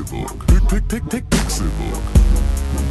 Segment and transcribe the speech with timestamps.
[0.00, 0.46] Pixelbook.
[0.46, 2.02] Pick, pick, pick, Pixelbook.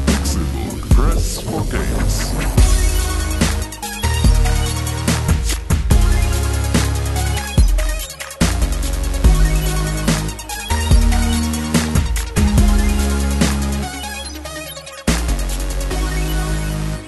[0.06, 0.90] Pixelbook.
[0.90, 2.32] Press for games.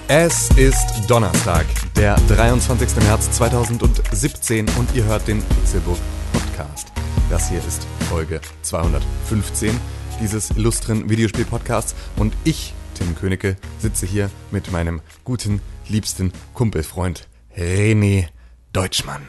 [0.08, 1.64] Es ist Donnerstag,
[1.96, 2.96] der 23.
[3.04, 5.98] März 2017 und ihr hört den Pixelbook
[6.32, 6.91] Podcast.
[7.32, 9.74] Das hier ist Folge 215
[10.20, 18.26] dieses illustren Videospiel-Podcasts und ich, Tim Königke, sitze hier mit meinem guten, liebsten Kumpelfreund René
[18.74, 19.22] Deutschmann.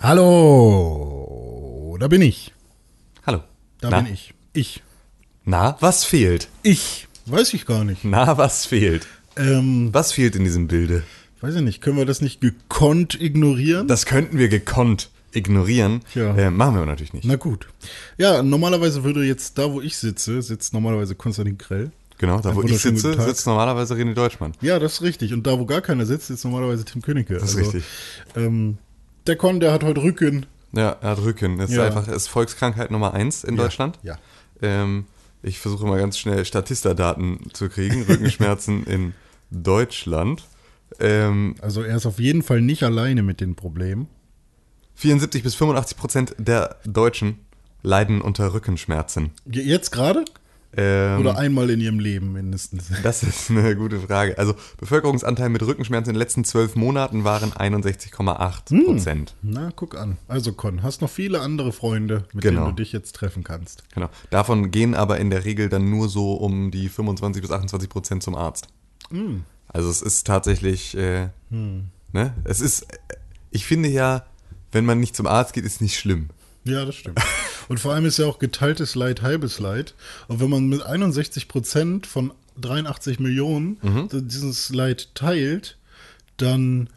[0.00, 2.52] Hallo, da bin ich.
[3.24, 3.38] Hallo.
[3.80, 4.02] Da Na?
[4.02, 4.34] bin ich.
[4.52, 4.82] Ich.
[5.46, 6.48] Na, was fehlt?
[6.62, 7.08] Ich.
[7.24, 8.04] Weiß ich gar nicht.
[8.04, 9.06] Na, was fehlt?
[9.36, 11.04] Ähm, Was fehlt in diesem Bilde?
[11.40, 11.80] weiß ich nicht.
[11.80, 13.88] Können wir das nicht gekonnt ignorieren?
[13.88, 16.00] Das könnten wir gekonnt ignorieren.
[16.12, 16.34] Tja.
[16.36, 17.24] Äh, machen wir aber natürlich nicht.
[17.24, 17.68] Na gut.
[18.18, 21.90] Ja, normalerweise würde jetzt da, wo ich sitze, sitzt normalerweise Konstantin Krell.
[22.18, 24.52] Genau, da wo ich sitze, sitzt normalerweise René Deutschmann.
[24.60, 25.32] Ja, das ist richtig.
[25.32, 27.34] Und da, wo gar keiner sitzt, sitzt normalerweise Tim Königke.
[27.38, 27.84] Das ist richtig.
[28.36, 28.76] Ähm,
[29.26, 30.44] der Con, der hat heute Rücken.
[30.72, 31.56] Ja, er hat Rücken.
[31.58, 31.84] Das ist Ja.
[31.86, 33.98] einfach ist Volkskrankheit Nummer eins in Deutschland.
[34.02, 34.18] Ja.
[34.60, 35.06] Ähm,
[35.42, 38.02] ich versuche mal ganz schnell Statista-Daten zu kriegen.
[38.02, 39.14] Rückenschmerzen in
[39.50, 40.44] Deutschland.
[40.98, 44.08] Ähm, Also er ist auf jeden Fall nicht alleine mit den Problemen.
[45.00, 47.38] 74 bis 85 Prozent der Deutschen
[47.82, 49.30] leiden unter Rückenschmerzen.
[49.50, 50.24] Je- Jetzt gerade?
[50.76, 52.90] Ähm, Oder einmal in ihrem Leben mindestens?
[53.02, 54.36] Das ist eine gute Frage.
[54.38, 59.34] Also Bevölkerungsanteil mit Rückenschmerzen in den letzten zwölf Monaten waren 61,8 Prozent.
[59.42, 60.18] Na, guck an.
[60.28, 62.64] Also Con, hast noch viele andere Freunde, mit Genau.
[62.66, 63.82] denen du dich jetzt treffen kannst.
[63.94, 64.10] Genau.
[64.28, 68.22] Davon gehen aber in der Regel dann nur so um die 25 bis 28 Prozent
[68.22, 68.68] zum Arzt.
[69.66, 72.34] Also es ist tatsächlich, äh, ne?
[72.44, 72.86] Es ist,
[73.50, 74.24] ich finde ja,
[74.72, 76.28] wenn man nicht zum Arzt geht, ist nicht schlimm.
[76.64, 77.18] Ja, das stimmt.
[77.68, 79.94] Und vor allem ist ja auch geteiltes Leid halbes Leid.
[80.28, 84.08] Und wenn man mit 61 Prozent von 83 Millionen Mhm.
[84.28, 85.78] dieses Leid teilt,
[86.36, 86.88] dann,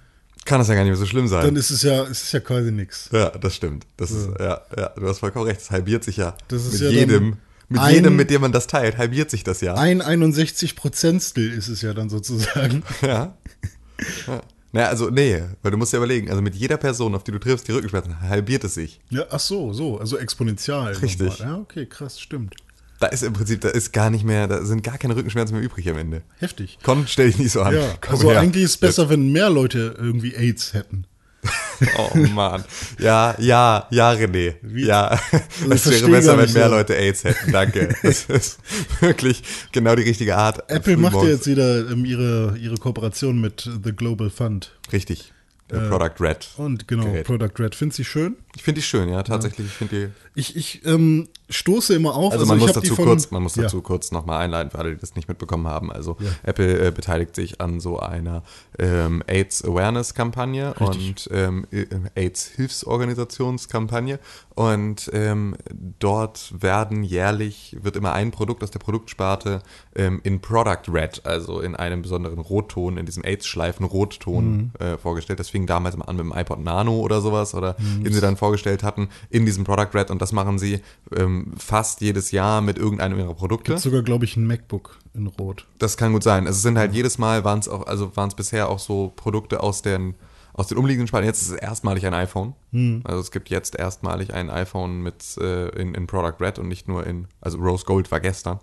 [0.46, 1.46] Kann das ja gar nicht mehr so schlimm sein.
[1.46, 3.10] dann ist es ja, es ist ja quasi nichts.
[3.14, 3.86] ja, das stimmt.
[3.98, 5.62] Das ist, ja, ja, du hast vollkommen recht.
[5.62, 6.36] Es halbiert sich ja.
[6.50, 7.38] Das ist mit ja jedem,
[7.70, 9.76] mit ein- jedem, mit dem man das teilt, halbiert sich das ja.
[9.76, 12.84] Ein 61 Prozentstel ist es ja dann sozusagen.
[13.02, 13.38] Ja.
[14.28, 14.42] ja.
[14.74, 17.38] Naja, also, nee, weil du musst ja überlegen, also mit jeder Person, auf die du
[17.40, 19.00] triffst, die Rückenschmerzen, halbiert es sich.
[19.12, 20.94] Ja, ach so, so, also exponentiell.
[20.96, 21.40] Richtig.
[21.40, 21.48] nochmal.
[21.48, 22.56] Ja, okay, krass, stimmt.
[23.00, 25.64] Da ist im Prinzip, da ist gar nicht mehr, da sind gar keine Rückenschmerzen mehr
[25.64, 26.24] übrig am Ende.
[26.40, 26.80] Heftig.
[26.84, 27.76] Komm, stell dich nicht so an.
[27.76, 28.40] Ja, Komm also her.
[28.40, 31.06] eigentlich ist es besser, wenn mehr Leute irgendwie AIDS hätten.
[31.98, 32.64] Oh Mann.
[33.00, 34.56] Ja, ja, ja, René.
[34.62, 36.70] Wie- Ja, ich es wäre besser, wenn mehr.
[36.70, 37.52] Leute AIDS hätten.
[37.52, 37.96] Danke.
[38.04, 38.60] Das ist
[39.02, 40.70] wirklich genau die richtige Art.
[40.70, 44.72] Apple macht ja jetzt wieder ähm, ihre, ihre Kooperation mit The Global Fund.
[44.92, 45.32] Richtig.
[45.72, 46.48] Der Product Red.
[46.58, 47.26] Und genau, Gerät.
[47.26, 47.74] Product Red.
[47.76, 48.36] Findest du schon?
[48.56, 49.68] Ich finde die schön, ja, tatsächlich.
[49.82, 50.10] Ich die.
[50.36, 52.34] Ich, ich ähm, stoße immer auf.
[52.34, 53.64] Also man muss ich hab die dazu von- kurz, man muss Ja.
[53.64, 55.92] dazu kurz nochmal einleiten für alle, die das nicht mitbekommen haben.
[55.92, 58.44] Also Apple äh, beteiligt sich an so einer
[58.80, 64.20] ähm, AIDS Awareness Kampagne und ähm, äh, AIDS Hilfsorganisationskampagne
[64.56, 65.56] und ähm,
[66.00, 69.62] dort werden jährlich wird immer ein Produkt aus der Produktsparte
[69.96, 74.98] ähm, in Product Red, also in einem besonderen Rotton, in diesem AIDS Schleifen Rotton äh,
[74.98, 75.40] vorgestellt.
[75.40, 78.38] Das fing damals mal an mit dem iPod Nano oder sowas oder den sie dann
[78.44, 80.82] vorgestellt hatten in diesem Product Red und das machen sie
[81.16, 83.72] ähm, fast jedes Jahr mit irgendeinem ihrer Produkte.
[83.72, 85.66] Gibt sogar, glaube ich, ein MacBook in Rot.
[85.80, 86.46] Das kann gut sein.
[86.46, 89.14] Also es sind halt jedes Mal waren es auch, also waren es bisher auch so
[89.16, 90.16] Produkte aus den
[90.52, 91.26] aus den umliegenden Spalten.
[91.26, 92.54] Jetzt ist es erstmalig ein iPhone.
[93.06, 96.88] Also es gibt jetzt erstmalig ein iPhone mit äh, in, in Product Red und nicht
[96.88, 98.60] nur in, also Rose Gold war gestern.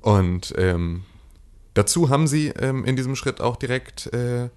[0.00, 1.02] Und ähm,
[1.72, 4.48] dazu haben sie ähm, in diesem Schritt auch direkt äh,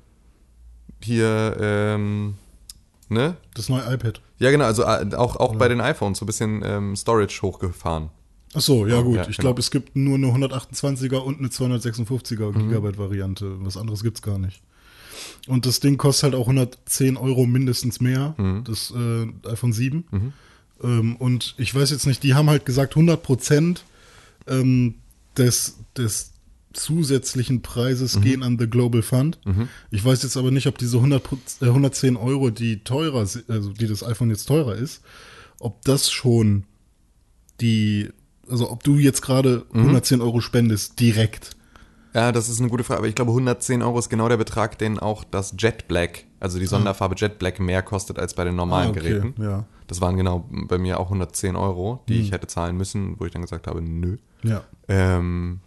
[1.01, 2.35] hier, ähm,
[3.09, 3.38] ne?
[3.53, 4.22] Das neue iPad.
[4.40, 8.09] Ja genau, also äh, auch, auch bei den iPhones so ein bisschen ähm, Storage hochgefahren.
[8.53, 9.16] Ach so, ja gut.
[9.16, 9.50] ja, ich genau.
[9.50, 13.57] glaube, es gibt nur eine 128er und eine 256er Gigabyte Variante.
[13.59, 14.62] Was anderes gibt's gar nicht.
[15.47, 18.35] Und das Ding kostet halt auch 110 Euro mindestens mehr.
[18.63, 20.06] Das äh, iPhone 7.
[20.84, 23.84] Ähm, und ich weiß jetzt nicht, die haben halt gesagt, 100 Prozent
[24.47, 24.96] ähm,
[25.37, 26.31] des, des
[26.78, 29.40] zusätzlichen Preises gehen an The Global Fund.
[29.91, 33.72] Ich weiß jetzt aber nicht, ob diese 100, Proz- äh, 110 Euro, die teurer, also
[33.74, 35.02] die das iPhone jetzt teurer ist,
[35.59, 36.64] ob das schon
[37.62, 38.09] die,
[38.50, 41.52] also ob du jetzt gerade 110 Euro spendest, direkt.
[42.14, 44.78] Ja, das ist eine gute Frage, aber ich glaube 110 Euro ist genau der Betrag,
[44.79, 48.56] den auch das Jet Black, also die Sonderfarbe Jet Black mehr kostet als bei den
[48.56, 49.41] normalen Ah, okay, Geräten.
[49.41, 49.66] ja.
[49.88, 53.32] Das waren genau bei mir auch 110 Euro, die ich hätte zahlen müssen, wo ich
[53.32, 54.18] dann gesagt habe, nö.
[54.44, 54.64] Ja.
[54.88, 55.59] Ähm,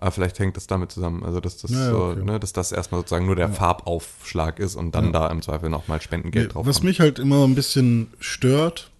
[0.00, 2.24] aber vielleicht hängt das damit zusammen, also dass das, Ja, ja, so, okay.
[2.24, 6.00] ne, dass das erstmal sozusagen nur der Farbaufschlag ist und dann da im Zweifel nochmal
[6.00, 6.84] Spendengeld drauf Was kommt.
[6.86, 8.90] mich halt immer ein bisschen stört,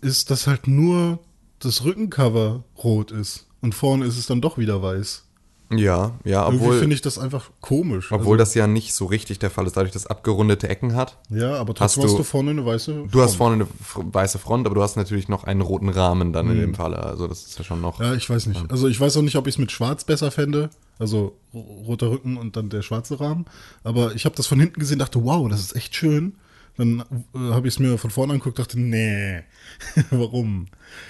[0.00, 1.20] ist, dass halt nur
[1.60, 5.24] das Rückencover rot ist und vorne ist es dann doch wieder weiß.
[5.70, 8.10] Ja, ja, Irgendwie obwohl, finde ich das einfach komisch.
[8.10, 11.18] obwohl das ja nicht so richtig der Fall ist, dadurch, dass es abgerundete Ecken hat.
[11.30, 13.04] also, ja, aber hast trotzdem hast du- du vorne eine weiße.
[13.10, 13.36] Du hast Front.
[13.36, 13.54] vorne
[13.96, 16.98] eine weiße Front, aber du hast natürlich noch einen roten Rahmen dann in dem Falle.
[16.98, 17.98] Also das ist ja schon noch.
[17.98, 18.04] Mhm.
[18.06, 18.70] Ja, ich weiß nicht.
[18.70, 20.70] Also ich weiß auch nicht, ob ich es mit Schwarz besser fände.
[20.98, 23.44] Also ro- roter Rücken und dann der schwarze Rahmen.
[23.84, 26.34] Aber ich habe das von hinten gesehen, dachte, wow, das ist echt schön.
[26.78, 27.00] Dann
[27.34, 29.42] äh, habe ich es mir von vorne angeguckt, dachte, nee,
[30.10, 30.66] warum?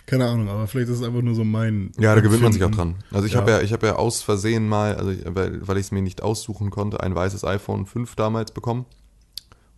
[0.06, 1.92] Keine Ahnung, aber vielleicht ist es einfach nur so mein.
[1.98, 2.96] Ja, da gewöhnt man sich auch dran.
[3.12, 3.40] Also ich Ja.
[3.40, 6.22] habe ja, ich habe ja aus Versehen mal, also weil, weil ich es mir nicht
[6.22, 8.86] aussuchen konnte, ein weißes iPhone 5 damals bekommen.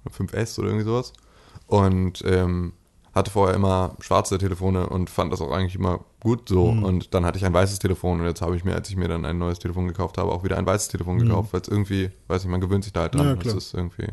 [0.05, 1.13] Oder 5S oder irgendwie sowas.
[1.67, 2.73] Und ähm,
[3.15, 6.71] hatte vorher immer schwarze Telefone und fand das auch eigentlich immer gut so.
[6.73, 6.85] Mhm.
[6.85, 9.09] Und dann hatte ich ein weißes Telefon und jetzt habe ich mir, als ich mir
[9.09, 12.11] dann ein neues Telefon gekauft habe, auch wieder ein weißes Telefon gekauft, weil es irgendwie,
[12.29, 13.27] weiß nicht, man gewöhnt sich da halt dran.
[13.33, 13.37] Mhm.
[13.39, 14.09] Ja, das ist irgendwie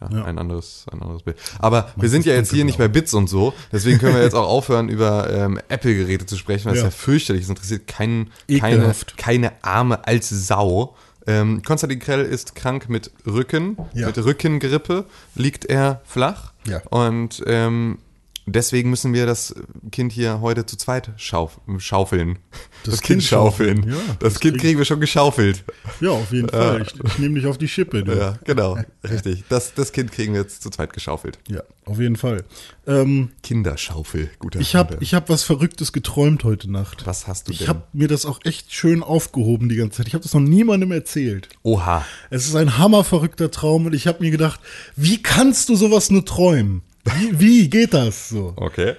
[0.00, 0.24] ja, Ja.
[0.24, 1.36] ein anderes, ein anderes Bild.
[1.60, 2.92] Aber wir sind ja jetzt hier nicht dunkelblau.
[2.94, 6.66] bei Bits und so, deswegen können wir jetzt auch aufhören, über ähm, Apple-Geräte zu sprechen,
[6.66, 6.86] weil es Ja.
[6.86, 7.48] ja fürchterlich ist.
[7.48, 8.30] interessiert keinen,
[8.60, 9.16] keine, Ekelhaft.
[9.16, 10.96] keine Arme als Sau.
[11.26, 14.08] Ähm, Konstantin Krell ist krank mit Rücken, Ja.
[14.08, 16.52] mit Rückengrippe liegt er flach.
[16.66, 16.82] Ja.
[16.90, 17.98] Und ähm,
[18.46, 19.54] deswegen müssen wir das
[19.92, 22.38] Kind hier heute zu zweit schauf schaufeln.
[22.84, 23.78] Das Kind schaufeln.
[23.84, 24.14] schaufeln, ja.
[24.20, 25.64] das Das Kind krieg- kriegen wir schon geschaufelt.
[26.00, 26.82] Ja, auf jeden Fall.
[26.82, 28.04] Ich, ich nehme dich auf die Schippe.
[28.04, 28.12] Du.
[28.12, 28.76] Ja, genau.
[29.04, 29.44] Richtig.
[29.48, 31.38] Das, das Kind kriegen wir jetzt zu zweit geschaufelt.
[31.48, 32.44] Ja, auf jeden Fall.
[32.86, 37.06] Ähm, Kinderschaufel, guter ich habe ich hab was Verrücktes geträumt heute Nacht.
[37.06, 37.68] Was hast du Ich denn?
[37.68, 40.08] habe mir das auch echt schön aufgehoben die ganze Zeit.
[40.08, 41.48] Ich habe das noch niemandem erzählt.
[41.62, 42.04] Oha.
[42.30, 44.60] Es ist ein hammerverrückter Traum und ich habe mir gedacht,
[44.96, 46.82] wie kannst du sowas nur träumen?
[47.04, 48.52] Wie, wie geht das so?
[48.56, 48.94] Okay.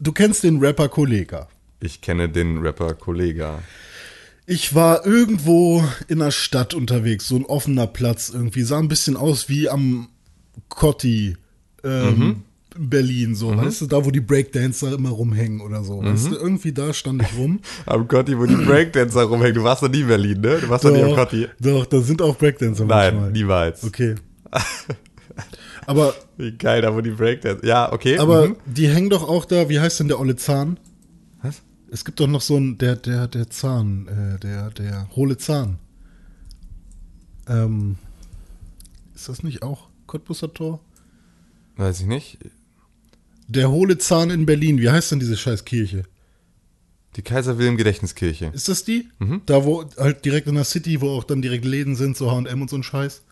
[0.00, 1.48] Du kennst den Rapper Kollega.
[1.80, 3.62] Ich kenne den Rapper Kollega.
[4.46, 9.16] Ich war irgendwo in der Stadt unterwegs, so ein offener Platz irgendwie, sah ein bisschen
[9.16, 10.08] aus wie am
[10.68, 11.36] Cotti
[11.82, 12.42] ähm,
[12.76, 16.72] Berlin, so, weißt du, da wo die Breakdancer immer rumhängen oder so, weißt du, irgendwie
[16.72, 17.60] da stand ich rum.
[17.86, 19.54] Am Cotti, wo die Breakdancer rumhängen.
[19.54, 20.58] Du warst noch nie in Berlin, ne?
[20.60, 21.48] Du warst noch nie am Cotti.
[21.60, 23.32] doch, da sind auch Breakdancer Nein, manchmal.
[23.32, 23.84] niemals.
[23.84, 24.16] Okay.
[25.86, 27.64] Aber, Wie geil, da wo die Breakdancer.
[27.64, 28.18] Ja, okay.
[28.18, 28.56] aber mhm.
[28.66, 30.78] die hängen doch auch da, wie heißt denn der olle Zahn?
[31.42, 31.62] Was?
[31.90, 35.78] Es gibt doch noch so einen, der, der, der Zahn, äh, der, der hohle Zahn.
[37.48, 37.96] Ähm,
[39.14, 40.80] ist das nicht auch Cottbusser Tor?
[41.76, 42.38] Weiß ich nicht.
[43.46, 46.04] Der hohle Zahn in Berlin, wie heißt denn diese scheiß Kirche?
[47.16, 48.50] Die Kaiser Wilhelm Gedächtniskirche.
[48.54, 49.08] Ist das die?
[49.18, 49.42] Mhm.
[49.46, 52.60] Da wo halt direkt in der City, wo auch dann direkt Läden sind, so H&M
[52.60, 53.22] und so ein Scheiß.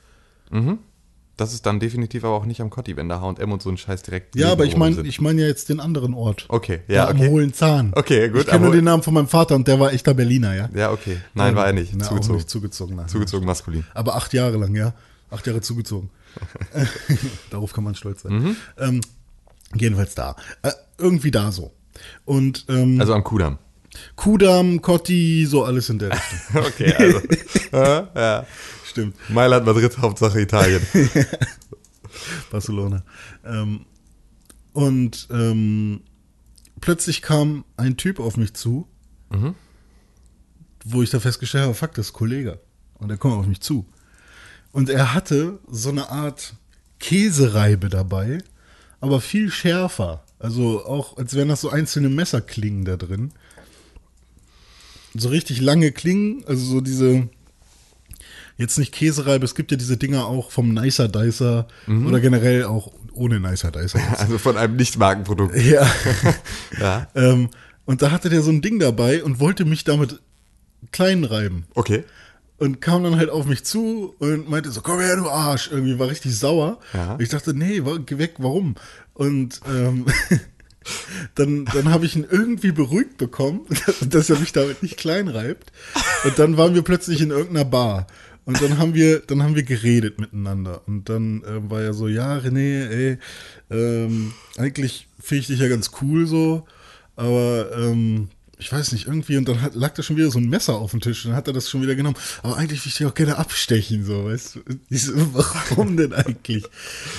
[1.37, 3.79] Das ist dann definitiv aber auch nicht am Cotti, wenn da H&M und so ein
[3.79, 6.45] Scheiß direkt Ja, aber ich meine ich mein ja jetzt den anderen Ort.
[6.49, 7.29] Okay, ja, Da am okay.
[7.31, 7.93] hohlen Zahn.
[7.97, 10.55] Okay, gut, Ich kenne nur den Namen von meinem Vater und der war echter Berliner,
[10.55, 10.69] ja?
[10.75, 11.19] Ja, okay.
[11.35, 11.95] Nein, war er nicht.
[11.97, 12.37] Na, Zugezogen.
[12.37, 12.97] nicht zugezogen.
[12.97, 13.09] Nein.
[13.09, 13.85] Zugezogen maskulin.
[13.95, 14.93] Aber acht Jahre lang, ja.
[15.31, 16.11] Acht Jahre zugezogen.
[17.51, 18.33] Darauf kann man stolz sein.
[18.33, 18.57] Mhm.
[18.79, 19.01] Ähm,
[19.75, 20.37] jedenfalls da.
[20.63, 21.73] Äh, irgendwie da so.
[22.25, 23.59] Und ähm, Also am Kudamm.
[24.17, 26.63] Kudam, Cotti, so alles in der Richtung.
[26.67, 27.21] Okay, also.
[28.15, 28.47] ja.
[28.93, 29.17] Stimmt.
[29.31, 30.87] Mailand, Madrid, Hauptsache Italien.
[32.51, 33.03] Barcelona.
[33.45, 33.87] Ähm,
[34.73, 36.03] und ähm,
[36.81, 38.87] plötzlich kam ein Typ auf mich zu,
[40.85, 42.61] wo ich da festgestellt habe, fuck, das ist Kollege.
[42.99, 43.87] Und er kommt auf mich zu.
[44.73, 46.55] Und er hatte so eine Art
[46.99, 48.39] Käsereibe dabei,
[49.01, 50.25] aber viel schärfer.
[50.39, 53.33] Also auch, als wären das so einzelne Messerklingen da drin.
[55.15, 57.29] So richtig lange Klingen, also so diese,
[58.63, 62.93] jetzt nicht Käsereibe, es gibt ja diese Dinger auch vom Nicer Dicer oder generell auch
[63.13, 63.99] ohne Nicer Dicer.
[63.99, 64.21] jetzt.
[64.21, 65.55] Also von einem Nicht-Markenprodukt.
[65.57, 65.87] ja.
[66.81, 67.09] Ja.
[67.15, 67.51] ähm,
[67.85, 70.21] und da hatte der so ein Ding dabei und wollte mich damit
[70.93, 71.67] klein reiben.
[71.75, 72.05] Okay.
[72.59, 75.69] Und kam dann halt auf mich zu und meinte so, komm her, du Arsch.
[75.73, 76.79] Irgendwie war richtig sauer.
[76.95, 77.17] Ja.
[77.19, 78.77] Ich dachte, nee, geh weg, warum?
[79.15, 80.07] Und ähm,
[81.35, 83.67] dann, dann habe ich ihn irgendwie beruhigt bekommen,
[84.01, 85.73] dass er mich damit nicht klein reibt.
[86.25, 88.07] Und dann waren wir plötzlich in irgendeiner Bar.
[88.45, 90.83] Und dann haben wir, dann haben wir geredet miteinander.
[90.87, 93.19] Und dann ähm, war er so, ja, René, ey,
[93.71, 96.67] ähm, eigentlich finde ich dich ja ganz cool so,
[97.15, 98.29] aber ähm,
[98.63, 100.93] ich weiß nicht, irgendwie, und dann hat, lag da schon wieder so ein Messer auf
[100.93, 102.17] dem Tisch, dann hat er das schon wieder genommen.
[102.43, 104.61] Aber eigentlich will ich dich auch gerne abstechen, so, weißt du?
[104.91, 106.65] So, warum denn eigentlich?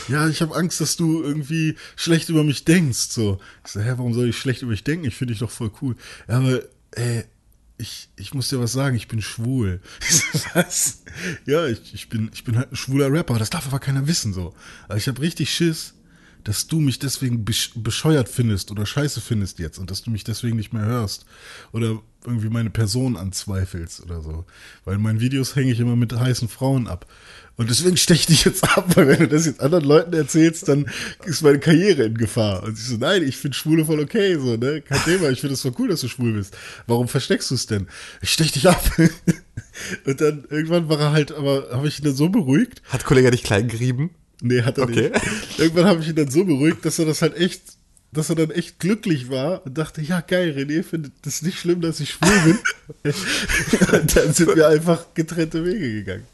[0.08, 3.39] Ja, ich habe Angst, dass du irgendwie schlecht über mich denkst, so.
[3.65, 5.06] Ich so, hä, warum soll ich schlecht über dich denken?
[5.06, 5.96] Ich finde dich doch voll cool.
[6.30, 6.62] Ja, aber,
[6.92, 7.25] ey,
[7.77, 9.82] ich, ich muss dir was sagen, ich bin schwul.
[10.10, 11.03] Ich so, was?
[11.46, 14.34] Ja, ich, ich, bin, ich bin halt ein schwuler Rapper, das darf aber keiner wissen,
[14.34, 14.53] so.
[14.88, 15.94] Aber ich habe richtig Schiss,
[16.44, 20.58] dass du mich deswegen bescheuert findest oder scheiße findest jetzt und dass du mich deswegen
[20.58, 21.26] nicht mehr hörst
[21.72, 24.46] oder irgendwie meine Person anzweifelst oder so.
[24.86, 27.06] Weil in meinen Videos hänge ich immer mit heißen Frauen ab.
[27.56, 30.68] Und deswegen steche ich dich jetzt ab, weil wenn du das jetzt anderen Leuten erzählst,
[30.68, 30.90] dann
[31.26, 32.64] ist meine Karriere in Gefahr.
[32.64, 34.82] Und ich so, nein, ich finde Schwule voll okay, so, ne?
[34.82, 36.58] Kein Thema, ich finde es voll cool, dass du schwul bist.
[36.88, 37.88] Warum versteckst du es denn?
[38.22, 38.84] Ich steche dich ab.
[40.06, 42.82] Und dann irgendwann war er halt, aber habe ich ihn dann so beruhigt.
[42.90, 44.10] Hat Kollege dich klein gerieben?
[44.44, 45.10] Nee, hat er okay.
[45.10, 45.60] nicht.
[45.60, 47.62] Irgendwann habe ich ihn dann so beruhigt, dass er das halt echt,
[48.12, 51.80] dass er dann echt glücklich war und dachte, ja geil, René findet das nicht schlimm,
[51.80, 53.14] dass ich schwul bin.
[54.14, 56.28] dann sind wir einfach getrennte Wege gegangen.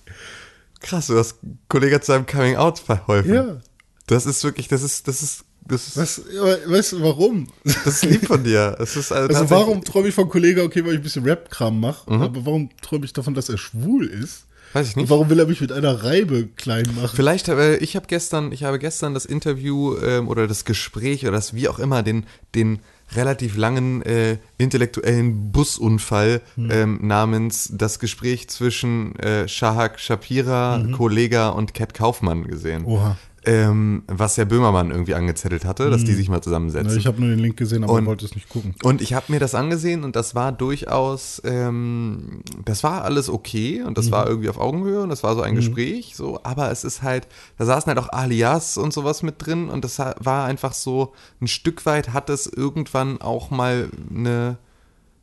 [0.80, 1.36] Krass, du hast
[1.68, 3.32] Kollege zu seinem Coming Out verholfen.
[3.32, 3.62] Ja.
[4.08, 5.98] Das ist wirklich, das ist, das ist, das ist.
[5.98, 6.22] Was,
[6.68, 7.48] weißt du, warum?
[7.64, 8.76] Das ist lieb von dir.
[8.80, 12.24] Also, also warum träume ich von Kollege, okay, weil ich ein bisschen Rap-Kram mache, mhm.
[12.24, 14.46] aber warum träume ich davon, dass er schwul ist?
[14.74, 15.04] Weiß ich nicht.
[15.04, 17.12] Und warum will er mich mit einer Reibe klein machen?
[17.14, 21.34] Vielleicht, äh, ich habe gestern, ich habe gestern das Interview ähm, oder das Gespräch oder
[21.34, 22.80] das wie auch immer, den, den
[23.16, 26.72] relativ langen äh, intellektuellen Busunfall hm.
[26.72, 30.92] ähm, namens das Gespräch zwischen äh, Shahak Shapira, mhm.
[30.92, 32.86] Kollega und Cat Kaufmann gesehen.
[32.86, 36.18] Oha ähm, was Herr Böhmermann irgendwie angezettelt hatte, dass die hm.
[36.18, 36.98] sich mal zusammensetzen.
[36.98, 38.76] ich habe nur den Link gesehen, aber und, wollte es nicht gucken.
[38.84, 43.82] Und ich habe mir das angesehen und das war durchaus, ähm, das war alles okay
[43.82, 44.12] und das mhm.
[44.12, 45.58] war irgendwie auf Augenhöhe und das war so ein mhm.
[45.58, 47.28] Gespräch, so, aber es ist halt,
[47.58, 51.48] da saßen halt auch Alias und sowas mit drin und das war einfach so, ein
[51.48, 54.58] Stück weit hat es irgendwann auch mal eine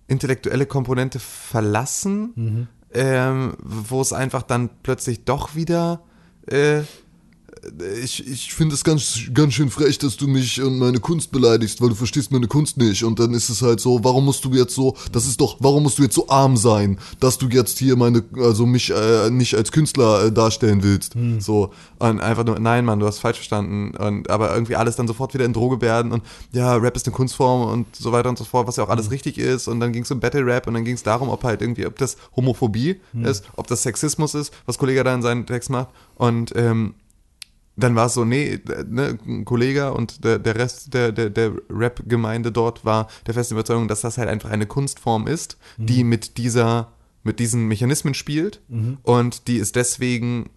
[0.09, 2.69] intellektuelle Komponente verlassen, mhm.
[2.95, 6.01] ähm, wo es einfach dann plötzlich doch wieder
[6.47, 6.83] äh,
[8.03, 11.81] ich, ich finde es ganz, ganz schön frech, dass du mich und meine Kunst beleidigst,
[11.81, 13.05] weil du verstehst meine Kunst nicht.
[13.05, 15.83] Und dann ist es halt so, warum musst du jetzt so, das ist doch, warum
[15.83, 19.55] musst du jetzt so arm sein, dass du jetzt hier meine, also mich äh, nicht
[19.55, 21.15] als Künstler äh, darstellen willst.
[21.15, 21.41] Hm.
[21.41, 21.73] So.
[21.99, 23.97] Und einfach nur, nein, Mann, du hast falsch verstanden.
[23.97, 27.15] Und, aber irgendwie alles dann sofort wieder in Droge werden und ja, Rap ist eine
[27.15, 29.13] Kunstform und so weiter und so fort, was ja auch alles hm.
[29.13, 29.69] richtig ist.
[29.69, 31.87] Und dann ging es um Battle Rap und dann ging es darum, ob halt irgendwie,
[31.87, 33.25] ob das Homophobie hm.
[33.25, 35.89] ist, ob das Sexismus ist, was Kollege da in seinen Text macht.
[36.17, 36.95] Und ähm,
[37.77, 41.53] dann war es so, nee, ne, ein Kollege und der, der Rest der, der, der
[41.69, 45.87] Rap-Gemeinde dort war der festen Überzeugung, dass das halt einfach eine Kunstform ist, mhm.
[45.87, 46.93] die mit dieser,
[47.23, 48.99] mit diesen Mechanismen spielt mhm.
[49.03, 50.49] und die es deswegen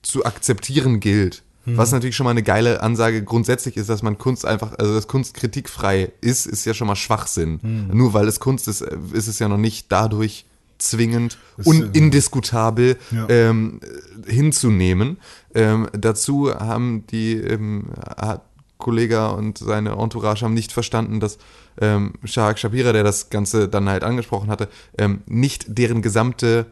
[0.00, 1.42] zu akzeptieren gilt.
[1.64, 1.76] Mhm.
[1.76, 5.06] Was natürlich schon mal eine geile Ansage grundsätzlich ist, dass man Kunst einfach, also dass
[5.06, 7.60] Kunst kritikfrei ist, ist ja schon mal Schwachsinn.
[7.62, 7.96] Mhm.
[7.96, 10.46] Nur weil es Kunst ist, ist es ja noch nicht dadurch
[10.82, 13.28] zwingend und indiskutabel ja.
[13.28, 13.80] ähm,
[14.26, 15.18] hinzunehmen.
[15.54, 18.42] Ähm, dazu haben die ähm, hat
[18.78, 21.38] Kollege und seine Entourage haben nicht verstanden, dass
[21.80, 24.68] ähm, Shahak Shapira, der das Ganze dann halt angesprochen hatte,
[24.98, 26.66] ähm, nicht deren gesamte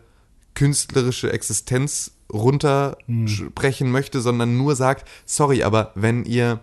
[0.54, 3.92] künstlerische Existenz runtersprechen hm.
[3.92, 6.60] möchte, sondern nur sagt, sorry, aber wenn ihr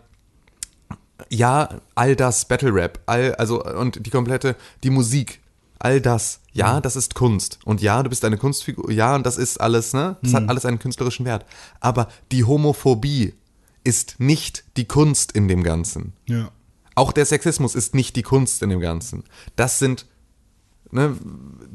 [1.29, 5.39] ja, all das Battle Rap, all, also und die komplette, die Musik,
[5.79, 7.59] all das, ja, das ist Kunst.
[7.65, 10.17] Und ja, du bist eine Kunstfigur, ja, und das ist alles, ne?
[10.21, 10.35] Das mhm.
[10.37, 11.45] hat alles einen künstlerischen Wert.
[11.79, 13.35] Aber die Homophobie
[13.83, 16.13] ist nicht die Kunst in dem Ganzen.
[16.27, 16.49] Ja.
[16.95, 19.23] Auch der Sexismus ist nicht die Kunst in dem Ganzen.
[19.55, 20.07] Das sind
[20.91, 21.15] ne,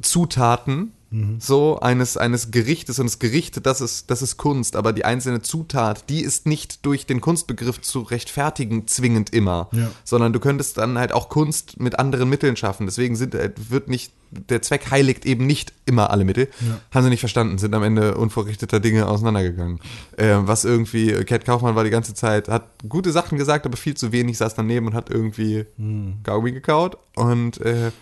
[0.03, 1.37] Zutaten, mhm.
[1.39, 5.43] so eines, eines Gerichtes und das Gericht, das ist, das ist Kunst, aber die einzelne
[5.43, 9.91] Zutat, die ist nicht durch den Kunstbegriff zu rechtfertigen zwingend immer, ja.
[10.05, 12.87] sondern du könntest dann halt auch Kunst mit anderen Mitteln schaffen.
[12.87, 16.49] Deswegen sind, äh, wird nicht, der Zweck heiligt eben nicht immer alle Mittel.
[16.61, 16.81] Ja.
[16.91, 19.81] Haben sie nicht verstanden, sind am Ende unvorrichteter Dinge auseinandergegangen.
[20.17, 23.95] Äh, was irgendwie, Cat Kaufmann war die ganze Zeit, hat gute Sachen gesagt, aber viel
[23.95, 26.17] zu wenig, saß daneben und hat irgendwie mhm.
[26.23, 27.93] Kaugummi gekaut und äh,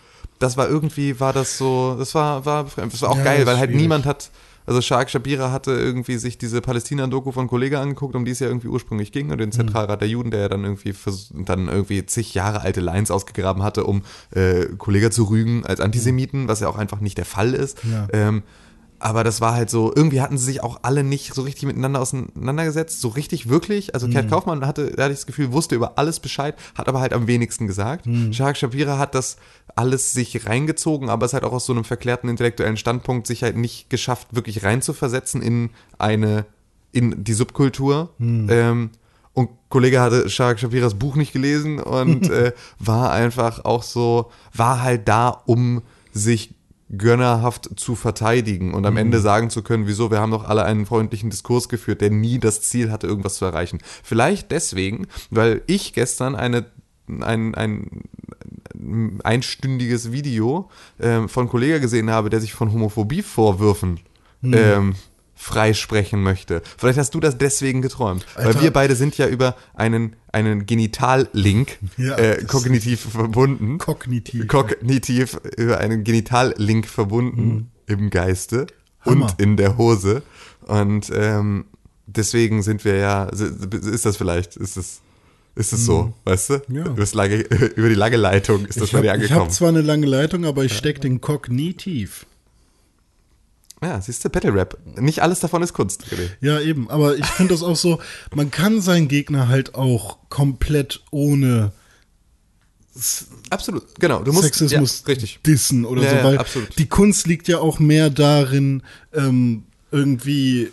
[0.41, 3.59] das war irgendwie, war das so, das war, war, das war auch ja, geil, weil
[3.59, 4.31] halt niemand hat,
[4.67, 8.49] also Shark Shabira hatte irgendwie sich diese Palästina-Doku von Kollege angeguckt, um die es ja
[8.49, 9.53] irgendwie ursprünglich ging, und den mhm.
[9.53, 10.95] Zentralrat der Juden, der ja dann irgendwie
[11.35, 14.03] dann irgendwie zig Jahre alte Lines ausgegraben hatte, um
[14.35, 17.85] äh, Kollege zu rügen als Antisemiten, was ja auch einfach nicht der Fall ist.
[17.85, 18.09] Ja.
[18.13, 18.43] Ähm,
[19.01, 22.01] aber das war halt so, irgendwie hatten sie sich auch alle nicht so richtig miteinander
[22.01, 23.95] auseinandergesetzt, so richtig wirklich.
[23.95, 24.31] Also Kurt mhm.
[24.31, 27.27] Kaufmann hatte, da hatte ich das Gefühl, wusste über alles Bescheid, hat aber halt am
[27.27, 28.07] wenigsten gesagt.
[28.07, 28.33] Mhm.
[28.33, 29.39] Shahak Shapira hat das
[29.75, 33.57] alles sich reingezogen, aber es hat auch aus so einem verklärten intellektuellen Standpunkt sich halt
[33.57, 36.45] nicht geschafft, wirklich reinzuversetzen in eine,
[36.93, 38.11] in die Subkultur.
[38.19, 38.47] Mhm.
[38.51, 38.91] Ähm,
[39.33, 44.83] und Kollege hatte Shahak Shapiras Buch nicht gelesen und äh, war einfach auch so, war
[44.83, 46.55] halt da, um sich
[46.97, 49.01] gönnerhaft zu verteidigen und am mhm.
[49.01, 52.39] Ende sagen zu können, wieso, wir haben doch alle einen freundlichen Diskurs geführt, der nie
[52.39, 53.79] das Ziel hatte, irgendwas zu erreichen.
[54.03, 56.67] Vielleicht deswegen, weil ich gestern eine
[57.23, 60.71] ein, ein einstündiges Video
[61.01, 63.99] ähm, von Kollegen gesehen habe, der sich von Homophobie-Vorwürfen
[64.43, 64.55] mhm.
[64.55, 64.95] ähm,
[65.41, 66.61] freisprechen möchte.
[66.77, 68.27] Vielleicht hast du das deswegen geträumt.
[68.35, 68.55] Alter.
[68.55, 73.79] Weil wir beide sind ja über einen, einen Genitallink Ja, äh, kognitiv verbunden.
[73.79, 74.47] Kognitiv.
[74.49, 78.67] Kognitiv über einen Genitallink verbunden im Geiste
[79.07, 79.11] Mhm.
[79.13, 79.25] Hammer.
[79.31, 80.23] und in der Hose.
[80.67, 81.65] Und ähm,
[82.07, 85.01] deswegen sind wir ja, ist das vielleicht, ist das,
[85.55, 86.63] ist es so, weißt du?
[86.69, 86.77] Mhm.
[86.77, 86.95] Ja.
[87.15, 87.37] Lange,
[87.77, 89.41] über die lange Leitung ist das ich bei dir habe angekommen.
[89.47, 92.27] hab zwar eine lange Leitung, aber ich stecke den kognitiv.
[93.83, 94.79] Ja, siehst du, Battle Rap.
[94.97, 96.05] Nicht alles davon ist Kunst.
[96.41, 96.91] Ja, eben.
[96.91, 98.01] Aber ich finde das auch so,
[98.35, 101.73] man kann seinen Gegner halt auch komplett ohne
[103.51, 104.23] Absolut, genau.
[104.23, 105.41] Du musst, Sexismus ja, richtig.
[105.47, 106.79] dissen oder Ja, so, ja, weil absolut.
[106.79, 108.83] die Kunst liegt ja auch mehr darin,
[109.13, 110.71] ähm, irgendwie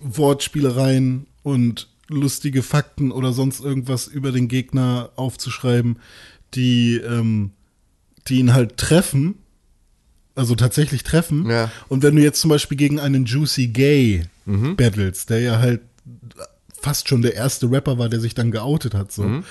[0.00, 5.98] Wortspielereien und lustige Fakten oder sonst irgendwas über den Gegner aufzuschreiben,
[6.54, 7.52] die, ähm,
[8.28, 9.36] die ihn halt treffen,
[10.34, 11.48] also tatsächlich treffen.
[11.48, 11.70] Ja.
[11.88, 14.74] Und wenn du jetzt zum Beispiel gegen einen Juicy Gay Mhm.
[14.76, 15.80] battles, der ja halt
[16.80, 19.22] fast schon der erste Rapper war, der sich dann geoutet hat, so.
[19.22, 19.44] Mhm.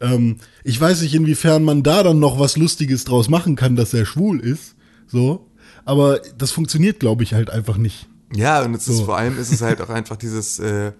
[0.00, 3.92] Ähm, ich weiß nicht, inwiefern man da dann noch was Lustiges draus machen kann, dass
[3.94, 4.76] er schwul ist,
[5.08, 5.48] so.
[5.84, 8.06] Aber das funktioniert, glaube ich, halt einfach nicht.
[8.34, 9.04] Ja, und es ist So.
[9.06, 10.92] vor allem ist es halt auch einfach dieses, äh,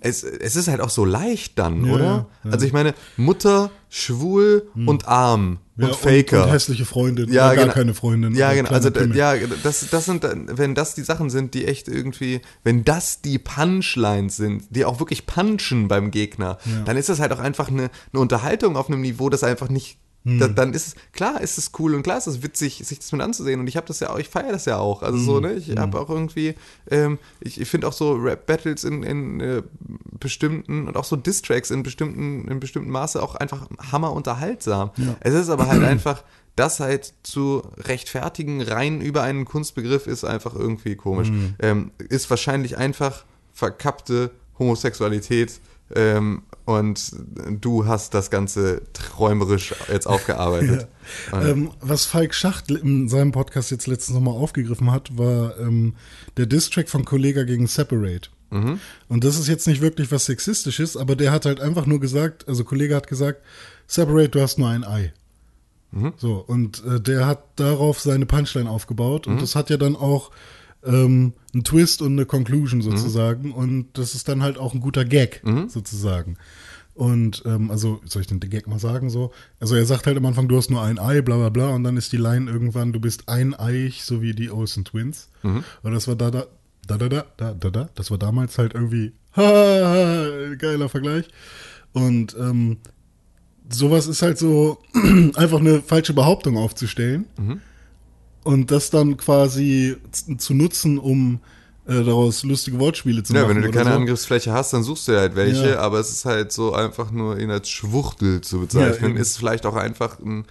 [0.00, 2.04] es, es ist halt auch so leicht dann, Ja, oder?
[2.04, 2.26] ja.
[2.44, 2.52] Mhm.
[2.52, 6.38] Also ich meine, Mutter, schwul und arm Ja, und Faker.
[6.38, 7.74] Und, und hässliche Freundin ja, oder gar genau.
[7.74, 8.34] keine Freundin.
[8.34, 8.70] Ja, oder genau.
[8.70, 9.16] Also Pimmel.
[9.16, 13.38] ja, das, das sind, wenn das die Sachen sind, die echt irgendwie, wenn das die
[13.38, 17.90] Punchlines sind, die auch wirklich punchen beim Gegner, dann ist das halt auch einfach eine,
[18.12, 19.98] eine Unterhaltung auf einem Niveau, das einfach nicht.
[20.24, 20.38] Hm.
[20.38, 23.10] Da, dann ist es, klar ist es cool und klar ist es witzig, sich das
[23.12, 23.58] mit anzusehen.
[23.58, 25.02] Und ich habe das ja auch, ich feiere das ja auch.
[25.02, 25.24] Also Hm.
[25.24, 25.54] so, ne?
[25.54, 26.54] Ich habe auch irgendwie,
[26.90, 29.62] ähm, ich, ich finde auch so Rap-Battles in, in äh,
[30.18, 34.90] bestimmten und auch so Diss-Tracks in bestimmten, in bestimmten Maße auch einfach hammer unterhaltsam.
[35.20, 36.22] Es ist aber halt einfach,
[36.56, 41.30] das halt zu rechtfertigen, rein über einen Kunstbegriff, ist einfach irgendwie komisch.
[41.60, 43.24] Ähm, ist wahrscheinlich einfach
[43.54, 45.60] verkappte Homosexualität.
[45.94, 47.12] Ähm, und
[47.60, 50.86] du hast das Ganze träumerisch jetzt aufgearbeitet.
[51.32, 55.94] Und- Ähm, was Falk Schacht in seinem Podcast jetzt letztens nochmal aufgegriffen hat, war ähm,
[56.36, 58.30] der Distrack von Kollega gegen Separate.
[59.08, 62.48] Und das ist jetzt nicht wirklich was Sexistisches, aber der hat halt einfach nur gesagt,
[62.48, 63.42] also Kollege hat gesagt,
[63.86, 65.12] Separate, du hast nur ein Ei.
[66.18, 70.30] So, und äh, der hat darauf seine Punchline aufgebaut und das hat ja dann auch
[70.84, 75.04] ähm, einen Twist und eine Conclusion sozusagen und das ist dann halt auch ein guter
[75.04, 76.36] Gag sozusagen.
[76.94, 79.32] Und ähm, also, soll ich den Gag mal sagen so?
[79.58, 81.84] Also er sagt halt am Anfang, du hast nur ein Ei, bla bla bla, und
[81.84, 85.30] dann ist die Line irgendwann, du bist ein Eich, so wie die Olsen Twins.
[85.82, 86.46] Und das war da, da,
[86.86, 91.26] da, da, da, da, da, da, das war damals halt irgendwie, ha, geiler Vergleich.
[91.92, 92.78] Und ähm,
[93.70, 94.78] sowas ist halt so
[95.36, 97.26] einfach eine falsche Behauptung aufzustellen
[98.44, 99.96] und das dann quasi
[100.38, 101.40] zu nutzen, um
[101.86, 103.56] äh, daraus lustige Wortspiele zu ja, machen.
[103.56, 103.96] wenn du keine so.
[103.96, 105.80] Angriffsfläche hast, dann suchst du halt welche, Ja.
[105.80, 109.18] aber es ist halt so einfach nur ihn als Schwuchtel zu bezeichnen, eben.
[109.18, 110.44] ist vielleicht auch einfach ein,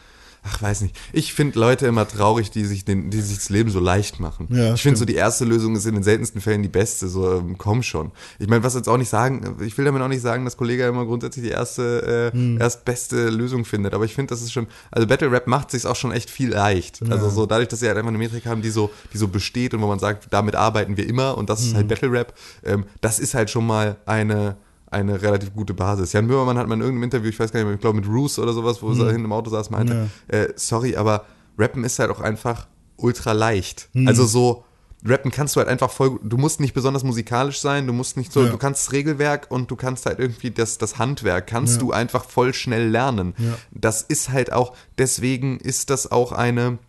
[0.50, 0.96] ach weiß nicht.
[1.14, 4.48] Ich finde Leute immer traurig, die sich, den, die sich das Leben so leicht machen.
[4.52, 7.38] Ja, ich finde so die erste Lösung ist in den seltensten Fällen die beste, so
[7.38, 8.12] ähm, komm schon.
[8.40, 10.86] Ich meine, was jetzt auch nicht sagen, ich will damit auch nicht sagen, dass Kollege
[10.86, 12.60] immer grundsätzlich die erste, äh, Hm.
[12.60, 15.96] erstbeste Lösung findet, aber ich finde, das ist schon, also Battle Rap macht sich auch
[15.96, 17.02] schon echt viel leicht.
[17.10, 19.74] Also so dadurch, dass sie halt einfach eine Metrik haben, die so, die so besteht
[19.74, 21.76] und wo man sagt, damit arbeiten wir immer und das ist Hm.
[21.78, 22.34] halt Battle Rap,
[22.64, 24.58] ähm, das ist halt schon mal eine,
[24.92, 26.14] eine relativ gute Basis.
[26.14, 28.08] Jan Böhmermann hat mal in irgendeinem Interview, ich weiß gar nicht mehr, ich glaube mit
[28.08, 31.26] Roos oder sowas, wo er hinten im Auto saß, meinte, äh, sorry, aber
[31.58, 33.90] Rappen ist halt auch einfach ultra leicht.
[34.06, 34.64] Also so,
[35.06, 38.34] Rappen kannst du halt einfach voll, du musst nicht besonders musikalisch sein, du musst nicht
[38.34, 38.50] so, Ja.
[38.52, 41.80] du kannst das Regelwerk und du kannst halt irgendwie das, das Handwerk, kannst Ja.
[41.80, 43.34] du einfach voll schnell lernen.
[43.38, 43.54] Ja.
[43.72, 46.80] Das ist halt auch, deswegen ist das auch eine,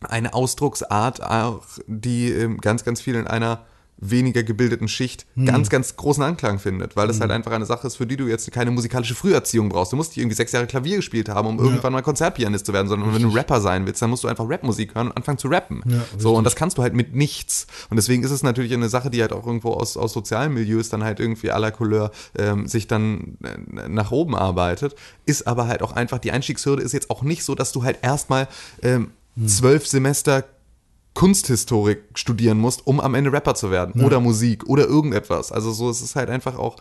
[0.00, 3.64] eine Ausdrucksart, auch, die ähm, ganz, ganz viel in einer
[4.00, 5.46] weniger gebildeten Schicht Hm.
[5.46, 8.26] ganz, ganz großen Anklang findet, weil das halt einfach eine Sache ist, für die du
[8.26, 9.92] jetzt keine musikalische Früherziehung brauchst.
[9.92, 12.88] Du musst nicht irgendwie sechs Jahre Klavier gespielt haben, um irgendwann mal Konzertpianist zu werden,
[12.88, 15.48] sondern wenn du Rapper sein willst, dann musst du einfach Rapmusik hören und anfangen zu
[15.48, 15.82] rappen.
[15.86, 17.66] Ja, so, und das kannst du halt mit nichts.
[17.90, 20.88] Und deswegen ist es natürlich eine Sache, die halt auch irgendwo aus, aus sozialen Milieus
[20.88, 24.94] dann halt irgendwie à la Couleur ähm, sich dann äh, nach oben arbeitet,
[25.26, 27.98] ist aber halt auch einfach, die Einstiegshürde ist jetzt auch nicht so, dass du halt
[28.02, 28.48] erstmal
[28.82, 29.10] ähm,
[29.46, 30.44] zwölf Semester
[31.14, 34.00] Kunsthistorik studieren musst, um am Ende Rapper zu werden.
[34.02, 35.52] Oder Musik oder irgendetwas.
[35.52, 36.76] Also so, es ist halt einfach auch,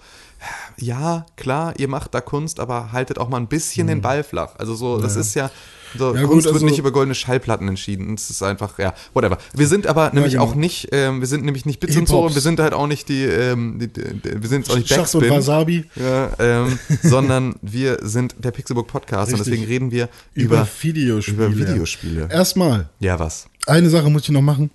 [0.78, 4.56] ja, klar, ihr macht da Kunst, aber haltet auch mal ein bisschen den Ball flach.
[4.58, 5.50] Also so, das ist ja,
[5.98, 6.16] so, Mhm.
[6.16, 8.14] Ja, gut, Kunst also- wird nicht über goldene Schallplatten entschieden.
[8.14, 9.40] Es ist einfach, ja, whatever.
[9.54, 10.44] Wir sind aber nämlich genau.
[10.46, 13.10] auch nicht, ähm, wir sind nämlich nicht Bits und so, wir sind halt auch nicht
[13.10, 14.04] die, ähm, die, die,
[14.42, 15.38] wir sind jetzt auch nicht Schacht und Backspin.
[15.38, 19.54] Wasabi Ja, ähm, sondern wir sind der Pixelbook Podcast und Richtig.
[19.54, 21.46] deswegen reden wir über, über, Videospiele.
[21.48, 22.30] über Videospiele.
[22.32, 23.48] Erstmal, Ja, was?
[23.66, 24.70] eine Sache muss ich noch machen.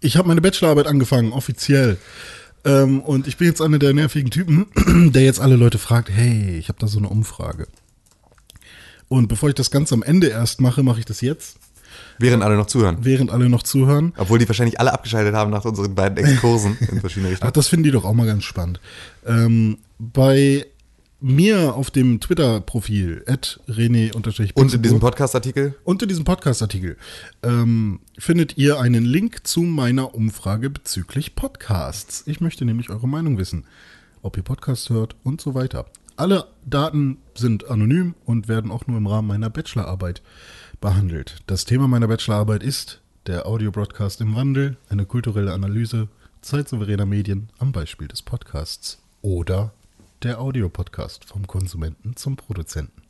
[0.00, 1.98] ich habe meine Bachelorarbeit angefangen, offiziell.
[2.64, 4.66] Ähm, und ich bin jetzt einer der nervigen Typen,
[5.12, 7.66] der jetzt alle Leute fragt, hey, ich habe da so eine Umfrage.
[9.08, 11.56] Und bevor ich das Ganze am Ende erst mache, mache ich das jetzt,
[12.18, 12.98] Während alle noch zuhören.
[13.00, 14.12] während alle noch zuhören.
[14.16, 17.52] Obwohl die wahrscheinlich alle abgeschaltet haben nach unseren beiden Exkursen in verschiedene Ach, Richtungen.
[17.54, 18.78] das finden die doch auch mal ganz spannend.
[19.26, 20.66] Ähm, bei
[21.20, 23.24] mir auf dem Twitter-Profil,
[23.68, 24.12] rené
[24.54, 26.96] Und in diesem Podcast-Artikel unter diesem Podcast-Artikel
[27.42, 32.22] ähm, findet ihr einen Link zu meiner Umfrage bezüglich Podcasts.
[32.26, 33.64] Ich möchte nämlich eure Meinung wissen,
[34.22, 35.86] ob ihr Podcasts hört und so weiter.
[36.16, 40.22] Alle Daten sind anonym und werden auch nur im Rahmen meiner Bachelorarbeit
[40.80, 41.36] behandelt.
[41.46, 46.08] Das Thema meiner Bachelorarbeit ist der Audio-Broadcast im Wandel, eine kulturelle Analyse
[46.40, 49.72] zeitsouveräner Medien am Beispiel des Podcasts oder
[50.22, 53.02] der Audiopodcast vom Konsumenten zum Produzenten.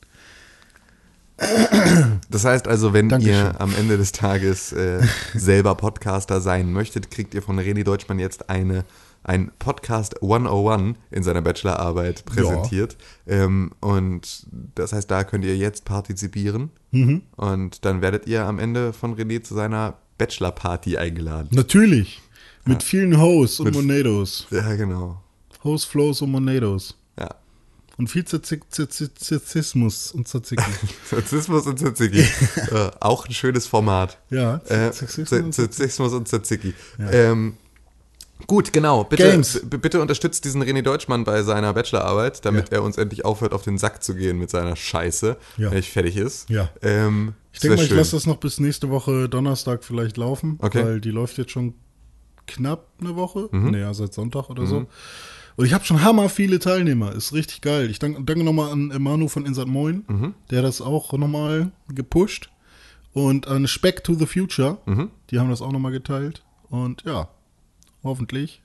[2.29, 3.33] Das heißt also, wenn Dankeschön.
[3.33, 5.01] ihr am Ende des Tages äh,
[5.33, 8.85] selber Podcaster sein möchtet, kriegt ihr von René Deutschmann jetzt eine
[9.23, 12.97] ein Podcast 101 in seiner Bachelorarbeit präsentiert.
[13.27, 16.71] Ähm, und das heißt, da könnt ihr jetzt partizipieren.
[16.91, 17.21] Mhm.
[17.35, 21.49] Und dann werdet ihr am Ende von René zu seiner Bachelor-Party eingeladen.
[21.51, 22.21] Natürlich.
[22.65, 24.47] Mit vielen Hoes und Monados.
[24.51, 25.21] Ja, genau.
[25.63, 26.95] Hoes, Flows und Monados.
[28.01, 28.03] Ja.
[28.03, 30.63] Und viel Zazismus und Tzatziki.
[31.09, 32.19] Sozialismus und Tzatziki.
[32.21, 34.17] äh, auch ein schönes Format.
[34.29, 36.73] Ja, Äh, Sexismus und Tzatziki.
[36.99, 37.53] Ähm,
[38.47, 39.03] gut, genau.
[39.03, 39.61] Bitte, Games.
[39.69, 43.77] bitte unterstützt diesen René Deutschmann bei seiner Bachelorarbeit, damit er uns endlich aufhört, auf den
[43.77, 45.71] Sack zu gehen mit seiner Scheiße, Ja.
[45.71, 46.49] wenn ich fertig ist.
[46.49, 46.69] Ja.
[46.81, 50.83] Ähm, Ich denke mal, ich lasse das noch bis nächste Woche Donnerstag vielleicht laufen, Okay.
[50.83, 51.73] weil die läuft jetzt schon
[52.47, 53.47] knapp eine Woche.
[53.51, 53.71] Mhm.
[53.71, 54.87] Naja, seit Sonntag oder so.
[55.57, 57.11] Und ich habe schon hammer viele Teilnehmer.
[57.13, 57.89] Ist richtig geil.
[57.89, 60.33] Ich danke, danke nochmal an Manu von Insert Moin, Mhm.
[60.49, 62.49] der das auch nochmal gepusht.
[63.13, 65.09] Und an Speck to the Future, Mhm.
[65.29, 66.43] die haben das auch nochmal geteilt.
[66.69, 67.27] Und ja,
[68.03, 68.61] hoffentlich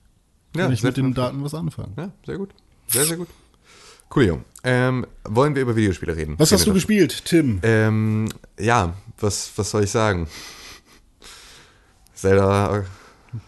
[0.55, 1.13] Ja, kann ich mit den.
[1.13, 1.93] Daten was anfangen.
[1.97, 2.51] Ja, sehr gut.
[2.87, 3.27] Sehr, sehr gut.
[4.15, 4.43] Cool, Junge.
[4.63, 6.35] Ähm, wollen wir über Videospiele reden?
[6.37, 7.59] Was hast du gespielt, Tim?
[7.63, 10.27] Ähm, ja, was, was soll ich sagen?
[12.13, 12.85] Zelda,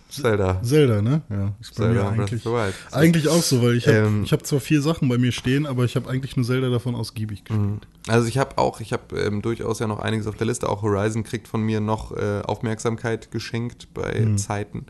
[0.10, 0.60] Zelda.
[0.64, 1.22] Zelda, ne?
[1.30, 2.44] Ja, ist bei Zelda mir eigentlich,
[2.92, 5.66] eigentlich auch so, weil ich habe Ähm, ich hab zwar vier Sachen bei mir stehen,
[5.66, 7.88] aber ich habe eigentlich nur Zelda davon ausgiebig gespielt.
[8.08, 10.68] Also ich habe auch, ich habe ähm, durchaus ja noch einiges auf der Liste.
[10.68, 14.38] Auch Horizon kriegt von mir noch äh, Aufmerksamkeit geschenkt bei Mhm.
[14.38, 14.86] Zeiten.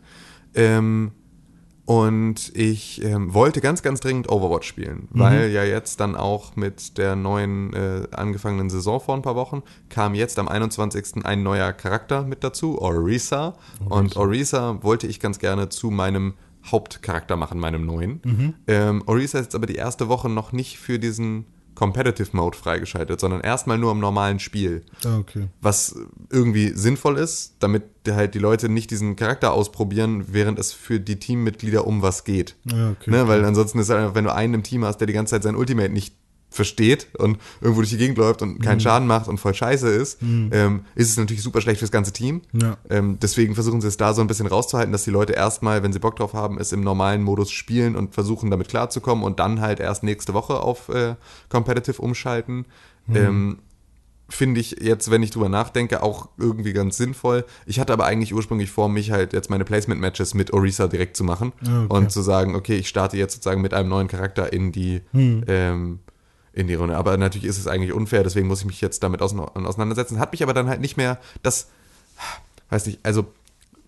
[0.54, 1.12] Ähm,
[1.90, 5.18] und ich ähm, wollte ganz, ganz dringend Overwatch spielen, Mhm.
[5.20, 9.64] weil ja jetzt dann auch mit der neuen äh, angefangenen Saison vor ein paar Wochen
[9.88, 11.24] kam jetzt am 21.
[11.26, 13.54] ein neuer Charakter mit dazu, Orisa.
[13.88, 18.20] Und Orisa wollte ich ganz gerne zu meinem Hauptcharakter machen, meinem neuen.
[18.24, 18.54] Mhm.
[18.68, 23.20] Ähm, Orisa ist jetzt aber die erste Woche noch nicht für diesen Competitive Mode freigeschaltet,
[23.20, 24.84] sondern erstmal nur im normalen Spiel.
[25.04, 25.48] Ah, okay.
[25.60, 25.96] Was
[26.30, 31.18] irgendwie sinnvoll ist, damit halt die Leute nicht diesen Charakter ausprobieren, während es für die
[31.18, 32.56] Teammitglieder um was geht.
[32.64, 33.10] Ja, okay.
[33.10, 35.32] Ne, weil ansonsten ist halt einfach, wenn du einen im Team hast, der die ganze
[35.32, 36.14] Zeit sein Ultimate nicht
[36.50, 38.62] versteht und irgendwo durch die Gegend läuft und Mhm.
[38.62, 42.12] keinen Schaden macht und voll scheiße ist, ähm, ist es natürlich super schlecht fürs ganze
[42.12, 42.42] Team.
[42.52, 42.76] Ja.
[42.90, 45.92] Ähm, deswegen versuchen sie es da so ein bisschen rauszuhalten, dass die Leute erstmal, wenn
[45.92, 49.60] sie Bock drauf haben, es im normalen Modus spielen und versuchen damit klarzukommen und dann
[49.60, 51.14] halt erst nächste Woche auf äh,
[51.48, 52.66] Competitive umschalten.
[53.14, 53.58] Ähm,
[54.32, 57.44] Finde ich jetzt, wenn ich drüber nachdenke, auch irgendwie ganz sinnvoll.
[57.66, 61.24] Ich hatte aber eigentlich ursprünglich vor, mich halt jetzt meine Placement-Matches mit Orisa direkt zu
[61.24, 61.96] machen Ah, okay.
[61.96, 65.42] und zu sagen, okay, ich starte jetzt sozusagen mit einem neuen Charakter in die, Hm.
[65.48, 65.98] ähm,
[66.52, 66.96] in die Runde.
[66.96, 70.18] Aber natürlich ist es eigentlich unfair, deswegen muss ich mich jetzt damit ausein- auseinandersetzen.
[70.18, 71.68] Hat mich aber dann halt nicht mehr das,
[72.70, 73.26] weiß nicht, also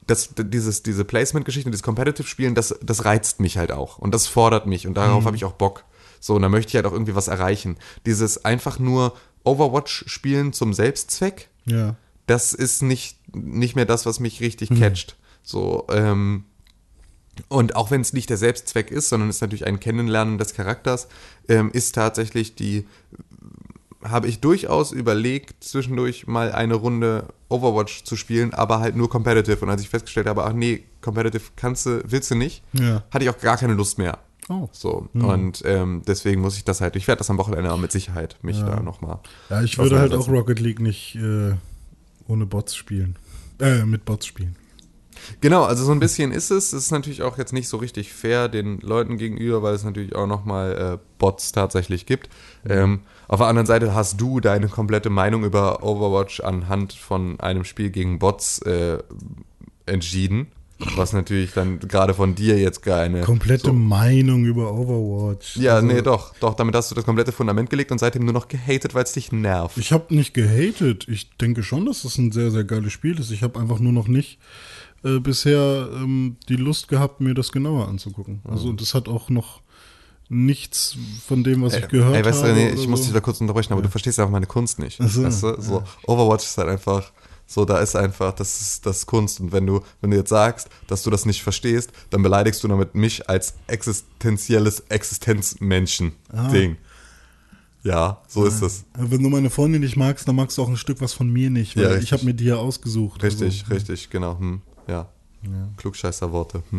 [0.07, 3.98] das, dieses, diese Placement-Geschichte, dieses Competitive-Spielen, das, das reizt mich halt auch.
[3.98, 5.85] Und das fordert mich und darauf habe ich auch Bock.
[6.20, 7.77] So, und da möchte ich halt auch irgendwie was erreichen.
[8.07, 11.96] Dieses einfach nur Overwatch spielen zum Selbstzweck, Ja.
[12.27, 15.16] das ist nicht, nicht mehr das, was mich richtig catcht.
[15.42, 16.44] So, ähm,
[17.49, 20.55] und auch wenn es nicht der Selbstzweck ist, sondern es ist natürlich ein Kennenlernen des
[20.55, 21.09] Charakters,
[21.49, 22.87] ähm, ist tatsächlich die,
[24.05, 29.59] habe ich durchaus überlegt, zwischendurch mal eine Runde Overwatch zu spielen, aber halt nur Competitive.
[29.61, 33.03] Und als ich festgestellt habe, ach nee, Competitive kannst du, willst du nicht, Ja.
[33.11, 34.18] hatte ich auch gar keine Lust mehr.
[34.49, 34.68] Oh.
[34.73, 37.92] So, und ähm, deswegen muss ich das halt, ich werde das am Wochenende aber mit
[37.92, 39.21] Sicherheit mich da nochmal.
[39.49, 41.53] Ja, ich würde halt auch Rocket League nicht äh,
[42.27, 43.16] ohne Bots spielen.
[43.61, 44.57] Äh, mit Bots spielen.
[45.40, 46.72] Genau, also so ein bisschen ist es.
[46.72, 50.14] Es ist natürlich auch jetzt nicht so richtig fair den Leuten gegenüber, weil es natürlich
[50.14, 52.28] auch nochmal äh, Bots tatsächlich gibt.
[52.68, 57.64] Ähm, auf der anderen Seite hast du deine komplette Meinung über Overwatch anhand von einem
[57.64, 58.98] Spiel gegen Bots äh,
[59.87, 60.48] entschieden.
[60.96, 63.20] Was natürlich dann gerade von dir jetzt keine.
[63.22, 63.72] Komplette so.
[63.72, 65.56] Meinung über Overwatch.
[65.56, 68.35] Ja, Also, nee, doch, doch, damit hast du das komplette Fundament gelegt und seitdem nur
[68.35, 69.76] noch gehatet, weil es dich nervt.
[69.78, 71.06] Ich habe nicht gehatet.
[71.08, 73.30] Ich denke schon, dass das ein sehr, sehr geiles Spiel ist.
[73.30, 74.38] Ich habe einfach nur noch nicht
[75.05, 78.41] äh, bisher ähm, die Lust gehabt, mir das genauer anzugucken.
[78.45, 79.61] Also das hat auch noch
[80.29, 82.61] nichts von dem, was ich gehört Ey, weißt du, habe.
[82.61, 83.05] Oder ich muss so.
[83.07, 84.99] dich da kurz unterbrechen, aber du verstehst einfach meine Kunst nicht.
[85.03, 85.61] So, weißt du?
[85.61, 87.12] so, Overwatch ist halt einfach,
[87.47, 89.41] so, da ist einfach, das ist das ist Kunst.
[89.41, 92.69] Und wenn du, wenn du jetzt sagst, dass du das nicht verstehst, dann beleidigst du
[92.69, 96.77] damit mich als existenzielles Existenzmenschen-Ding.
[97.85, 98.85] Ja, so ist es.
[98.97, 101.51] Wenn du meine Freundin nicht magst, dann magst du auch ein Stück was von mir
[101.51, 103.23] nicht, weil Ja, ich habe mir die ja ausgesucht.
[103.23, 104.38] Richtig, also, richtig, genau.
[104.38, 105.09] Hm, ja.
[105.77, 106.62] Klugscheißer-Worte.
[106.71, 106.79] Hm.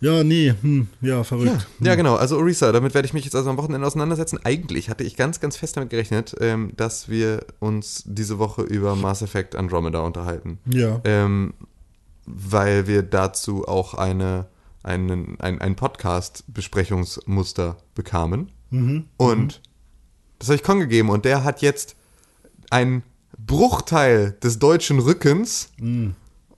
[0.00, 1.66] Ja, nee, hm, ja, verrückt.
[1.80, 2.16] Ja, genau.
[2.16, 4.38] Also Orisa, damit werde ich mich jetzt also am Wochenende auseinandersetzen.
[4.42, 8.96] Eigentlich hatte ich ganz, ganz fest damit gerechnet, ähm, dass wir uns diese Woche über
[8.96, 10.58] Mass Effect Andromeda unterhalten.
[10.64, 11.00] Ja.
[11.04, 11.52] Ähm,
[12.24, 14.46] weil wir dazu auch eine,
[14.82, 18.50] einen, ein, ein Podcast-Besprechungsmuster bekamen.
[19.18, 19.60] Und
[20.38, 21.96] das habe ich Con gegeben und der hat jetzt
[22.70, 23.02] einen
[23.38, 25.70] Bruchteil des deutschen Rückens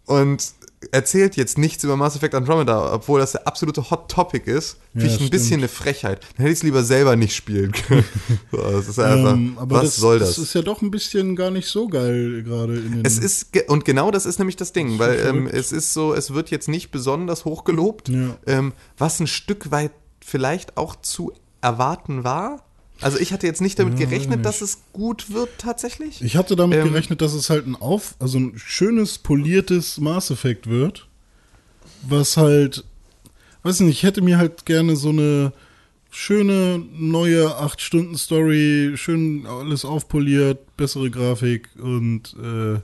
[0.06, 0.54] und
[0.92, 4.76] erzählt jetzt nichts über Mass Effect Andromeda, obwohl das der absolute Hot Topic ist.
[4.92, 5.60] Finde Ja, ich ein bisschen stimmt.
[5.62, 6.20] eine Frechheit.
[6.36, 8.04] Dann hätte ich es lieber selber nicht spielen können.
[8.52, 10.28] so, das ist einfach, Ähm, aber was das, soll das?
[10.30, 13.04] Das ist ja doch ein bisschen gar nicht so geil gerade in den.
[13.04, 16.34] Es ist, und genau das ist nämlich das Ding, weil ähm, es ist so, es
[16.34, 18.36] wird jetzt nicht besonders hoch gelobt, Ja.
[18.46, 19.92] ähm, was ein Stück weit
[20.24, 22.62] vielleicht auch zu erwarten war.
[23.00, 26.22] Also ich hatte jetzt nicht damit gerechnet, dass es gut wird tatsächlich.
[26.22, 30.30] Ich hatte damit Ähm, gerechnet, dass es halt ein auf, also ein schönes poliertes Mass
[30.30, 31.06] Effect wird,
[32.08, 32.84] was halt,
[33.64, 35.52] weiß nicht, ich hätte mir halt gerne so eine
[36.10, 42.76] schöne neue 8 Stunden Story, schön alles aufpoliert, bessere Grafik und äh,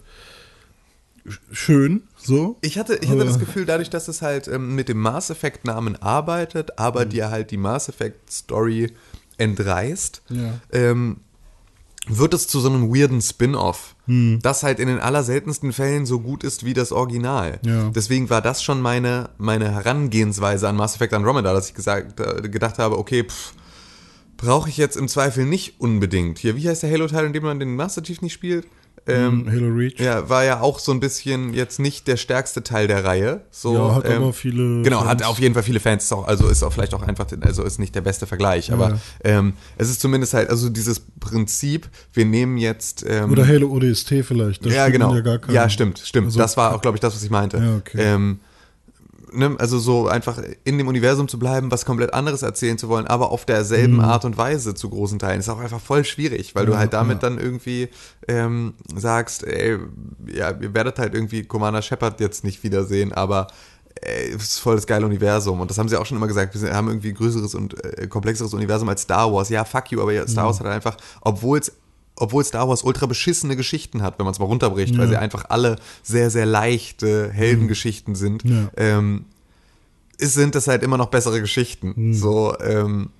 [1.26, 2.58] sch- schön so.
[2.60, 5.30] Ich hatte, ich hatte Aber- das Gefühl, dadurch, dass es halt ähm, mit dem Mass
[5.30, 6.74] Effect Namen arbeitet, Mhm.
[6.76, 8.92] aber dir halt die Mass Effect Story
[9.42, 10.60] entreißt, Ja.
[10.72, 11.18] ähm,
[12.08, 16.42] wird es zu so einem weirden Spin-off, das halt in den allerseltensten Fällen so gut
[16.42, 17.60] ist wie das Original.
[17.64, 17.90] Ja.
[17.94, 22.48] Deswegen war das schon meine, meine Herangehensweise an Mass Effect Andromeda, dass ich gesagt, äh,
[22.48, 23.52] gedacht habe, okay, pff,
[24.36, 26.38] brauche ich jetzt im Zweifel nicht unbedingt.
[26.40, 28.66] Hier, wie heißt der Halo-Teil, in dem man den Master Chief nicht spielt?
[29.06, 29.98] Ähm, Halo Reach.
[29.98, 33.40] ja, war ja auch so ein bisschen jetzt nicht der stärkste Teil der Reihe.
[33.50, 35.30] So, Ja, hat ähm, aber viele Genau, hat Fans.
[35.30, 36.12] auf jeden Fall viele Fans.
[36.12, 38.72] Auch, also ist auch vielleicht auch einfach, also ist nicht der beste Vergleich.
[38.72, 38.98] Aber Ja.
[39.24, 43.04] ähm, es ist zumindest halt, also dieses Prinzip, wir nehmen jetzt.
[43.08, 44.64] Ähm, Oder Halo ODST vielleicht.
[44.64, 45.14] da ja, genau.
[45.16, 45.38] Ja.
[45.50, 46.26] Ja, stimmt, stimmt.
[46.26, 47.56] Also- das war auch, glaube ich, das, was ich meinte.
[47.58, 48.14] Ja, okay.
[49.34, 53.06] Ne, also so einfach in dem Universum zu bleiben, was komplett anderes erzählen zu wollen,
[53.06, 54.00] aber auf derselben Mhm.
[54.00, 56.92] Art und Weise zu großen Teilen, ist auch einfach voll schwierig, weil du Ja, halt
[56.92, 57.28] damit ja.
[57.30, 57.88] dann irgendwie
[58.28, 59.78] ähm, sagst, ey,
[60.26, 63.46] ja, ihr werdet halt irgendwie Commander Shepard jetzt nicht wiedersehen, aber
[64.02, 65.60] ey, es ist voll das geile Universum.
[65.60, 66.60] Und das haben sie auch schon immer gesagt.
[66.60, 69.48] Wir haben irgendwie ein größeres und äh, komplexeres Universum als Star Wars.
[69.48, 70.28] Ja, fuck you, aber ja, Mhm.
[70.28, 71.72] Star Wars hat einfach, obwohl es
[72.16, 75.46] obwohl Star Wars ultra beschissene Geschichten hat, wenn man es mal runterbricht, weil sie einfach
[75.48, 78.70] alle sehr, sehr leichte Heldengeschichten sind, Ja.
[78.76, 79.24] ähm,
[80.18, 82.12] sind das halt immer noch bessere Geschichten.
[82.14, 83.10] So, ähm,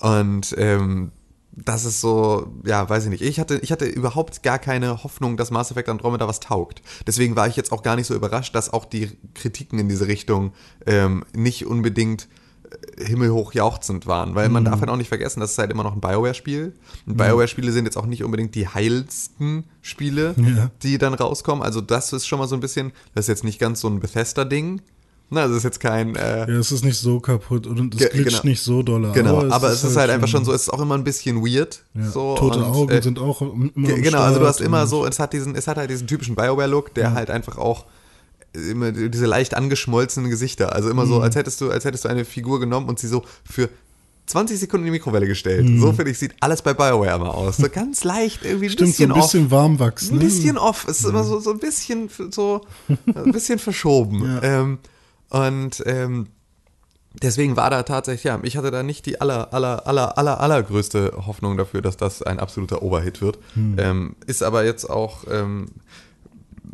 [0.00, 1.12] und ähm,
[1.52, 3.22] das ist so, ja, weiß ich nicht.
[3.22, 6.82] Ich hatte, ich hatte überhaupt gar keine Hoffnung, dass Mass Effect Andromeda was taugt.
[7.06, 10.08] Deswegen war ich jetzt auch gar nicht so überrascht, dass auch die Kritiken in diese
[10.08, 10.52] Richtung
[10.86, 12.26] ähm, nicht unbedingt
[12.98, 15.94] himmelhoch jauchzend waren, weil man darf halt auch nicht vergessen, das ist halt immer noch
[15.94, 16.72] ein Bioware-Spiel.
[17.06, 20.70] Und Bioware-Spiele sind jetzt auch nicht unbedingt die heilsten Spiele, Ja.
[20.82, 21.62] die dann rauskommen.
[21.62, 24.00] Also das ist schon mal so ein bisschen, das ist jetzt nicht ganz so ein
[24.00, 24.80] Bethesda-Ding.
[25.34, 28.42] Na, das ist jetzt kein, äh, Ja, es ist nicht so kaputt und es glitscht
[28.42, 28.50] genau.
[28.50, 29.10] nicht so doll.
[29.12, 31.84] Genau, aber, es ist halt, einfach schon so, es ist auch immer ein bisschen weird.
[31.94, 35.06] Ja, so, tote und, Augen äh, sind auch immer Genau, also du hast immer so,
[35.06, 37.86] es hat diesen, es hat halt diesen typischen Bioware-Look, der halt einfach auch
[38.54, 40.74] immer diese leicht angeschmolzenen Gesichter.
[40.74, 41.22] Also immer so, Mhm.
[41.22, 43.68] als hättest du, als hättest du eine Figur genommen und sie so für
[44.26, 45.66] 20 Sekunden in die Mikrowelle gestellt.
[45.68, 45.80] Mhm.
[45.80, 47.56] So finde ich, sieht alles bei Bioware immer aus.
[47.56, 49.50] So ganz leicht, irgendwie ein Stimmt, so bisschen ein bisschen off.
[49.50, 50.14] warm wachsen.
[50.16, 50.86] Ein bisschen off.
[50.88, 52.60] Es ist immer so, so ein bisschen so
[53.14, 54.24] ein bisschen verschoben.
[54.24, 54.42] Ja.
[54.60, 54.78] Ähm,
[55.30, 56.28] und ähm,
[57.20, 61.14] deswegen war da tatsächlich, ja, ich hatte da nicht die aller, aller, aller, aller, allergrößte
[61.26, 63.38] Hoffnung dafür, dass das ein absoluter Oberhit wird.
[63.56, 65.66] Ähm, ist aber jetzt auch, ähm,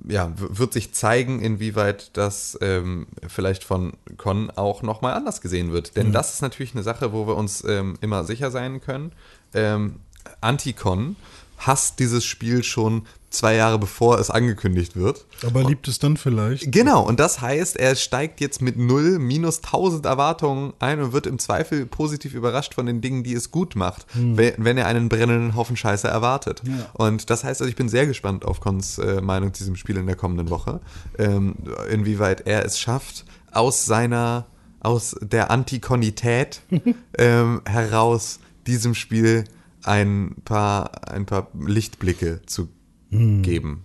[0.09, 5.97] ja, wird sich zeigen, inwieweit das ähm, vielleicht von Con auch nochmal anders gesehen wird.
[5.97, 9.13] Denn das ist natürlich eine Sache, wo wir uns ähm, immer sicher sein können.
[9.53, 10.01] Ähm,
[10.41, 11.17] Anticon
[11.59, 15.27] hasst dieses Spiel schon, zwei Jahre bevor es angekündigt wird.
[15.47, 16.71] Aber liebt es dann vielleicht?
[16.73, 21.27] Genau, und das heißt, er steigt jetzt mit null minus 1000 Erwartungen ein und wird
[21.27, 25.09] im Zweifel positiv überrascht von den Dingen, die es gut macht, wenn, wenn er einen
[25.09, 26.63] brennenden Haufen Scheiße erwartet.
[26.65, 26.79] Hm.
[26.79, 26.91] Ja.
[26.95, 29.97] Und das heißt, also ich bin sehr gespannt auf Cons äh, Meinung zu diesem Spiel
[29.97, 30.81] in der kommenden Woche,
[31.19, 31.55] ähm,
[31.91, 34.47] inwieweit er es schafft, aus seiner,
[34.81, 36.63] aus der Antikonität
[37.19, 39.45] ähm, heraus diesem Spiel
[39.83, 42.69] ein paar, ein paar Lichtblicke zu
[43.11, 43.85] geben.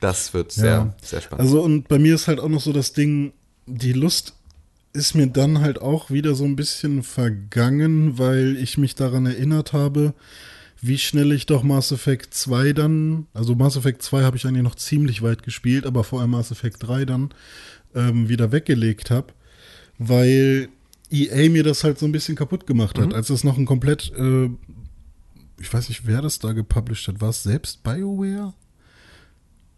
[0.00, 0.86] Das wird sehr, Hm.
[0.88, 0.94] Ja.
[1.02, 1.40] sehr spannend.
[1.42, 3.32] Also und bei mir ist halt auch noch so das Ding,
[3.66, 4.34] die Lust
[4.92, 9.72] ist mir dann halt auch wieder so ein bisschen vergangen, weil ich mich daran erinnert
[9.72, 10.14] habe,
[10.82, 14.62] wie schnell ich doch Mass Effect 2 dann, also Mass Effect 2 habe ich eigentlich
[14.64, 17.30] noch ziemlich weit gespielt, aber vor allem Mass Effect 3 dann
[17.94, 19.32] ähm, wieder weggelegt habe,
[19.98, 20.68] weil
[21.10, 23.02] EA mir das halt so ein bisschen kaputt gemacht Mhm.
[23.02, 24.48] hat, als es noch ein komplett, äh,
[25.60, 28.54] ich weiß nicht, wer das da gepublished hat, war es selbst BioWare?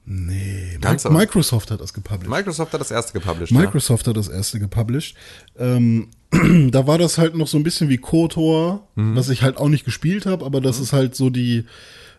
[0.05, 2.29] Nee, Ganz Microsoft hat das gepublished.
[2.29, 3.53] Microsoft hat das erste gepublished.
[3.57, 5.17] Microsoft hat das erste gepublished.
[5.57, 6.09] Ähm,
[6.73, 9.15] da war das halt noch so ein bisschen wie KOTOR, Mhm.
[9.17, 11.65] was ich halt auch nicht gespielt habe, aber das ist halt so die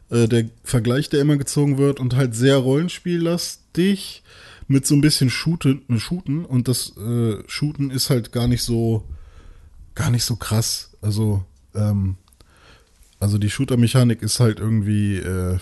[0.09, 4.23] äh, der Vergleich, der immer gezogen wird und halt sehr rollenspiellastig
[4.67, 8.63] mit so ein bisschen Shooten, äh, Shooten und das äh, Shooten ist halt gar nicht
[8.63, 9.03] so
[9.95, 10.91] gar nicht so krass.
[11.01, 11.43] Also
[11.75, 12.15] ähm,
[13.19, 15.57] also die Shooter-Mechanik ist halt irgendwie äh,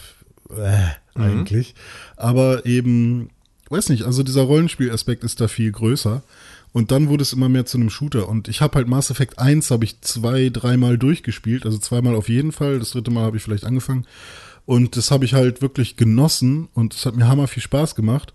[0.57, 1.75] äh, eigentlich.
[2.17, 3.29] Aber eben,
[3.69, 6.21] weiß nicht, also dieser Rollenspielaspekt ist da viel größer.
[6.73, 8.29] Und dann wurde es immer mehr zu einem Shooter.
[8.29, 11.65] Und ich habe halt Mass Effect 1 habe ich zwei, dreimal durchgespielt.
[11.65, 12.79] Also zweimal auf jeden Fall.
[12.79, 14.05] Das dritte Mal habe ich vielleicht angefangen.
[14.65, 16.69] Und das habe ich halt wirklich genossen.
[16.73, 18.31] Und es hat mir hammer viel Spaß gemacht.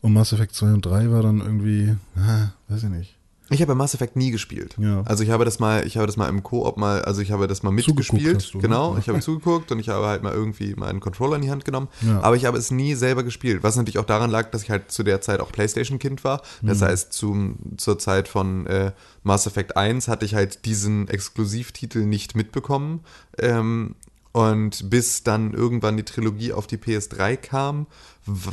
[0.00, 3.15] Und Mass Effect 2 und 3 war dann irgendwie, ah, weiß ich nicht.
[3.48, 4.74] Ich habe Mass Effect nie gespielt.
[4.78, 5.02] Ja.
[5.04, 7.46] Also ich habe das mal, ich habe das mal im Koop mal, also ich habe
[7.46, 8.52] das mal mitgespielt.
[8.52, 8.62] du, ne?
[8.62, 8.98] genau, Ja.
[8.98, 11.64] ich habe zugeguckt und ich habe halt mal irgendwie mal einen Controller in die Hand
[11.64, 11.86] genommen.
[12.02, 12.20] Ja.
[12.22, 13.62] Aber ich habe es nie selber gespielt.
[13.62, 16.42] Was natürlich auch daran lag, dass ich halt zu der Zeit auch Playstation-Kind war.
[16.62, 16.84] Das Mhm.
[16.86, 22.34] heißt, zum, zur Zeit von äh, Mass Effect 1 hatte ich halt diesen Exklusivtitel nicht
[22.36, 23.00] mitbekommen.
[23.38, 23.94] Ähm,
[24.36, 27.86] und bis dann irgendwann die Trilogie auf die PS3 kam,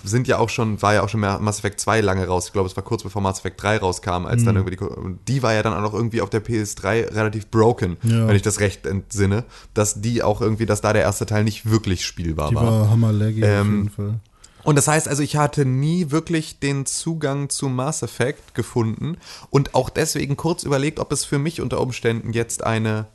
[0.06, 2.46] sind ja auch schon, war ja auch schon mehr Mass Effect 2 lange raus.
[2.48, 4.46] Ich glaube, es war kurz bevor Mass Effect 3 rauskam, als Mhm.
[4.46, 7.98] dann irgendwie die, die war ja dann auch noch irgendwie auf der PS3 relativ broken,
[8.04, 8.28] Ja.
[8.28, 9.43] wenn ich das recht entsinne,
[9.74, 12.63] dass die auch irgendwie, dass da der erste Teil nicht wirklich spielbar Die war.
[12.65, 14.19] war hammerlaggy auf Ähm, jeden Fall.
[14.63, 19.17] Und das heißt also, ich hatte nie wirklich den Zugang zu Mass Effect gefunden
[19.50, 23.08] und auch deswegen kurz überlegt, ob es für mich unter Umständen jetzt eine,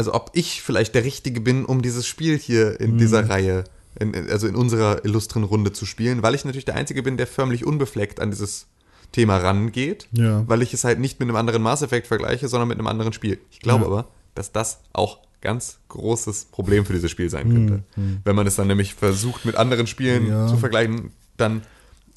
[0.00, 3.64] also ob ich vielleicht der Richtige bin, um dieses Spiel hier in dieser Reihe,
[3.98, 7.26] in, also in unserer illustren Runde zu spielen, weil ich natürlich der Einzige bin, der
[7.26, 8.66] förmlich unbefleckt an dieses
[9.12, 10.42] Thema rangeht, Ja.
[10.48, 13.12] weil ich es halt nicht mit einem anderen Mass Effect vergleiche, sondern mit einem anderen
[13.12, 13.38] Spiel.
[13.50, 13.90] Ich glaube Ja.
[13.90, 17.82] aber, dass das auch ganz großes Problem für dieses Spiel sein könnte.
[18.24, 20.46] Wenn man es dann nämlich versucht, mit anderen Spielen Ja.
[20.46, 21.60] zu vergleichen, dann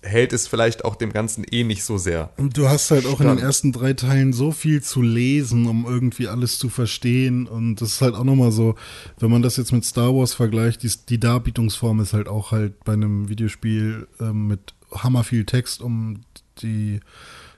[0.04, 2.30] hält es vielleicht auch dem Ganzen eh nicht so sehr.
[2.38, 5.66] Und du hast halt auch in Dann- den ersten drei Teilen so viel zu lesen,
[5.66, 7.48] um irgendwie alles zu verstehen.
[7.48, 8.76] Und das ist halt auch nochmal so,
[9.20, 12.84] wenn man das jetzt mit Star Wars vergleicht, die, die Darbietungsform ist halt auch halt
[12.84, 16.22] bei einem Videospiel ähm, mit hammer viel Text, um
[16.62, 17.00] die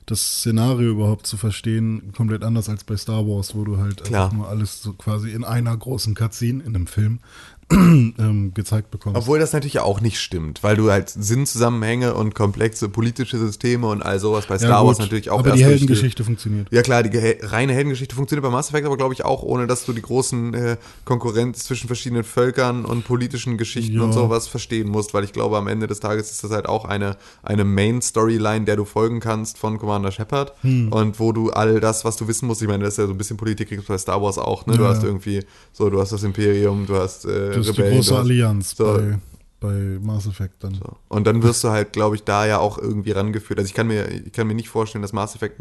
[0.05, 4.25] das Szenario überhaupt zu verstehen, komplett anders als bei Star Wars, wo du halt Klar.
[4.25, 7.21] einfach nur alles so quasi in einer großen Cutscene, in einem Film,
[7.71, 9.17] ähm, gezeigt bekommst.
[9.17, 14.04] Obwohl das natürlich auch nicht stimmt, weil du halt Sinnzusammenhänge und komplexe politische Systeme und
[14.04, 16.67] all sowas bei Star Ja, Wars natürlich auch Aber erst die Heldengeschichte funktioniert.
[16.71, 19.65] Ja klar, die gehe- reine Heldengeschichte funktioniert bei Mass Effect, aber glaube ich auch, ohne
[19.65, 24.04] dass du die großen äh, Konkurrenz zwischen verschiedenen Völkern und politischen Geschichten Ja.
[24.04, 26.86] und sowas verstehen musst, weil ich glaube, am Ende des Tages ist das halt auch
[26.86, 30.91] eine, eine Main-Storyline, der du folgen kannst von Commander Shepard Hm.
[30.91, 33.12] und wo du all das, was du wissen musst, ich meine, das ist ja so
[33.13, 34.78] ein bisschen Politik kriegst bei Star Wars auch, ne?
[34.78, 37.81] Du Ja, hast irgendwie, so, du hast das Imperium, du hast äh, Das ist die
[37.81, 38.83] große hast, Allianz so.
[38.83, 39.19] bei,
[39.59, 40.75] bei Mass Effect dann.
[40.75, 40.97] so.
[41.07, 43.59] Und dann wirst du halt, glaube ich, da ja auch irgendwie rangeführt.
[43.59, 45.59] Also ich kann mir, ich kann mir nicht vorstellen, dass Mass Effect,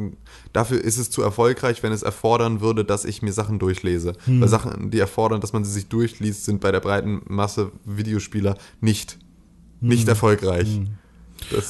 [0.53, 4.15] dafür ist es zu erfolgreich, wenn es erfordern würde, dass ich mir Sachen durchlese.
[4.25, 4.41] Hm.
[4.41, 8.57] Weil Sachen, die erfordern, dass man sie sich durchliest, sind bei der breiten Masse Videospieler
[8.81, 9.19] nicht,
[9.81, 10.69] nicht erfolgreich.
[10.69, 10.91] Ist,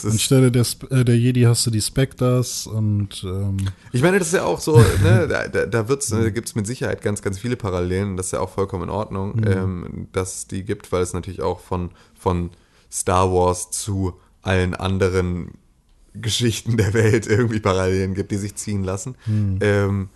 [0.05, 3.57] Anstelle der, Sp- äh, der Jedi hast du die Spectres und ähm,
[3.93, 6.55] ich meine, das ist ja auch so, ne, da, da, wird's, ne, da gibt es
[6.55, 8.17] mit Sicherheit ganz, ganz viele Parallelen.
[8.17, 11.43] Das ist ja auch vollkommen in Ordnung, ähm, dass es die gibt, weil es natürlich
[11.43, 12.51] auch von, von
[12.91, 15.53] Star Wars zu allen anderen
[16.15, 19.17] Geschichten der Welt irgendwie Parallelen gibt, die sich ziehen lassen.
[19.61, 20.09] Ähm,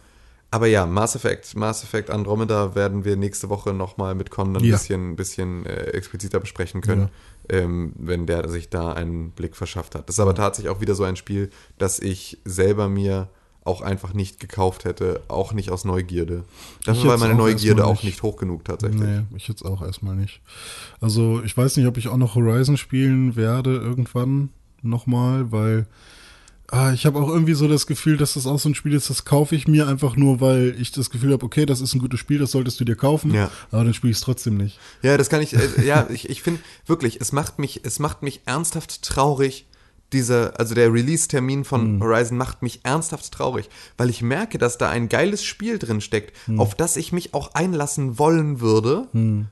[0.51, 4.65] aber ja, Mass Effect, Mass Effect Andromeda werden wir nächste Woche nochmal mit Con ein
[4.65, 4.77] Ja.
[4.77, 7.09] bisschen, bisschen äh, expliziter besprechen können,
[7.51, 10.09] ähm, wenn der sich da einen Blick verschafft hat.
[10.09, 13.29] Das ist aber tatsächlich auch wieder so ein Spiel, das ich selber mir
[13.65, 16.45] auch einfach nicht gekauft hätte, auch nicht aus Neugierde.
[16.87, 18.05] Dafür war meine Neugierde auch nicht.
[18.05, 19.03] nicht hoch genug tatsächlich.
[19.03, 20.41] Nee, ich jetzt auch erstmal nicht.
[21.03, 24.49] Also ich weiß nicht, ob ich auch noch Horizon spielen werde irgendwann
[24.81, 25.87] nochmal, weil
[26.71, 29.11] ah, ich habe auch irgendwie so das Gefühl, dass das auch so ein Spiel ist,
[29.11, 31.99] das kaufe ich mir einfach nur, weil ich das Gefühl habe, okay, das ist ein
[31.99, 33.51] gutes Spiel, das solltest du dir kaufen, Ja.
[33.71, 34.79] aber dann spiele ich es trotzdem nicht.
[35.03, 38.23] Ja, das kann ich, äh, ja, ich, ich finde wirklich, es macht mich, es macht
[38.23, 39.67] mich ernsthaft traurig,
[40.13, 44.89] dieser, also der Release-Termin von Horizon macht mich ernsthaft traurig, weil ich merke, dass da
[44.89, 49.09] ein geiles Spiel drin steckt, auf das ich mich auch einlassen wollen würde,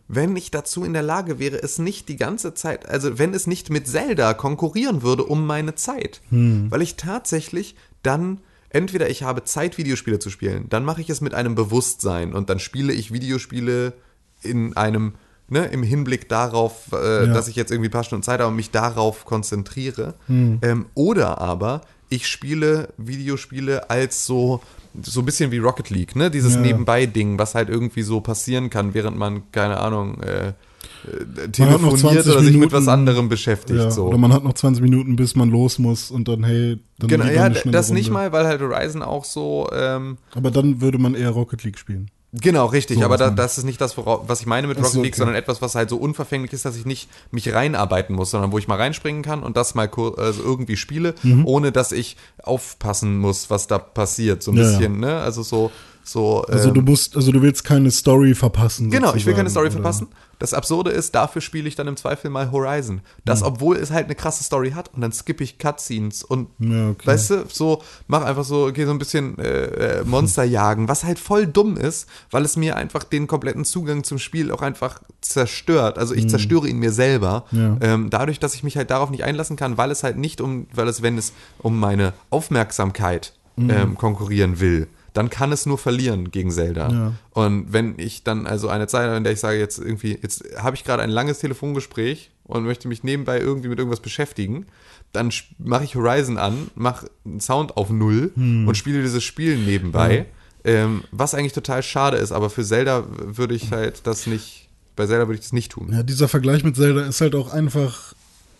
[0.08, 3.46] wenn ich dazu in der Lage wäre, es nicht die ganze Zeit, also wenn es
[3.46, 6.22] nicht mit Zelda konkurrieren würde um meine Zeit,
[6.70, 8.40] weil ich tatsächlich dann
[8.70, 12.50] entweder ich habe Zeit, Videospiele zu spielen, dann mache ich es mit einem Bewusstsein und
[12.50, 13.94] dann spiele ich Videospiele
[14.42, 15.14] in einem,
[15.48, 17.32] ne, im Hinblick darauf, äh, Ja.
[17.32, 20.14] dass ich jetzt irgendwie ein paar Stunden Zeit habe und mich darauf konzentriere.
[20.28, 24.60] Ähm, oder aber ich spiele Videospiele als so,
[25.02, 26.30] so ein bisschen wie Rocket League, ne?
[26.30, 26.60] Dieses Ja.
[26.60, 32.32] Nebenbei-Ding, was halt irgendwie so passieren kann, während man, keine Ahnung, äh, äh, telefoniert 20
[32.32, 33.78] oder sich mit was anderem beschäftigt.
[33.78, 34.06] Ja, so.
[34.06, 37.24] Oder man hat noch 20 Minuten, bis man los muss und dann, hey, dann Genau,
[37.26, 38.12] ja, das nicht Runde.
[38.12, 42.10] mal, weil halt Horizon auch so, ähm, Aber dann würde man eher Rocket League spielen.
[42.32, 44.92] Genau, richtig, So, aber da, das ist nicht das, wora- was ich meine mit Rocket
[44.92, 45.18] so, League, okay.
[45.18, 48.58] sondern etwas, was halt so unverfänglich ist, dass ich nicht mich reinarbeiten muss, sondern wo
[48.58, 51.14] ich mal reinspringen kann und das mal also irgendwie spiele,
[51.44, 54.42] ohne dass ich aufpassen muss, was da passiert.
[54.42, 54.60] So ein Mhm.
[54.60, 55.16] Ja, bisschen, ne?
[55.20, 55.70] Also so,
[56.04, 56.42] so.
[56.42, 58.90] Also ähm, du musst, also du willst keine Story verpassen.
[58.90, 59.74] Genau, ich will keine Story oder?
[59.74, 60.08] verpassen.
[60.38, 63.00] Das Absurde ist, dafür spiele ich dann im Zweifel mal Horizon.
[63.24, 63.46] Das, Hm.
[63.48, 67.06] obwohl es halt eine krasse Story hat und dann skippe ich Cutscenes und Ja, okay.
[67.06, 71.04] weißt du, so mach einfach so, okay, so ein bisschen äh, äh, Monster jagen, was
[71.04, 75.00] halt voll dumm ist, weil es mir einfach den kompletten Zugang zum Spiel auch einfach
[75.20, 75.98] zerstört.
[75.98, 77.44] Also ich zerstöre ihn mir selber.
[77.52, 77.76] Ja.
[77.80, 80.66] Ähm, dadurch, dass ich mich halt darauf nicht einlassen kann, weil es halt nicht um,
[80.74, 83.70] weil es, wenn es um meine Aufmerksamkeit Hm.
[83.70, 86.90] ähm, konkurrieren will, dann kann es nur verlieren gegen Zelda.
[86.90, 87.12] Ja.
[87.30, 90.44] Und wenn ich dann also eine Zeit habe, in der ich sage, jetzt irgendwie, jetzt
[90.58, 94.66] habe ich gerade ein langes Telefongespräch und möchte mich nebenbei irgendwie mit irgendwas beschäftigen,
[95.12, 98.68] dann mache ich Horizon an, mache einen Sound auf Null Hm.
[98.68, 100.26] und spiele dieses Spiel nebenbei.
[100.64, 105.06] Ähm, was eigentlich total schade ist, aber für Zelda würde ich halt das nicht, bei
[105.06, 105.90] Zelda würde ich das nicht tun.
[105.92, 108.14] Ja, dieser Vergleich mit Zelda ist halt auch einfach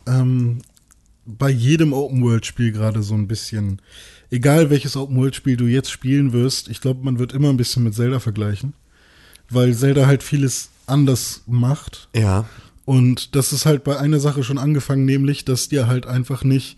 [0.07, 0.63] ähm,
[1.27, 3.83] bei jedem Open-World-Spiel gerade so ein bisschen,
[4.31, 7.95] egal welches Open-World-Spiel du jetzt spielen wirst, ich glaube, man wird immer ein bisschen mit
[7.95, 8.75] Zelda vergleichen,
[9.51, 12.09] weil Zelda halt vieles anders macht.
[12.15, 12.47] Ja.
[12.85, 16.77] Und das ist halt bei einer Sache schon angefangen, nämlich, dass dir halt einfach nicht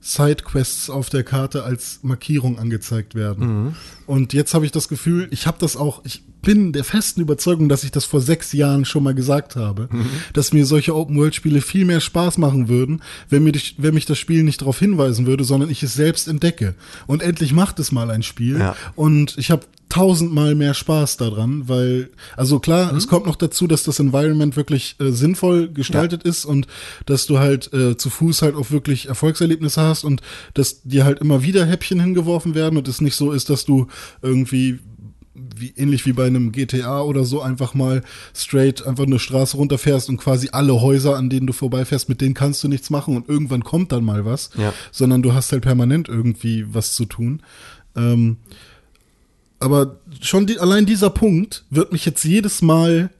[0.00, 3.76] Sidequests auf der Karte als Markierung angezeigt werden.
[4.06, 7.68] Und jetzt habe ich das Gefühl, ich habe das auch, ich bin der festen Überzeugung,
[7.68, 9.88] dass ich das vor sechs Jahren schon mal gesagt habe,
[10.32, 14.18] dass mir solche Open-World-Spiele viel mehr Spaß machen würden, wenn, mir die, wenn mich das
[14.18, 16.74] Spiel nicht darauf hinweisen würde, sondern ich es selbst entdecke.
[17.06, 18.58] Und endlich macht es mal ein Spiel.
[18.58, 18.76] Ja.
[18.94, 23.82] Und ich habe tausendmal mehr Spaß daran, weil, also klar, es kommt noch dazu, dass
[23.82, 26.68] das Environment wirklich äh, sinnvoll gestaltet ist und
[27.06, 30.22] dass du halt äh, zu Fuß halt auch wirklich Erfolgserlebnisse hast und
[30.54, 33.88] dass dir halt immer wieder Häppchen hingeworfen werden und es nicht so ist, dass du
[34.22, 34.78] irgendwie
[35.60, 38.02] wie, ähnlich wie bei einem GTA oder so einfach mal
[38.34, 42.34] straight einfach eine Straße runterfährst und quasi alle Häuser, an denen du vorbeifährst, mit denen
[42.34, 44.72] kannst du nichts machen und irgendwann kommt dann mal was, Ja.
[44.92, 47.42] sondern du hast halt permanent irgendwie was zu tun.
[47.96, 48.38] Ähm,
[49.58, 53.10] aber schon die, allein dieser Punkt wird mich jetzt jedes Mal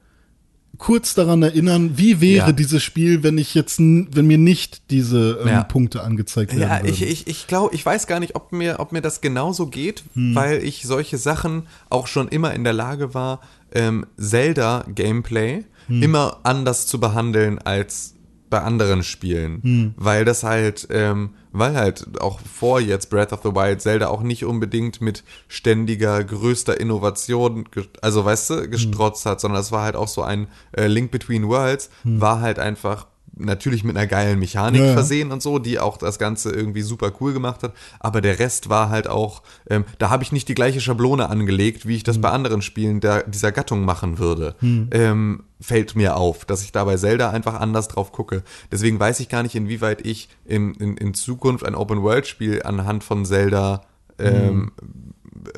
[0.81, 2.51] kurz daran erinnern, wie wäre Ja.
[2.51, 5.63] dieses Spiel, wenn ich jetzt, n- wenn mir nicht diese ähm, Ja.
[5.63, 6.87] Punkte angezeigt werden Ja, würden.
[6.91, 10.03] ich, ich, ich glaube, ich weiß gar nicht, ob mir, ob mir das genauso geht,
[10.15, 10.33] Hm.
[10.33, 13.41] weil ich solche Sachen auch schon immer in der Lage war,
[13.73, 16.03] ähm, Zelda-Gameplay Hm.
[16.03, 18.15] immer anders zu behandeln als
[18.49, 19.61] bei anderen Spielen.
[19.61, 19.93] Hm.
[19.97, 24.21] Weil das halt, ähm, weil halt auch vor jetzt Breath of the Wild Zelda auch
[24.21, 27.67] nicht unbedingt mit ständiger, größter Innovation,
[28.01, 31.47] also weißt du, gestrotzt hat, sondern es war halt auch so ein äh, Link Between
[31.47, 33.07] Worlds, war halt einfach
[33.45, 37.11] natürlich mit einer geilen Mechanik Ja, versehen und so, die auch das Ganze irgendwie super
[37.19, 37.73] cool gemacht hat.
[37.99, 41.87] Aber der Rest war halt auch, ähm, da habe ich nicht die gleiche Schablone angelegt,
[41.87, 44.55] wie ich das bei anderen Spielen der, dieser Gattung machen würde.
[44.91, 48.43] Ähm, fällt mir auf, dass ich da bei Zelda einfach anders drauf gucke.
[48.71, 53.25] Deswegen weiß ich gar nicht, inwieweit ich in, in, in Zukunft ein Open-World-Spiel anhand von
[53.25, 53.83] Zelda
[54.19, 54.71] ähm,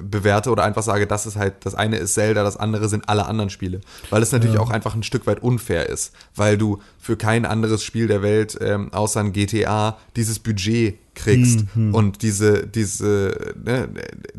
[0.01, 3.25] bewerte oder einfach sage, das ist halt, das eine ist Zelda, das andere sind alle
[3.25, 3.81] anderen Spiele.
[4.09, 7.83] Weil es natürlich auch einfach ein Stück weit unfair ist, weil du für kein anderes
[7.83, 11.65] Spiel der Welt, ähm, außer ein GTA, dieses Budget kriegst.
[11.93, 13.89] Und diese, diese, ne,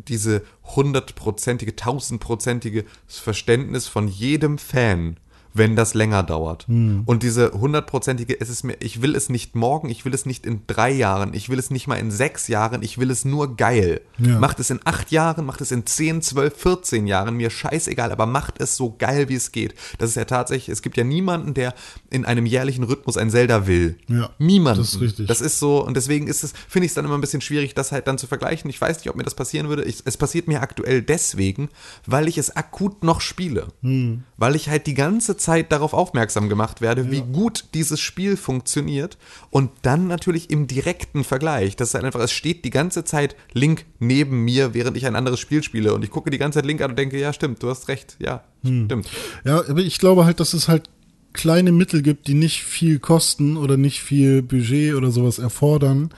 [0.08, 5.16] diese hundertprozentige, tausendprozentige Verständnis von jedem Fan,
[5.54, 6.66] wenn das länger dauert.
[6.66, 7.02] Hm.
[7.06, 10.44] Und diese hundertprozentige, es ist mir, ich will es nicht morgen, ich will es nicht
[10.46, 13.56] in drei Jahren, ich will es nicht mal in sechs Jahren, ich will es nur
[13.56, 14.00] geil.
[14.18, 14.40] Ja.
[14.40, 18.26] Macht es in acht Jahren, macht es in zehn, zwölf, 14 Jahren, mir scheißegal, aber
[18.26, 19.74] macht es so geil, wie es geht.
[19.98, 21.72] Das ist ja tatsächlich, es gibt ja niemanden, der
[22.10, 23.96] in einem jährlichen Rhythmus ein Zelda will.
[24.08, 24.80] Ja, Niemanden.
[24.82, 25.28] das ist richtig.
[25.28, 27.74] Das ist so, und deswegen ist es, finde ich es dann immer ein bisschen schwierig,
[27.74, 28.68] das halt dann zu vergleichen.
[28.70, 29.84] Ich weiß nicht, ob mir das passieren würde.
[29.84, 31.68] Ich, es passiert mir aktuell deswegen,
[32.06, 33.68] weil ich es akut noch spiele.
[33.82, 34.24] Hm.
[34.36, 39.16] Weil ich halt die ganze Zeit darauf aufmerksam gemacht werde, wie gut dieses Spiel funktioniert.
[39.50, 41.76] Und dann natürlich im direkten Vergleich.
[41.76, 45.16] Das ist halt einfach, es steht die ganze Zeit Link neben mir, während ich ein
[45.16, 45.94] anderes Spiel spiele.
[45.94, 48.16] Und ich gucke die ganze Zeit Link an und denke, ja, stimmt, du hast recht.
[48.18, 48.86] Ja, Hm.
[48.86, 49.08] stimmt.
[49.44, 50.88] Ja, aber ich glaube halt, dass es halt
[51.32, 56.10] kleine Mittel gibt, die nicht viel kosten oder nicht viel Budget oder sowas erfordern,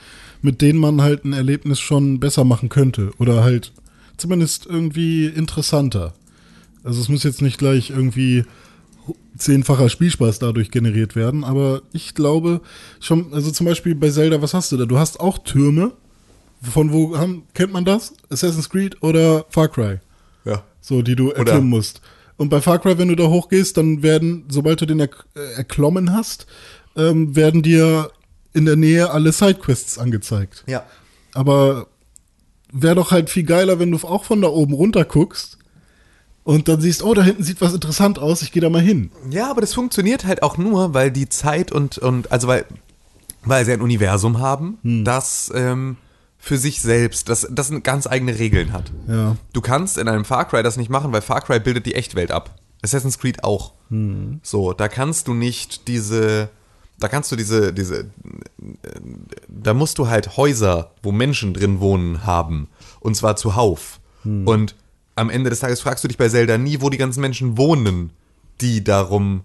[0.43, 3.73] mit denen man halt ein Erlebnis schon besser machen könnte oder halt
[4.17, 6.13] zumindest irgendwie interessanter.
[6.83, 8.45] Also es muss jetzt nicht gleich irgendwie
[9.37, 12.61] zehnfacher Spielspaß dadurch generiert werden, aber ich glaube
[12.99, 14.85] schon, also zum Beispiel bei Zelda, was hast du da?
[14.85, 15.93] Du hast auch Türme.
[16.61, 18.13] Von wo haben, kennt man das?
[18.31, 19.99] Assassin's Creed oder Far Cry?
[20.43, 20.63] Ja.
[20.81, 22.01] So, die du erklimmen musst.
[22.35, 25.53] Und bei Far Cry, wenn du da hochgehst, dann werden, sobald du den er äh,
[25.55, 26.47] erklommen hast,
[26.95, 28.09] ähm, werden dir
[28.53, 30.63] in der Nähe alle Sidequests angezeigt.
[30.67, 30.83] Ja.
[31.33, 31.87] Aber
[32.73, 35.56] wäre doch halt viel geiler, wenn du auch von da oben runter guckst
[36.47, 39.11] und dann siehst, oh, da hinten sieht was interessant aus, ich gehe da mal hin.
[39.29, 42.63] Ja, aber das funktioniert halt auch nur, weil die Zeit und, und also weil,
[43.43, 45.03] weil sie ein Universum haben, Hm.
[45.03, 45.97] das ähm,
[46.37, 48.93] für sich selbst, das, das ganz eigene Regeln hat.
[49.09, 49.35] Ja.
[49.51, 52.31] Du kannst in einem Far Cry das nicht machen, weil Far Cry bildet die Echtwelt
[52.31, 52.55] ab.
[52.81, 53.73] Assassin's Creed auch.
[53.89, 54.39] Hm.
[54.41, 56.47] So, da kannst du nicht diese,
[56.97, 58.05] da kannst du diese, diese,
[59.49, 62.69] da musst du halt Häuser, wo Menschen drin wohnen, haben.
[63.01, 63.99] Und zwar zuhauf.
[64.23, 64.47] Hm.
[64.47, 64.75] Und
[65.17, 68.11] am Ende des Tages fragst du dich bei Zelda nie, wo die ganzen Menschen wohnen,
[68.61, 69.41] die darum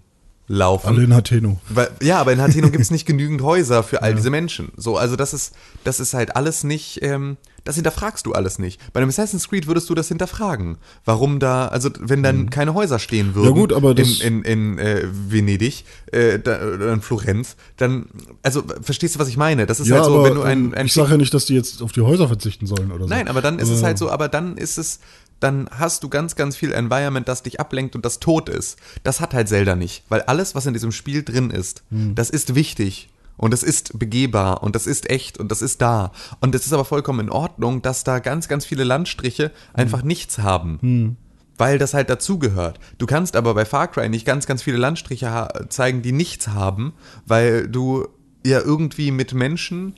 [0.47, 0.87] laufen.
[0.87, 1.59] Alle in Hateno.
[1.69, 4.71] Weil, ja, aber in Hateno gibt es nicht genügend Häuser für all diese Menschen.
[4.75, 5.53] So, also das ist,
[5.83, 8.77] das ist halt alles nicht, ähm, das hinterfragst du alles nicht.
[8.91, 10.77] Bei einem Assassin's Creed würdest du das hinterfragen.
[11.05, 13.55] Warum da, also wenn dann keine Häuser stehen würden Mhm.
[13.55, 18.07] Ja gut, aber das- in, in, in äh, Venedig äh, da, oder in Florenz, dann,
[18.41, 19.65] also verstehst du, was ich meine?
[19.65, 21.45] Das ist Ja, halt so, aber wenn du ein, ein ich sage ja nicht, dass
[21.45, 23.09] die jetzt auf die Häuser verzichten sollen oder so.
[23.09, 24.99] Nein, aber dann ist es Aber- halt so, aber dann ist es,
[25.43, 28.77] dann hast du ganz, ganz viel Environment, das dich ablenkt und das tot ist.
[29.03, 32.15] Das hat halt Zelda nicht, weil alles, was in diesem Spiel drin ist, Hm.
[32.15, 33.09] das ist wichtig.
[33.35, 36.11] Und das ist begehbar und das ist echt und das ist da.
[36.39, 40.07] Und es ist aber vollkommen in Ordnung, dass da ganz, ganz viele Landstriche einfach Hm.
[40.07, 41.17] nichts haben.
[41.57, 42.79] Weil das halt dazugehört.
[42.99, 46.93] Du kannst aber bei Far Cry nicht ganz, ganz viele Landstriche zeigen, die nichts haben,
[47.25, 48.07] weil du
[48.45, 49.95] ja irgendwie mit Menschen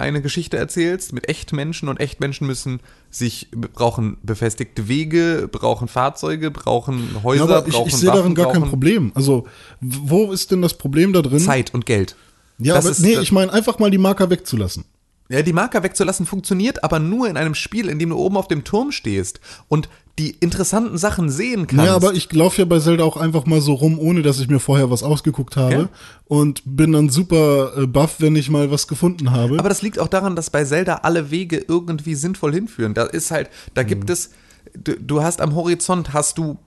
[0.00, 2.80] eine Geschichte erzählst, mit Echtmenschen und Echtmenschen müssen
[3.10, 8.34] sich, brauchen befestigte Wege, brauchen Fahrzeuge, brauchen Ja, Häuser, aber ich, brauchen ich sehe darin
[8.34, 9.12] gar kein Problem.
[9.14, 9.46] Also,
[9.80, 11.38] wo ist denn das Problem da drin?
[11.40, 12.16] Zeit und Geld.
[12.58, 14.84] Ja, Das aber ist- nee, ich meine einfach mal die Marker wegzulassen.
[15.28, 18.48] Ja, die Marker wegzulassen funktioniert aber nur in einem Spiel, in dem du oben auf
[18.48, 19.38] dem Turm stehst
[19.68, 19.88] und
[20.20, 21.86] die interessanten Sachen sehen kannst.
[21.86, 24.48] Ja, aber ich laufe ja bei Zelda auch einfach mal so rum, ohne dass ich
[24.48, 25.74] mir vorher was ausgeguckt habe.
[25.74, 25.88] Ja.
[26.26, 29.58] Und bin dann super äh, buff, wenn ich mal was gefunden habe.
[29.58, 32.92] Aber das liegt auch daran, dass bei Zelda alle Wege irgendwie sinnvoll hinführen.
[32.94, 34.12] Da ist halt, da gibt Mhm.
[34.12, 34.30] es,
[34.78, 36.58] du, du hast am Horizont hast du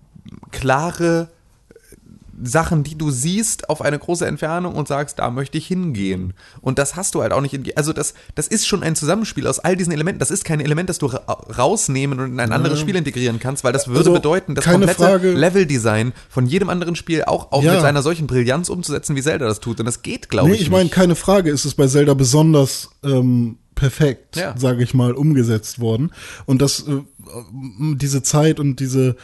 [0.52, 1.30] klare
[2.42, 6.34] Sachen, die du siehst auf eine große Entfernung und sagst, da möchte ich hingehen.
[6.62, 9.46] Und das hast du halt auch nicht in, also das, das ist schon ein Zusammenspiel
[9.48, 10.20] aus all diesen Elementen.
[10.20, 13.64] Das ist kein Element, das du ra rausnehmen und in ein anderes Spiel integrieren kannst,
[13.64, 17.74] weil das würde Also, bedeuten, das komplette Leveldesign von jedem anderen Spiel auch, auch Ja.
[17.74, 19.80] mit seiner solchen Brillanz umzusetzen, wie Zelda das tut.
[19.80, 22.90] Und das geht, glaube nee, ich, ich meine, keine Frage, ist es bei Zelda besonders
[23.04, 24.56] ähm, perfekt, Ja.
[24.58, 26.12] sage ich mal, umgesetzt worden.
[26.46, 27.02] Und das, äh,
[27.96, 29.16] diese Zeit und diese,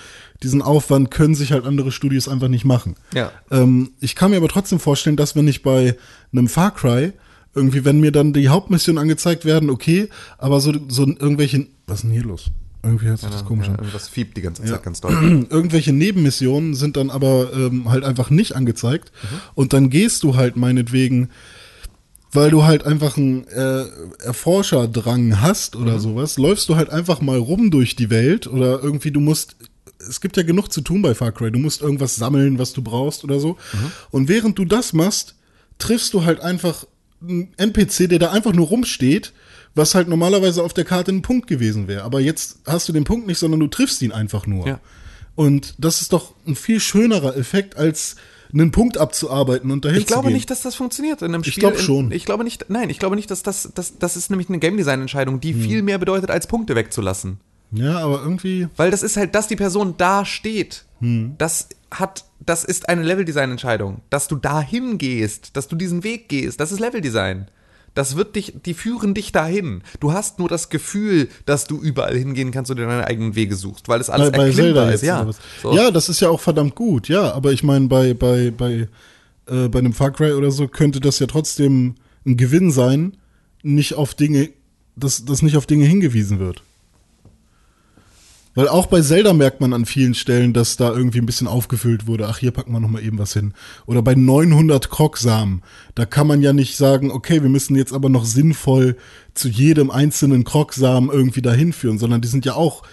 [0.44, 2.96] diesen Aufwand können sich halt andere Studios einfach nicht machen.
[3.14, 3.32] Ja.
[3.52, 5.96] Ähm, ich kann mir aber trotzdem vorstellen, dass wenn ich bei
[6.32, 7.14] einem Far Cry
[7.56, 12.04] irgendwie, wenn mir dann die Hauptmissionen angezeigt werden, okay, aber so, so irgendwelche, was ist
[12.04, 12.48] denn hier los?
[12.82, 13.80] Irgendwie hört sich das komisch Ja, an.
[13.80, 15.12] irgendwas fiebt die ganze Zeit ganz doll.
[15.50, 19.12] Irgendwelche Nebenmissionen sind dann aber ähm, halt einfach nicht angezeigt.
[19.22, 19.28] Mhm.
[19.56, 21.28] Und dann gehst du halt meinetwegen,
[22.32, 23.86] weil du halt einfach einen äh,
[24.24, 26.00] Erforscherdrang hast oder Mhm.
[26.00, 29.56] sowas, läufst du halt einfach mal rum durch die Welt oder irgendwie du musst.
[30.00, 31.52] Es gibt ja genug zu tun bei Far Cry.
[31.52, 33.58] Du musst irgendwas sammeln, was du brauchst oder so.
[33.74, 33.92] Mhm.
[34.12, 35.36] Und während du das machst,
[35.78, 36.86] triffst du halt einfach
[37.22, 39.34] einen NPC, der da einfach nur rumsteht,
[39.76, 42.04] was halt normalerweise auf der Karte ein Punkt gewesen wäre.
[42.04, 44.68] Aber jetzt hast du den Punkt nicht, sondern du triffst ihn einfach nur.
[44.68, 44.80] Ja.
[45.36, 48.16] Und das ist doch ein viel schönerer Effekt, als
[48.54, 51.62] einen Punkt abzuarbeiten und dahin Ich glaube nicht, dass das funktioniert in einem Ich Spiel.
[51.62, 52.12] glaub in- schon.
[52.12, 54.78] Ich glaube nicht, nein, ich glaube nicht, dass das, das, das ist nämlich eine Game
[54.78, 55.62] Design Entscheidung, die Hm.
[55.62, 57.40] viel mehr bedeutet, als Punkte wegzulassen.
[57.72, 58.68] Ja, aber irgendwie.
[58.78, 60.86] Weil das ist halt, dass die Person da steht.
[61.38, 64.02] Das hat, das ist eine Leveldesign-Entscheidung.
[64.10, 67.48] Dass du dahin gehst, dass du diesen Weg gehst, das ist Leveldesign.
[68.00, 69.82] Das wird dich, die führen dich dahin.
[70.00, 73.58] Du hast nur das Gefühl, dass du überall hingehen kannst und dir deine eigenen Wege
[73.58, 75.04] suchst, weil es alles bei, bei erkennbar Zelda ist.
[75.04, 75.30] Ja.
[75.62, 75.76] So.
[75.76, 78.88] ja, das ist ja auch verdammt gut, ja, aber ich meine, bei, bei, bei,
[79.48, 81.96] äh, bei einem Far Cry oder so könnte das ja trotzdem
[82.26, 83.18] ein Gewinn sein,
[83.64, 84.48] nicht auf Dinge,
[84.96, 86.64] dass, dass nicht auf Dinge hingewiesen wird.
[88.60, 92.08] Weil auch bei Zelda merkt man an vielen Stellen, dass da irgendwie ein bisschen aufgefüllt
[92.08, 92.28] wurde.
[92.28, 93.54] Ach, hier packen wir noch mal eben was hin.
[93.86, 95.62] Oder bei 900 Krogsamen,
[95.96, 98.98] da kann man ja nicht sagen, okay, wir müssen jetzt aber noch sinnvoll
[99.34, 102.84] zu jedem einzelnen Krogsamen irgendwie dahin führen, sondern die sind ja auch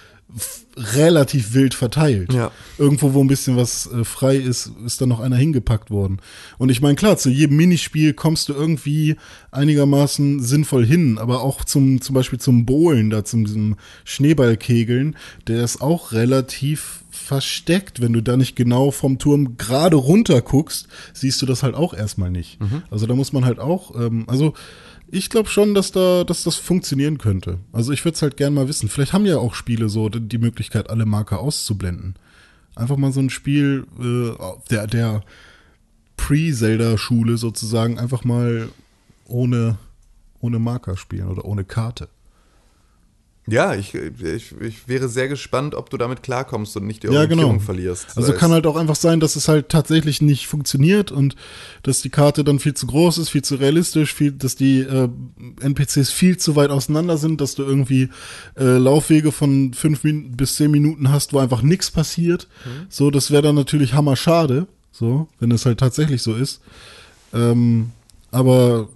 [0.77, 2.33] relativ wild verteilt.
[2.33, 2.51] Ja.
[2.79, 6.19] Irgendwo, wo ein bisschen was äh, frei ist, ist dann noch einer hingepackt worden.
[6.59, 9.17] Und ich meine, klar, zu jedem Minispiel kommst du irgendwie
[9.51, 15.17] einigermaßen sinnvoll hin, aber auch zum, zum Beispiel zum Bohlen, da zum diesem Schneeballkegeln,
[15.47, 18.03] der ist auch relativ versteckt.
[18.03, 21.95] Wenn du da nicht genau vom Turm gerade runter guckst, siehst du das halt auch
[21.95, 22.61] erstmal nicht.
[22.91, 24.53] Also da muss man halt auch, ähm, also
[25.09, 27.59] ich glaube schon, dass da, dass das funktionieren könnte.
[27.73, 28.89] Also ich würde es halt gern mal wissen.
[28.89, 32.17] Vielleicht haben ja auch Spiele so die Möglichkeit, alle Marker auszublenden.
[32.75, 34.33] Einfach mal so ein Spiel äh,
[34.71, 35.23] der, der
[36.17, 38.69] Pre-Zelda-Schule sozusagen einfach mal
[39.27, 39.79] ohne,
[40.41, 42.09] ohne Marker spielen oder ohne Karte.
[43.49, 47.21] Ja, ich, ich, ich wäre sehr gespannt, ob du damit klarkommst und nicht die Ja,
[47.21, 47.65] Orientierung genau.
[47.65, 48.17] verlierst.
[48.17, 51.37] Also kann halt auch einfach sein, dass es halt tatsächlich nicht funktioniert und
[51.85, 55.09] dass die Karte dann viel zu groß ist, viel zu realistisch, viel, dass die äh,
[55.61, 58.09] NPCs viel zu weit auseinander sind, dass du irgendwie
[58.59, 62.49] äh, Laufwege von fünf Min bis zehn Minuten hast, wo einfach nichts passiert.
[62.89, 66.61] So, das wäre dann natürlich hammer schade, so, wenn es halt tatsächlich so ist.
[67.33, 67.91] Ähm,
[68.33, 68.89] aber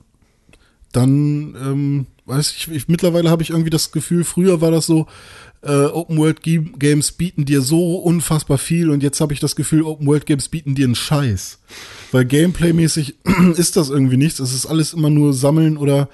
[0.92, 5.06] dann, ähm, weiß ich, ich mittlerweile habe ich irgendwie das Gefühl, früher war das so,
[5.62, 9.82] äh, Open World Games bieten dir so unfassbar viel und jetzt habe ich das Gefühl,
[9.82, 11.58] Open World Games bieten dir einen Scheiß.
[12.12, 13.16] Weil Gameplay-mäßig
[13.56, 14.40] ist das irgendwie nichts.
[14.40, 16.08] Es ist alles immer nur sammeln oder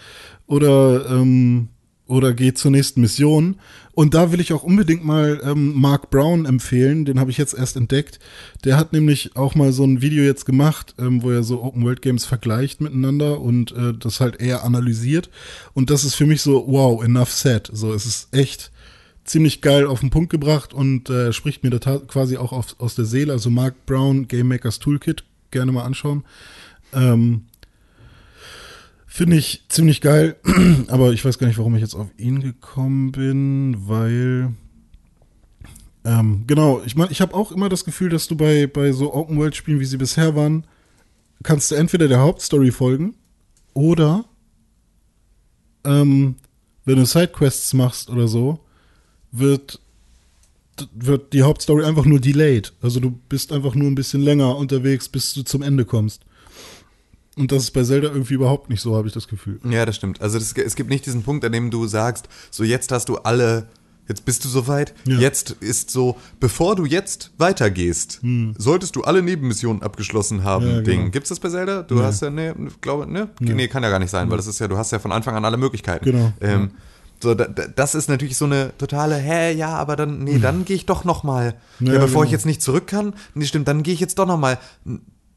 [0.47, 1.69] oder ähm,
[2.07, 3.57] oder geht zur nächsten Mission.
[3.93, 7.55] Und da will ich auch unbedingt mal ähm, Mark Brown empfehlen, den habe ich jetzt
[7.55, 8.19] erst entdeckt.
[8.65, 11.83] Der hat nämlich auch mal so ein Video jetzt gemacht, ähm, wo er so Open
[11.85, 15.31] World Games vergleicht miteinander und äh, das halt eher analysiert.
[15.73, 17.71] Und das ist für mich so, wow, enough said.
[17.73, 18.71] So, es ist echt
[19.25, 22.95] ziemlich geil auf den Punkt gebracht und äh, spricht mir da quasi auch auf, aus
[22.95, 23.33] der Seele.
[23.33, 26.25] Also Mark Brown, Game Makers Toolkit, gerne mal anschauen.
[26.93, 27.47] Ähm,
[29.17, 30.37] Finde ich ziemlich geil,
[30.89, 34.53] aber ich weiß gar nicht, warum ich jetzt auf ihn gekommen bin, weil
[36.05, 39.15] ähm, genau, ich meine, ich habe auch immer das Gefühl, dass du bei, bei so
[39.15, 40.67] Open-World-Spielen, wie sie bisher waren,
[41.43, 43.15] kannst du entweder der Hauptstory folgen
[43.73, 44.27] oder
[45.85, 46.35] ähm,
[46.85, 48.61] wenn du Sidequests machst oder so,
[49.33, 49.81] wird,
[50.95, 52.75] wird die Hauptstory einfach nur delayed.
[52.83, 56.26] Also du bist einfach nur ein bisschen länger unterwegs, bis du zum Ende kommst.
[57.39, 59.61] Und das ist bei Zelda irgendwie überhaupt nicht so, habe ich das Gefühl.
[59.69, 60.23] Ja, das stimmt.
[60.23, 63.17] Also das, es gibt nicht diesen Punkt, an dem du sagst, so jetzt hast du
[63.19, 63.67] alle,
[64.09, 65.19] jetzt bist du soweit, Ja.
[65.19, 68.21] jetzt ist so, bevor du jetzt weitergehst,
[68.57, 70.65] solltest du alle Nebenmissionen abgeschlossen haben.
[70.65, 70.75] Hm.
[70.77, 70.99] Ja, Ding.
[71.01, 71.11] genau.
[71.11, 71.83] Gibt's das bei Zelda?
[71.83, 73.29] Du hast ja, ne, glaube, ne?
[73.41, 75.37] Nee, kann ja gar nicht sein, weil das ist ja, du hast ja von Anfang
[75.37, 76.05] an alle Möglichkeiten.
[76.07, 76.71] Genau, Ähm,
[77.23, 80.65] So, da, da, das ist natürlich so eine totale, hä, ja, aber dann, nee, dann
[80.67, 81.55] gehe ich doch noch mal.
[81.81, 82.25] Ja, Ja, bevor genau.
[82.25, 84.59] ich jetzt nicht zurück kann, nee, stimmt, dann gehe ich jetzt doch noch mal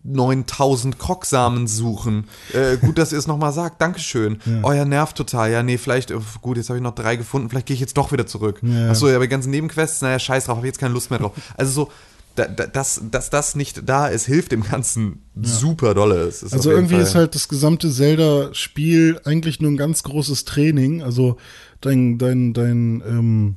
[0.04, 2.26] 9000 Krogsamen suchen.
[2.54, 3.82] Äh, gut, dass ihr es nochmal sagt.
[3.82, 4.40] Dankeschön.
[4.64, 5.52] Oh ja, nervt total.
[5.52, 7.50] Ja, nee, vielleicht, äh, gut, jetzt habe ich noch drei gefunden.
[7.50, 8.60] Vielleicht gehe ich jetzt doch wieder zurück.
[8.62, 8.92] Ja.
[8.92, 11.34] Achso, ja, bei ganzen Nebenquests, naja, scheiß drauf, habe ich jetzt keine Lust mehr drauf.
[11.58, 11.92] Also so,
[12.36, 16.24] da, da, dass, dass das nicht da ist, hilft dem Ganzen super dolle.
[16.24, 21.02] Ist Also irgendwie Fall- ist halt das gesamte Zelda-Spiel eigentlich nur ein ganz großes Training.
[21.04, 21.38] Also
[21.82, 23.56] dein, dein, dein, ähm,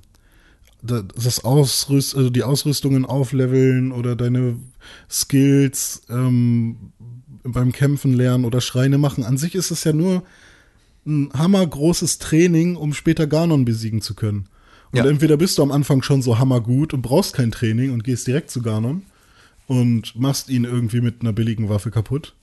[0.83, 4.57] das Ausrüst, also die Ausrüstungen aufleveln oder deine
[5.09, 6.76] Skills ähm,
[7.45, 9.24] beim Kämpfen lernen oder Schreine machen.
[9.24, 10.24] An sich ist es ja nur
[11.07, 14.47] ein hammergroßes Training, um später Ganon besiegen zu können.
[14.93, 15.07] Und Ja.
[15.07, 18.51] entweder bist du am Anfang schon so hammergut und brauchst kein Training und gehst direkt
[18.51, 19.03] zu Ganon
[19.66, 22.35] und machst ihn irgendwie mit einer billigen Waffe kaputt.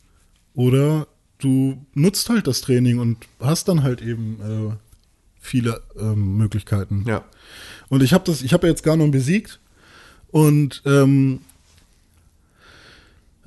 [0.54, 4.76] Oder du nutzt halt das Training und hast dann halt eben äh,
[5.40, 7.04] viele ähm, Möglichkeiten.
[7.08, 7.24] Ja.
[7.90, 9.60] Und ich habe das, ich habe ja jetzt Ganon besiegt
[10.32, 11.42] und ähm,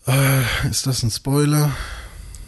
[0.07, 1.71] äh, ist das ein Spoiler?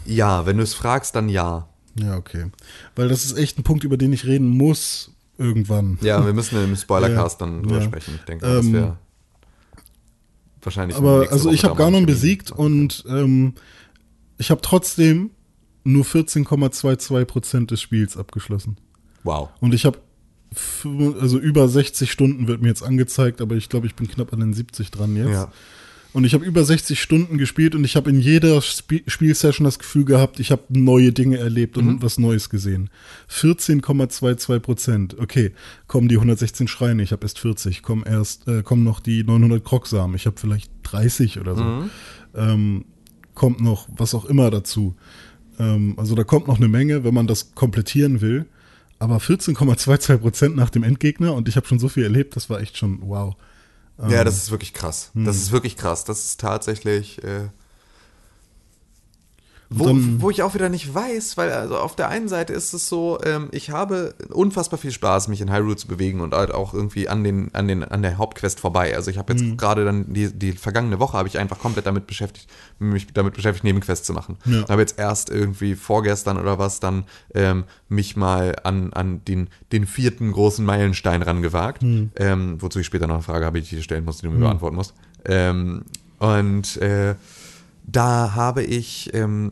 [0.05, 1.67] Ja, wenn du es fragst, dann ja.
[1.97, 2.51] Ja, okay.
[2.95, 5.97] Weil das ist echt ein Punkt, über den ich reden muss irgendwann.
[6.01, 7.83] Ja, wir müssen im Spoilercast Ja, dann drüber ja.
[7.83, 8.15] sprechen.
[8.15, 8.97] Ich denke, das Ähm, wäre
[10.61, 10.97] wahrscheinlich.
[10.97, 13.53] Aber also Woche ich habe Ganon besiegt und ähm,
[14.37, 15.31] ich habe trotzdem
[15.83, 18.77] nur 14,22 Prozent des Spiels abgeschlossen.
[19.25, 19.49] Wow.
[19.59, 19.99] Und ich habe
[21.19, 24.39] also über 60 Stunden wird mir jetzt angezeigt, aber ich glaube, ich bin knapp an
[24.39, 25.29] den 70 dran jetzt.
[25.31, 25.51] Ja.
[26.13, 29.79] Und ich habe über 60 Stunden gespielt und ich habe in jeder Sp Spielsession das
[29.79, 31.87] Gefühl gehabt, ich habe neue Dinge erlebt Mhm.
[31.89, 32.89] und was Neues gesehen.
[33.27, 35.17] 14,22 Prozent.
[35.19, 35.51] Okay,
[35.87, 37.81] kommen die 116 Schreine, ich habe erst 40.
[37.81, 41.63] Kommen erst, äh, kommen noch die 900 Krocksamen, ich habe vielleicht 30 oder so.
[41.63, 41.89] Mhm.
[42.33, 42.85] Ähm,
[43.33, 44.95] kommt noch was auch immer dazu.
[45.59, 48.45] Ähm, also da kommt noch eine Menge, wenn man das komplettieren will.
[48.99, 52.61] Aber 14,22 Prozent nach dem Endgegner und ich habe schon so viel erlebt, das war
[52.61, 53.35] echt schon wow.
[54.09, 55.11] Ja, das ist wirklich krass.
[55.13, 55.25] Hm.
[55.25, 56.03] Das ist wirklich krass.
[56.03, 57.23] Das ist tatsächlich.
[57.23, 57.49] Äh,
[59.77, 62.73] wo, dann- wo ich auch wieder nicht weiß, weil also auf der einen Seite ist
[62.73, 66.51] es so, ähm, ich habe unfassbar viel Spaß, mich in Hyrule zu bewegen und halt
[66.53, 68.95] auch irgendwie an den an den an der Hauptquest vorbei.
[68.95, 69.57] Also ich habe jetzt Hm.
[69.57, 72.47] gerade dann die, die vergangene Woche habe ich einfach komplett damit beschäftigt,
[72.79, 74.37] mich damit beschäftigt Nebenquests zu machen.
[74.45, 74.67] Ja.
[74.69, 77.03] Habe jetzt erst irgendwie vorgestern oder was dann
[77.33, 83.07] ähm, mich mal an an den den vierten großen Meilenstein rangewagt, ähm, wozu ich später
[83.07, 84.93] noch eine Frage habe, die ich dir stellen muss, die du mir beantworten musst.
[85.25, 85.83] Ähm,
[86.19, 87.15] und äh,
[87.87, 89.51] da habe ich ähm,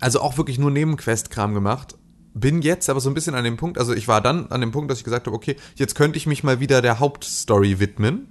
[0.00, 1.96] also auch wirklich nur Nebenquest-Kram gemacht.
[2.34, 4.70] Bin jetzt aber so ein bisschen an dem Punkt, also ich war dann an dem
[4.70, 8.28] Punkt, dass ich gesagt habe, okay, jetzt könnte ich mich mal wieder der Hauptstory widmen.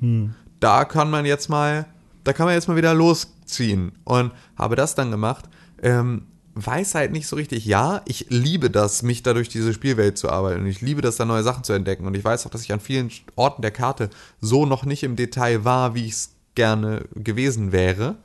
[0.59, 1.85] Da kann man jetzt mal,
[2.23, 3.91] da kann man jetzt mal wieder losziehen.
[4.05, 5.45] Und habe das dann gemacht.
[5.81, 6.23] Ähm,
[6.55, 10.29] weiß halt nicht so richtig, ja, ich liebe das, mich da durch diese Spielwelt zu
[10.29, 10.61] arbeiten.
[10.61, 12.07] Und ich liebe das, da neue Sachen zu entdecken.
[12.07, 14.09] Und ich weiß auch, dass ich an vielen Orten der Karte
[14.39, 18.15] so noch nicht im Detail war, wie ich es gerne gewesen wäre.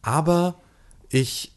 [0.00, 0.56] Aber
[1.10, 1.53] ich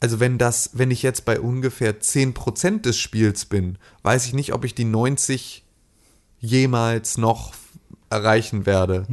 [0.00, 4.52] also wenn das, wenn ich jetzt bei ungefähr 10% des Spiels bin, weiß ich nicht,
[4.52, 5.64] ob ich die 90
[6.38, 7.54] jemals noch
[8.10, 9.06] erreichen werde.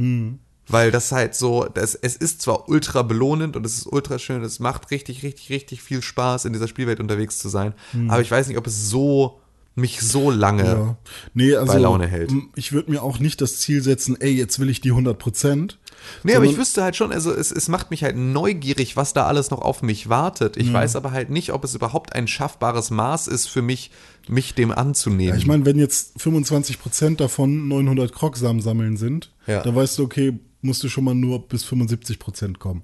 [0.66, 4.42] Weil das halt so, das, es ist zwar ultra belohnend und es ist ultra schön,
[4.42, 7.74] es macht richtig, richtig, richtig viel Spaß, in dieser Spielwelt unterwegs zu sein.
[8.08, 9.40] Aber ich weiß nicht, ob es so,
[9.74, 10.64] mich so lange.
[10.64, 10.96] Ja.
[11.34, 12.32] Nee, also bei Laune hält.
[12.54, 15.78] ich würde mir auch nicht das Ziel setzen, ey, jetzt will ich die 100 Prozent.
[16.22, 19.26] Nee, aber ich wüsste halt schon, also es, es macht mich halt neugierig, was da
[19.26, 20.56] alles noch auf mich wartet.
[20.56, 23.90] Ich weiß aber halt nicht, ob es überhaupt ein schaffbares Maß ist für mich,
[24.28, 25.30] mich dem anzunehmen.
[25.34, 29.62] Ja, ich meine, wenn jetzt 25 Prozent davon 900 Krocksamen sammeln sind, Ja.
[29.62, 32.82] da weißt du, okay, musst du schon mal nur bis 75 Prozent kommen.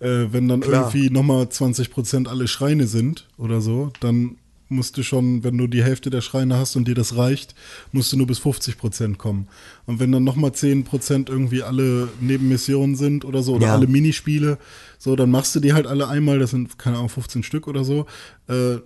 [0.00, 0.92] Äh, wenn dann Klar.
[0.92, 4.36] irgendwie nochmal 20 Prozent alle Schreine sind oder so, dann
[4.68, 7.54] musst du schon, wenn du die Hälfte der Schreine hast und dir das reicht,
[7.92, 9.46] musst du nur bis 50 Prozent kommen.
[9.86, 13.74] Und wenn dann nochmal 10 Prozent irgendwie alle Nebenmissionen sind oder so, oder Ja.
[13.74, 14.58] alle Minispiele,
[14.98, 17.84] so, dann machst du die halt alle einmal, das sind, keine Ahnung, 15 Stück oder
[17.84, 18.06] so,
[18.48, 18.76] äh,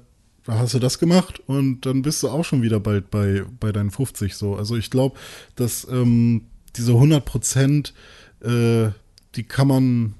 [0.44, 3.70] da hast du das gemacht und dann bist du auch schon wieder bald bei, bei
[3.70, 4.56] deinen 50 so.
[4.56, 5.16] Also ich glaube,
[5.56, 7.92] dass ähm, diese 100 Prozent,
[8.40, 8.88] äh,
[9.34, 10.14] die kann man,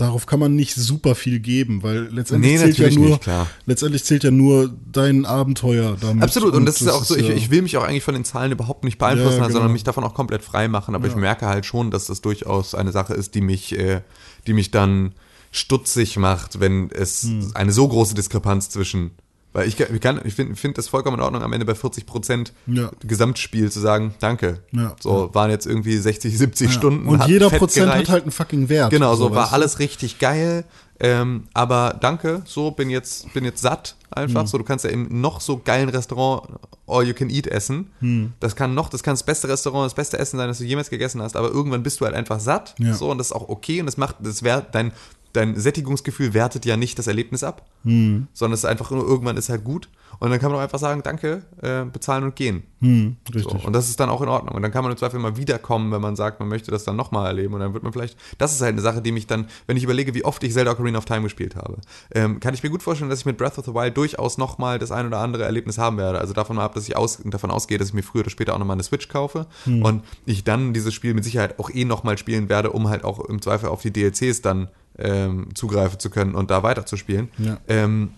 [0.00, 3.28] darauf kann man nicht super viel geben, weil letztendlich Nee, zählt ja nur, nicht,
[3.66, 6.22] letztendlich zählt ja nur dein Abenteuer damit.
[6.22, 8.24] Absolut, und das ist auch so, ich, ja- ich will mich auch eigentlich von den
[8.24, 9.72] Zahlen überhaupt nicht beeinflussen, Ja, lassen, sondern genau.
[9.74, 10.94] mich davon auch komplett frei machen.
[10.94, 14.00] Aber ich merke halt schon, dass das durchaus eine Sache ist, die mich, äh,
[14.46, 15.12] die mich dann
[15.52, 17.50] stutzig macht, wenn es Hm.
[17.54, 19.10] eine so große Diskrepanz zwischen.
[19.52, 22.06] Weil ich, ich, kann- ich finde find das vollkommen in Ordnung, am Ende bei 40
[22.06, 22.90] Prozent Ja.
[23.04, 24.60] Gesamtspiel zu sagen, danke.
[24.72, 24.94] Ja.
[25.00, 26.72] So waren jetzt irgendwie 60, 70 ja.
[26.72, 27.08] Stunden.
[27.08, 28.02] Und jeder fett Prozent gereicht.
[28.08, 28.90] hat halt einen fucking Wert.
[28.90, 30.64] Genau, so, war alles richtig geil.
[31.02, 34.46] Ähm, aber danke, so bin jetzt, bin jetzt satt einfach.
[34.46, 36.42] So, du kannst ja im noch so geilen Restaurant
[36.86, 37.90] all you can eat essen.
[38.00, 38.32] Hm.
[38.38, 40.90] Das kann noch, das kann das beste Restaurant, das beste Essen sein, das du jemals
[40.90, 41.36] gegessen hast.
[41.36, 42.74] Aber irgendwann bist du halt einfach satt.
[42.78, 42.92] Ja.
[42.94, 43.80] So, und das ist auch okay.
[43.80, 44.92] Und das macht, das wär, dein,
[45.32, 47.66] dein Sättigungsgefühl wertet ja nicht das Erlebnis ab.
[47.84, 48.26] Hm.
[48.32, 49.88] Sondern es ist einfach nur, irgendwann ist halt gut.
[50.18, 52.64] Und dann kann man auch einfach sagen, danke, äh, bezahlen und gehen.
[52.80, 53.64] Hm, So, richtig.
[53.64, 54.54] und das ist dann auch in Ordnung.
[54.54, 56.96] Und dann kann man im Zweifel mal wiederkommen, wenn man sagt, man möchte das dann
[56.96, 57.54] nochmal erleben.
[57.54, 59.84] Und dann wird man vielleicht, das ist halt eine Sache, die mich dann, wenn ich
[59.84, 61.78] überlege, wie oft ich Zelda Ocarina of Time gespielt habe,
[62.12, 64.78] ähm, kann ich mir gut vorstellen, dass ich mit Breath of the Wild durchaus nochmal
[64.78, 66.18] das ein oder andere Erlebnis haben werde.
[66.20, 68.58] Also davon ab, dass ich aus, davon ausgehe, dass ich mir früher oder später auch
[68.58, 69.46] nochmal eine Switch kaufe.
[69.84, 73.20] Und ich dann dieses Spiel mit Sicherheit auch eh nochmal spielen werde, um halt auch
[73.20, 74.68] im Zweifel auf die DLCs dann
[74.98, 77.28] ähm, zugreifen zu können und da weiterzuspielen.
[77.38, 77.58] Ja.
[77.68, 78.10] Ähm,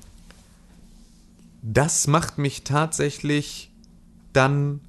[1.63, 3.71] das macht mich tatsächlich
[4.33, 4.81] dann,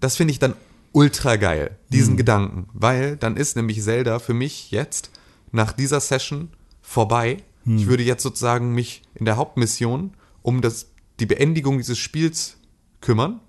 [0.00, 0.54] das finde ich dann
[0.92, 5.10] ultra geil, diesen Gedanken, weil dann ist nämlich Zelda für mich jetzt
[5.52, 6.50] nach dieser Session
[6.82, 7.38] vorbei.
[7.64, 10.86] Ich würde jetzt sozusagen mich in der Hauptmission um das,
[11.20, 12.56] die Beendigung dieses Spiels
[13.02, 13.40] kümmern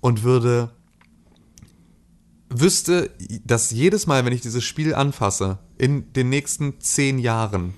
[0.00, 0.70] und würde
[2.60, 3.10] wüsste,
[3.44, 7.74] dass jedes Mal, wenn ich dieses Spiel anfasse, in den nächsten zehn Jahren,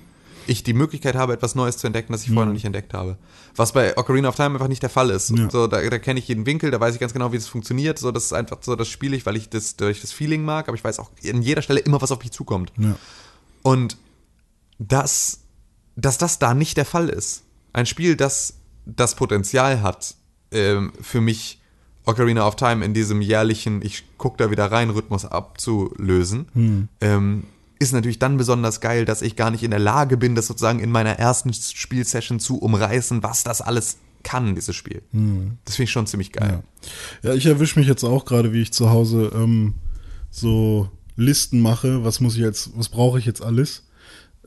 [0.47, 3.17] ich die Möglichkeit habe, etwas Neues zu entdecken, das ich vorher noch nicht entdeckt habe.
[3.55, 5.31] Was bei Ocarina of Time einfach nicht der Fall ist.
[5.31, 5.49] Ja.
[5.49, 7.97] So, da, da kenne ich jeden Winkel, da weiß ich ganz genau, wie das funktioniert.
[7.97, 10.67] So, das ist einfach so, das spiele ich, weil ich das durch das Feeling mag,
[10.67, 12.71] aber ich weiß auch an jeder Stelle immer, was auf mich zukommt.
[12.77, 12.95] Ja.
[13.63, 13.97] Und
[14.77, 15.39] dass,
[15.95, 17.43] dass das da nicht der Fall ist.
[17.73, 18.55] Ein Spiel, das
[18.85, 20.15] das Potenzial hat,
[20.51, 21.59] ähm, für mich
[22.05, 27.43] Ocarina of Time in diesem jährlichen, ich guck da wieder rein, Rhythmus abzulösen, ähm,
[27.79, 30.79] ist natürlich dann besonders geil, dass ich gar nicht in der Lage bin, das sozusagen
[30.79, 35.01] in meiner ersten Spielsession zu umreißen, was das alles kann, dieses Spiel.
[35.65, 36.63] Das finde ich schon ziemlich geil.
[37.21, 39.75] Ja, ich erwische mich jetzt auch gerade, wie ich zu Hause ähm,
[40.31, 42.03] so Listen mache.
[42.03, 43.83] Was muss ich jetzt, was brauche ich jetzt alles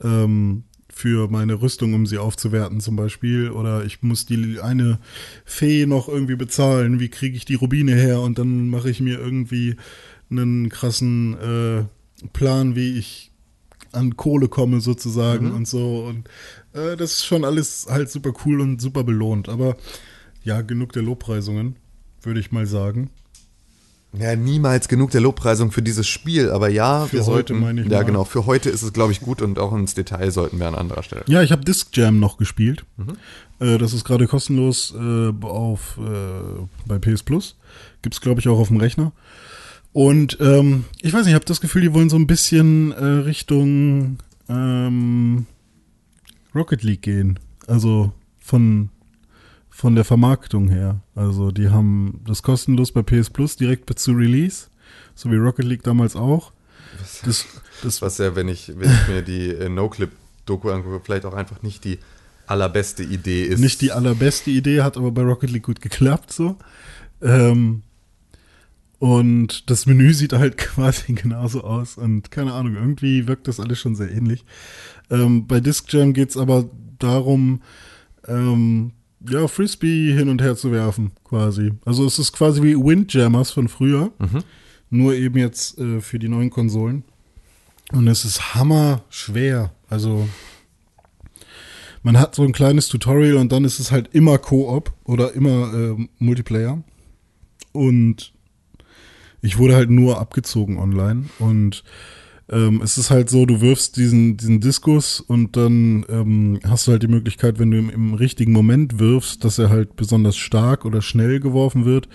[0.03, 0.63] ähm,
[0.99, 3.51] für meine Rüstung, um sie aufzuwerten zum Beispiel?
[3.51, 4.99] Oder ich muss die eine
[5.45, 6.99] Fee noch irgendwie bezahlen.
[6.99, 8.19] Wie kriege ich die Rubine her?
[8.19, 9.77] Und dann mache ich mir irgendwie
[10.29, 13.31] einen krassen äh, Plan, wie ich
[13.93, 16.05] an Kohle komme sozusagen und so.
[16.05, 16.27] Und
[16.73, 19.47] äh, das ist schon alles halt super cool und super belohnt.
[19.47, 19.77] Aber
[20.43, 21.77] ja, genug der Lobpreisungen,
[22.21, 23.09] würde ich mal sagen.
[24.17, 27.81] Ja, niemals genug der Lobpreisung für dieses Spiel, aber ja, Für wir heute, sollten, meine
[27.81, 28.05] ich ja mal.
[28.05, 30.73] genau, für heute ist es glaube ich gut und auch ins Detail sollten wir an
[30.75, 31.23] anderer Stelle.
[31.27, 32.85] Ja, ich habe Disc Jam noch gespielt.
[33.59, 37.55] Äh, das ist gerade kostenlos äh, auf äh, bei PS Plus.
[38.01, 39.11] Gibt es, glaube ich, auch auf dem Rechner.
[39.93, 44.17] Und ähm, ich weiß nicht, ich habe das Gefühl, die wollen so ein bisschen Richtung
[44.47, 45.45] ähm,
[46.55, 47.39] Rocket League gehen.
[47.67, 48.89] Also von,
[49.79, 50.99] von der Vermarktung her.
[51.15, 54.67] Also die haben das kostenlos bei PS Plus direkt zu Release.
[55.15, 56.51] So wie Rocket League damals auch.
[57.23, 57.45] Das,
[57.81, 61.61] das, Was ja, wenn ich, wenn ich mir die äh, No-Clip-Doku angucke, vielleicht auch einfach
[61.61, 61.99] nicht die
[62.45, 63.61] allerbeste Idee ist.
[63.61, 66.57] nicht die allerbeste Idee, hat aber bei Rocket League gut geklappt so.
[67.21, 67.83] Ähm,
[68.97, 73.79] und das Menü sieht halt quasi genauso aus und keine Ahnung, irgendwie wirkt das alles
[73.79, 74.43] schon sehr ähnlich.
[75.09, 76.65] Ähm, bei Disc Jam geht's aber
[76.97, 77.61] darum,
[78.27, 78.91] ähm,
[79.27, 81.71] ja, Frisbee hin und her zu werfen, quasi.
[81.85, 84.11] Also es ist quasi wie Windjammers von früher,
[84.89, 87.03] nur eben jetzt äh, für die neuen Konsolen.
[87.91, 89.71] Und es ist hammer schwer.
[89.89, 90.27] Also
[92.03, 95.73] man hat so ein kleines Tutorial und dann ist es halt immer Koop oder immer
[95.73, 96.81] äh, Multiplayer.
[97.71, 98.33] Und
[99.41, 101.25] ich wurde halt nur abgezogen online.
[101.39, 101.83] Und
[102.51, 106.91] ähm, es ist halt so, du wirfst diesen, diesen Diskus und dann ähm, hast du
[106.91, 110.85] halt die Möglichkeit, wenn du im, im richtigen Moment wirfst, dass er halt besonders stark
[110.85, 112.09] oder schnell geworfen wird.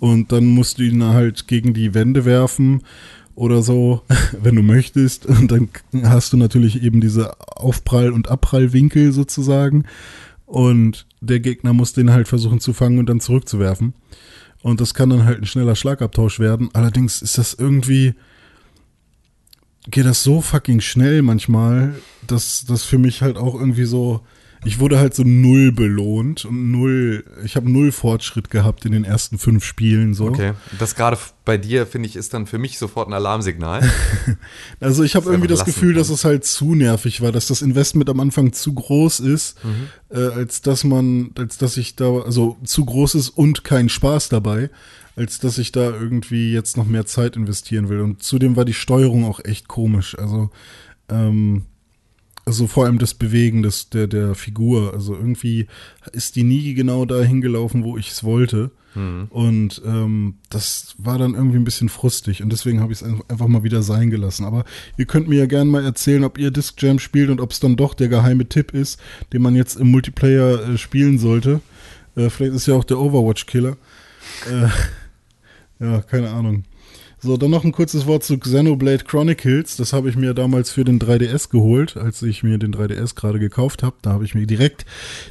[0.00, 2.82] Und dann musst du ihn halt gegen die Wände werfen
[3.36, 4.02] oder so,
[4.42, 5.24] wenn du möchtest.
[5.24, 5.68] Und dann
[6.02, 9.84] hast du natürlich eben diese Aufprall- und Abprallwinkel sozusagen.
[10.46, 13.94] Und der Gegner muss den halt versuchen zu fangen und dann zurückzuwerfen.
[14.62, 16.70] Und das kann dann halt ein schneller Schlagabtausch werden.
[16.72, 18.14] Allerdings ist das irgendwie,
[19.90, 21.94] geht das so fucking schnell manchmal,
[22.26, 24.20] dass das für mich halt auch irgendwie so,
[24.64, 29.04] ich wurde halt so null belohnt und null, ich habe null Fortschritt gehabt in den
[29.04, 30.26] ersten fünf Spielen so.
[30.26, 30.54] Okay.
[30.78, 33.88] Das gerade bei dir, finde ich, ist dann für mich sofort ein Alarmsignal.
[34.80, 35.98] Also ich habe irgendwie das Gefühl, kann.
[35.98, 39.56] dass es halt zu nervig war, dass das Investment am Anfang zu groß ist,
[40.10, 44.28] äh, als dass man, als dass ich da, also zu groß ist und kein Spaß
[44.28, 44.70] dabei,
[45.16, 48.00] als dass ich da irgendwie jetzt noch mehr Zeit investieren will.
[48.00, 50.16] Und zudem war die Steuerung auch echt komisch.
[50.18, 50.50] Also,
[51.08, 51.62] ähm,
[52.44, 54.94] also vor allem das Bewegen des, der, der Figur.
[54.94, 55.66] Also irgendwie
[56.12, 58.70] ist die nie genau dahin gelaufen, wo ich es wollte.
[59.28, 63.46] Und ähm, das war dann irgendwie ein bisschen frustig und deswegen habe ich es einfach
[63.46, 64.46] mal wieder sein gelassen.
[64.46, 64.64] Aber
[64.96, 67.60] ihr könnt mir ja gerne mal erzählen, ob ihr Disc Jam spielt und ob es
[67.60, 68.98] dann doch der geheime Tipp ist,
[69.34, 71.60] den man jetzt im Multiplayer äh, spielen sollte.
[72.16, 73.76] Äh, vielleicht ist ja auch der Overwatch-Killer.
[74.50, 74.68] Äh,
[75.80, 76.64] ja, keine Ahnung.
[77.18, 79.76] So, dann noch ein kurzes Wort zu Xenoblade Chronicles.
[79.76, 83.38] Das habe ich mir damals für den 3DS geholt, als ich mir den 3DS gerade
[83.38, 83.96] gekauft habe.
[84.02, 84.84] Da habe ich mir direkt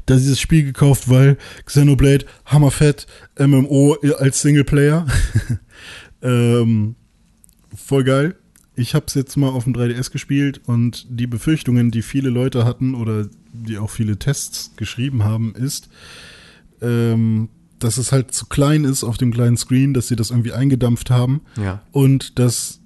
[0.09, 3.05] dieses Spiel gekauft, weil Xenoblade, hammerfett,
[3.39, 5.05] MMO als Singleplayer.
[6.23, 6.95] ähm,
[7.75, 8.35] voll geil.
[8.75, 12.65] Ich habe es jetzt mal auf dem 3DS gespielt und die Befürchtungen, die viele Leute
[12.65, 15.89] hatten oder die auch viele Tests geschrieben haben, ist,
[16.81, 17.47] ähm,
[17.85, 21.11] dass es halt zu klein ist auf dem kleinen Screen, dass sie das irgendwie eingedampft
[21.11, 21.83] haben ja.
[21.91, 22.81] und dass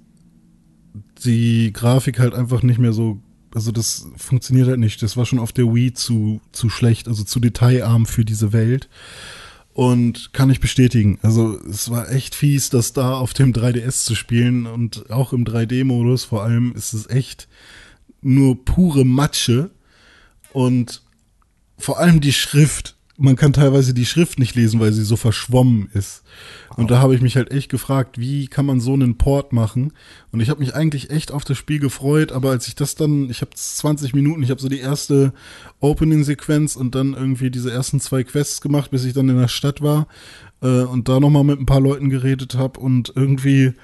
[1.24, 3.18] die Grafik halt einfach nicht mehr so,
[3.54, 5.02] also das funktioniert halt nicht.
[5.02, 8.90] Das war schon auf der Wii zu, zu schlecht, also zu detailarm für diese Welt.
[9.72, 11.18] Und kann ich bestätigen.
[11.22, 15.44] Also es war echt fies, das da auf dem 3DS zu spielen und auch im
[15.44, 17.48] 3D-Modus vor allem ist es echt
[18.20, 19.70] nur pure Matsche
[20.52, 21.02] und
[21.78, 22.96] vor allem die Schrift.
[23.22, 26.22] Man kann teilweise die Schrift nicht lesen, weil sie so verschwommen ist.
[26.76, 29.92] Und da habe ich mich halt echt gefragt, wie kann man so einen Port machen?
[30.32, 33.28] Und ich habe mich eigentlich echt auf das Spiel gefreut, aber als ich das dann,
[33.28, 35.34] ich habe 20 Minuten, ich habe so die erste
[35.80, 39.82] Opening-Sequenz und dann irgendwie diese ersten zwei Quests gemacht, bis ich dann in der Stadt
[39.82, 40.06] war
[40.62, 43.74] äh, und da nochmal mit ein paar Leuten geredet habe und irgendwie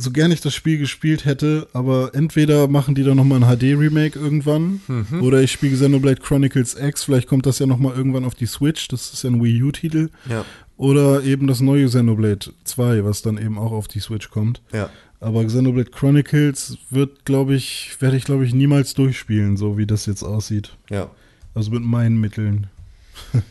[0.00, 4.16] so gern ich das Spiel gespielt hätte, aber entweder machen die da nochmal ein HD-Remake
[4.18, 5.22] irgendwann Mhm.
[5.22, 8.86] oder ich spiele Xenoblade Chronicles X, vielleicht kommt das ja nochmal irgendwann auf die Switch,
[8.88, 10.10] das ist ja ein Wii U-Titel.
[10.30, 10.44] Ja.
[10.76, 14.62] Oder eben das neue Xenoblade 2, was dann eben auch auf die Switch kommt.
[14.72, 14.88] Ja.
[15.18, 20.06] Aber Xenoblade Chronicles wird, glaube ich, werde ich, glaube ich, niemals durchspielen, so wie das
[20.06, 20.76] jetzt aussieht.
[20.90, 21.10] Ja.
[21.54, 22.68] Also mit meinen Mitteln.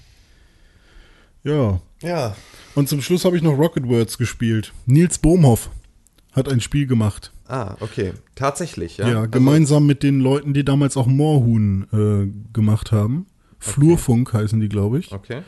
[1.43, 1.81] ja.
[2.01, 2.35] Ja.
[2.75, 4.71] Und zum Schluss habe ich noch Rocket Words gespielt.
[4.85, 5.69] Nils Bohmhoff
[6.34, 7.32] hat ein Spiel gemacht.
[7.47, 8.13] Ah, okay.
[8.36, 9.09] Tatsächlich, ja.
[9.09, 13.25] Ja, Also- gemeinsam mit den Leuten, die damals auch Moorhuhn äh, gemacht haben.
[13.59, 15.11] Flurfunk heißen die, glaube ich.
[15.11, 15.41] Okay.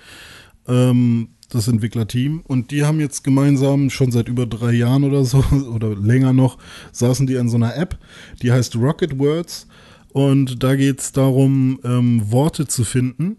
[0.67, 2.41] ähm, das Entwicklerteam.
[2.41, 5.39] Und die haben jetzt gemeinsam schon seit über drei Jahren oder so,
[5.73, 6.57] oder länger noch,
[6.91, 7.97] saßen die an so einer App,
[8.43, 9.67] die heißt Rocket Words.
[10.13, 13.37] Und da geht es darum, ähm, Worte zu finden.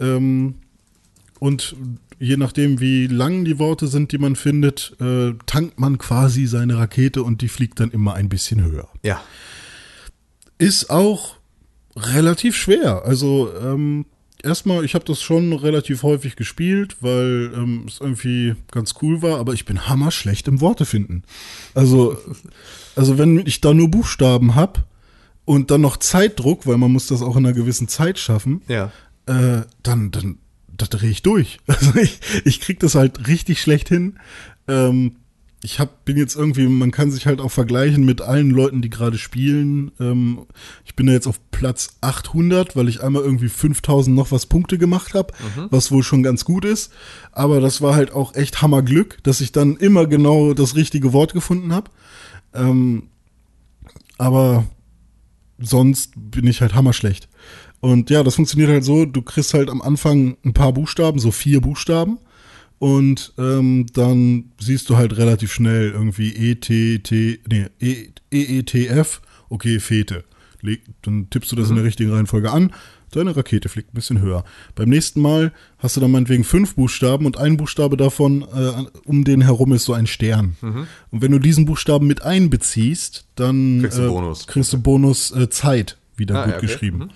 [0.00, 0.54] Ähm,
[1.38, 1.76] und
[2.24, 6.78] je nachdem, wie lang die Worte sind, die man findet, äh, tankt man quasi seine
[6.78, 9.20] Rakete und die fliegt dann immer ein bisschen höher Ja.
[10.58, 11.36] ist auch
[11.96, 13.02] relativ schwer.
[13.04, 14.06] Also ähm,
[14.42, 19.38] erstmal, ich habe das schon relativ häufig gespielt, weil ähm, es irgendwie ganz cool war,
[19.38, 21.22] aber ich bin hammerschlecht im Worte finden.
[21.74, 22.16] Also,
[22.96, 24.84] also wenn ich da nur Buchstaben habe
[25.44, 28.90] und dann noch Zeitdruck, weil man muss das auch in einer gewissen Zeit schaffen, Ja.
[29.26, 30.38] äh, dann, dann,
[30.76, 31.58] da drehe ich durch.
[31.66, 34.18] Also ich, ich krieg das halt richtig schlecht hin.
[34.68, 35.16] Ähm,
[35.64, 38.90] ich hab, bin jetzt irgendwie, man kann sich halt auch vergleichen mit allen Leuten, die
[38.90, 39.92] gerade spielen.
[39.98, 40.46] Ähm,
[40.84, 44.76] ich bin ja jetzt auf Platz 800, weil ich einmal irgendwie 5000 noch was Punkte
[44.76, 45.32] gemacht habe,
[45.70, 46.92] was wohl schon ganz gut ist.
[47.32, 51.32] Aber das war halt auch echt Hammerglück, dass ich dann immer genau das richtige Wort
[51.32, 51.90] gefunden habe.
[52.52, 53.04] Ähm,
[54.18, 54.66] aber
[55.58, 57.28] sonst bin ich halt hammerschlecht.
[57.84, 61.30] Und ja, das funktioniert halt so, du kriegst halt am Anfang ein paar Buchstaben, so
[61.30, 62.16] vier Buchstaben.
[62.78, 68.42] Und ähm, dann siehst du halt relativ schnell irgendwie E, T, T, nee, E, E,
[68.58, 69.20] E, T, F,
[69.50, 70.24] okay, Fete.
[70.62, 72.72] Leg, dann tippst du das in der richtigen Reihenfolge an,
[73.10, 74.44] deine Rakete fliegt ein bisschen höher.
[74.74, 78.72] Beim nächsten Mal hast du dann meinetwegen fünf Buchstaben und ein Buchstabe davon, äh,
[79.04, 80.56] um den herum ist so ein Stern.
[81.10, 84.46] Und wenn du diesen Buchstaben mit einbeziehst, dann Kriegst du äh, Bonus.
[84.46, 86.66] kriegst du Bonus äh, Zeit wieder Ah, gut okay.
[86.66, 87.10] geschrieben.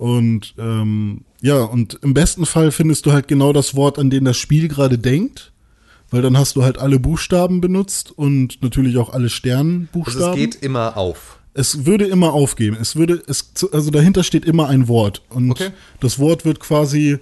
[0.00, 4.24] Und ähm, ja, und im besten Fall findest du halt genau das Wort, an den
[4.24, 5.52] das Spiel gerade denkt.
[6.10, 10.30] Weil dann hast du halt alle Buchstaben benutzt und natürlich auch alle Also Sternbuchstaben.
[10.30, 11.38] es geht immer auf.
[11.52, 12.78] Es würde immer aufgeben.
[12.80, 15.20] Es würde, es, also dahinter steht immer ein Wort.
[15.28, 15.68] Und Okay.
[16.00, 17.18] das Wort wird quasi,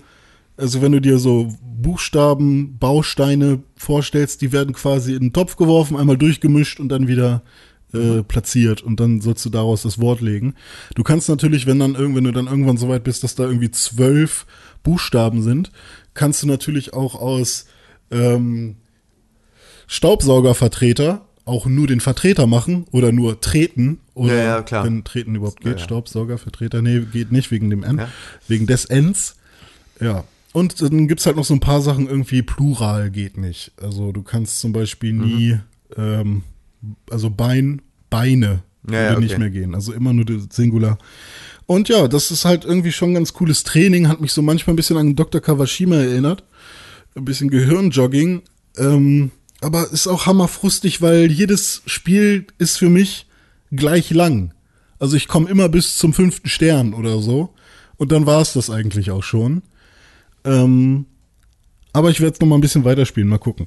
[0.57, 1.49] also wenn du dir so
[1.83, 7.43] Buchstaben, Bausteine vorstellst, die werden quasi in den Topf geworfen, einmal durchgemischt und dann wieder
[7.95, 10.55] äh, platziert und dann sollst du daraus das Wort legen.
[10.95, 13.45] Du kannst natürlich, wenn dann irgend- wenn du dann irgendwann so weit bist, dass da
[13.45, 14.47] irgendwie zwölf
[14.83, 15.71] Buchstaben sind,
[16.15, 17.67] kannst du natürlich auch aus
[18.11, 18.77] ähm,
[19.87, 24.85] Staubsaugervertreter auch nur den Vertreter machen oder nur treten oder Ja, ja, klar.
[24.85, 25.85] wenn treten überhaupt geht, Ja.
[25.85, 28.03] Staubsaugervertreter, nee, geht nicht wegen dem N,
[28.49, 29.37] wegen des Ns.
[29.99, 30.25] Ja.
[30.53, 33.73] Und dann gibt's halt noch so ein paar Sachen, irgendwie Plural geht nicht.
[33.81, 35.25] Also du kannst zum Beispiel Mhm.
[35.25, 35.59] nie,
[35.97, 36.43] ähm,
[37.11, 39.41] also Bein, Beine Ja, ja, nicht okay.
[39.41, 39.75] mehr gehen.
[39.75, 40.99] Also immer nur das Singular.
[41.67, 44.77] Und ja, das ist halt irgendwie schon ganz cooles Training, hat mich so manchmal ein
[44.77, 45.41] bisschen an Dr.
[45.41, 46.45] Kawashima erinnert.
[47.15, 48.43] Ein bisschen Gehirnjogging.
[48.79, 53.27] Ähm, aber ist auch hammerfrustig, weil jedes Spiel ist für mich
[53.71, 54.55] gleich lang.
[54.99, 57.55] Also ich komme immer bis zum fünften Stern oder so.
[57.97, 59.63] Und dann war es das eigentlich auch schon.
[60.45, 61.07] Ähm,
[61.93, 63.67] aber ich werde es noch mal ein bisschen weiterspielen, mal gucken.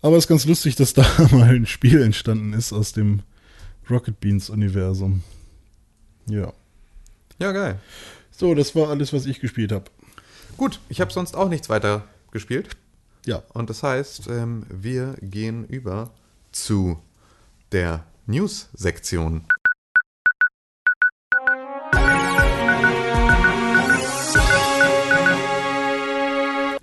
[0.00, 3.22] Aber es ist ganz lustig, dass da mal ein Spiel entstanden ist aus dem
[3.90, 5.22] Rocket Beans Universum.
[6.26, 6.52] Ja.
[7.38, 7.80] Ja, geil.
[8.30, 9.86] So, das war alles, was ich gespielt habe.
[10.56, 12.68] Gut, ich habe sonst auch nichts weiter gespielt.
[13.26, 13.42] Ja.
[13.52, 16.10] Und das heißt, ähm, wir gehen über
[16.52, 16.98] zu
[17.72, 19.44] der News-Sektion.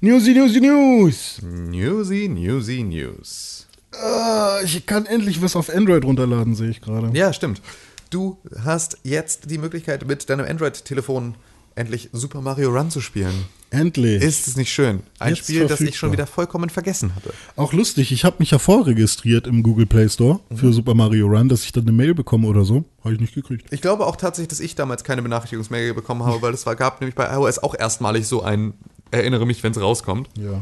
[0.02, 1.40] Newsy, Newsy, News!
[1.42, 3.66] Newsy, Newsy, News.
[3.94, 7.18] Ah, ich kann endlich was auf Android runterladen, sehe ich gerade.
[7.18, 7.62] Ja, stimmt.
[8.10, 11.36] Du hast jetzt die Möglichkeit, mit deinem Android-Telefon
[11.76, 13.46] endlich Super Mario Run zu spielen.
[13.70, 14.22] Endlich.
[14.22, 15.02] Ist es nicht schön?
[15.20, 15.98] Ein Jetzt Spiel, das ich verfügbar.
[15.98, 17.34] schon wieder vollkommen vergessen hatte.
[17.56, 21.50] Auch lustig, ich habe mich ja vorregistriert im Google Play Store für Super Mario Run,
[21.50, 22.86] dass ich dann eine Mail bekomme oder so.
[23.04, 23.66] Habe ich nicht gekriegt.
[23.72, 27.02] Ich glaube auch tatsächlich, dass ich damals keine Benachrichtigungsmail bekommen habe, weil es war, gab
[27.02, 28.74] nämlich bei iOS auch erstmalig so ein
[29.12, 30.30] Erinnere mich, wenn es rauskommt.
[30.38, 30.62] Ja.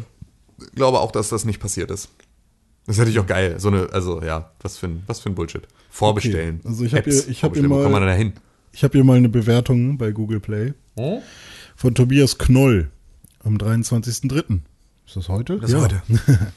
[0.60, 2.10] Ich glaube auch, dass das nicht passiert ist.
[2.86, 3.56] Das ist natürlich auch geil.
[3.60, 5.64] So eine, also ja, was für ein, was für ein Bullshit.
[5.90, 6.58] Vorbestellen.
[6.60, 8.34] Okay, also ich hab Apps hier- ich hab hier mal- man da hin?
[8.72, 10.74] Ich habe hier mal eine Bewertung bei Google Play
[11.76, 12.90] von Tobias Knoll
[13.44, 14.60] am 23.03.
[15.06, 15.60] Ist das heute?
[15.60, 16.02] Das ist heute.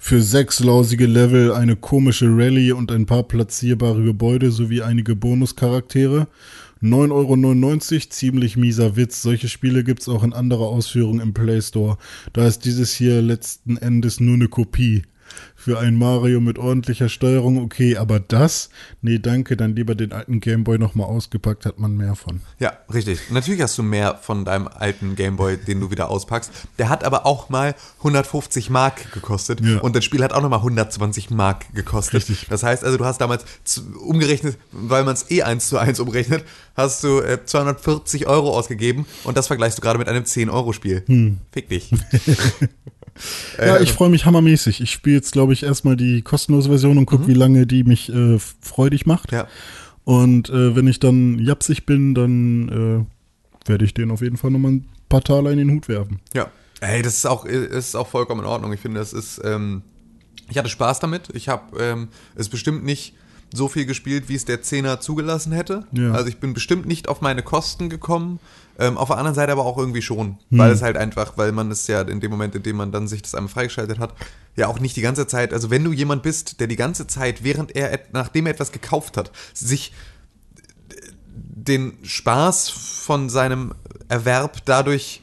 [0.00, 6.28] Für sechs lausige Level, eine komische Rallye und ein paar platzierbare Gebäude sowie einige Bonuscharaktere.
[6.82, 9.22] 9,99 Euro, ziemlich mieser Witz.
[9.22, 11.98] Solche Spiele gibt's auch in anderer Ausführung im Play Store.
[12.32, 15.02] Da ist dieses hier letzten Endes nur eine Kopie.
[15.60, 18.70] Für ein Mario mit ordentlicher Steuerung okay, aber das?
[19.02, 22.42] Nee, danke, dann lieber den alten Gameboy nochmal ausgepackt, hat man mehr von.
[22.60, 23.18] Ja, richtig.
[23.30, 26.52] Natürlich hast du mehr von deinem alten Gameboy, den du wieder auspackst.
[26.78, 29.80] Der hat aber auch mal 150 Mark gekostet Ja.
[29.80, 32.14] und das Spiel hat auch nochmal 120 Mark gekostet.
[32.14, 32.46] Richtig.
[32.48, 33.44] Das heißt also, du hast damals
[34.00, 36.44] umgerechnet, weil man es eh 1 zu 1 umrechnet,
[36.76, 41.02] hast du äh, 240 Euro ausgegeben und das vergleichst du gerade mit einem 10-Euro-Spiel.
[41.06, 41.38] Hm.
[41.50, 41.90] Fick dich.
[43.58, 44.80] Ja, ich freue mich hammermäßig.
[44.80, 48.12] Ich spiele jetzt, glaube ich, erstmal die kostenlose Version und gucke, wie lange die mich
[48.12, 49.32] äh, freudig macht.
[49.32, 49.46] Ja.
[50.04, 53.06] Und äh, wenn ich dann japsig bin, dann
[53.66, 56.20] äh, werde ich den auf jeden Fall nochmal ein paar Taler in den Hut werfen.
[56.34, 56.50] Ja.
[56.80, 58.72] Ey, das ist auch, ist auch vollkommen in Ordnung.
[58.72, 59.82] Ich finde, das ist, ähm,
[60.48, 61.28] ich hatte Spaß damit.
[61.34, 63.14] Ich habe ähm, es bestimmt nicht
[63.52, 65.86] so viel gespielt, wie es der Zehner zugelassen hätte.
[65.92, 66.12] Ja.
[66.12, 68.38] Also ich bin bestimmt nicht auf meine Kosten gekommen.
[68.78, 70.38] Ähm, auf der anderen Seite aber auch irgendwie schon.
[70.50, 73.08] Weil es halt einfach, weil man es ja in dem Moment, in dem man dann
[73.08, 74.14] sich das einmal freigeschaltet hat,
[74.56, 77.44] ja auch nicht die ganze Zeit, also wenn du jemand bist, der die ganze Zeit,
[77.44, 79.92] während er, nachdem er etwas gekauft hat, sich
[81.34, 83.74] den Spaß von seinem
[84.08, 85.22] Erwerb dadurch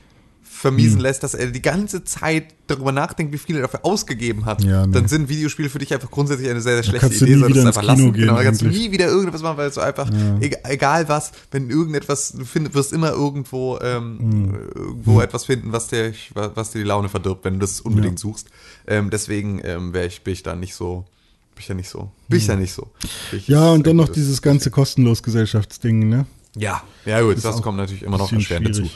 [0.56, 4.64] vermiesen lässt, dass er die ganze Zeit darüber nachdenkt, wie viel er dafür ausgegeben hat,
[4.64, 4.94] Ja, nee.
[4.94, 7.36] dann sind Videospiele für dich einfach grundsätzlich eine sehr, sehr schlechte kannst Idee.
[7.38, 8.14] solltest du einfach Kino lassen.
[8.14, 11.32] gehen genau, kannst du nie wieder irgendetwas machen, weil es so einfach, egal, egal was,
[11.52, 14.58] wenn irgendetwas, du find, wirst immer irgendwo, ähm, Mhm.
[14.76, 18.48] irgendwo etwas finden, was dir, was dir die Laune verdirbt, wenn du das unbedingt suchst.
[18.88, 21.06] Ähm, deswegen ähm, wär ich, bin ich da nicht so,
[21.54, 22.88] bin ich da nicht so, bin ich da nicht so.
[23.32, 23.48] Ich-.
[23.48, 26.26] Ja, und dann noch dieses ganze kostenlos Gesellschaftsding, ne?
[26.58, 28.90] Ja, ja gut, das kommt natürlich immer noch erschwerend dazu.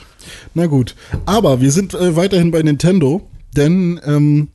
[0.54, 0.96] Na gut.
[1.26, 4.50] Aber wir sind äh, weiterhin bei Nintendo, denn ähm,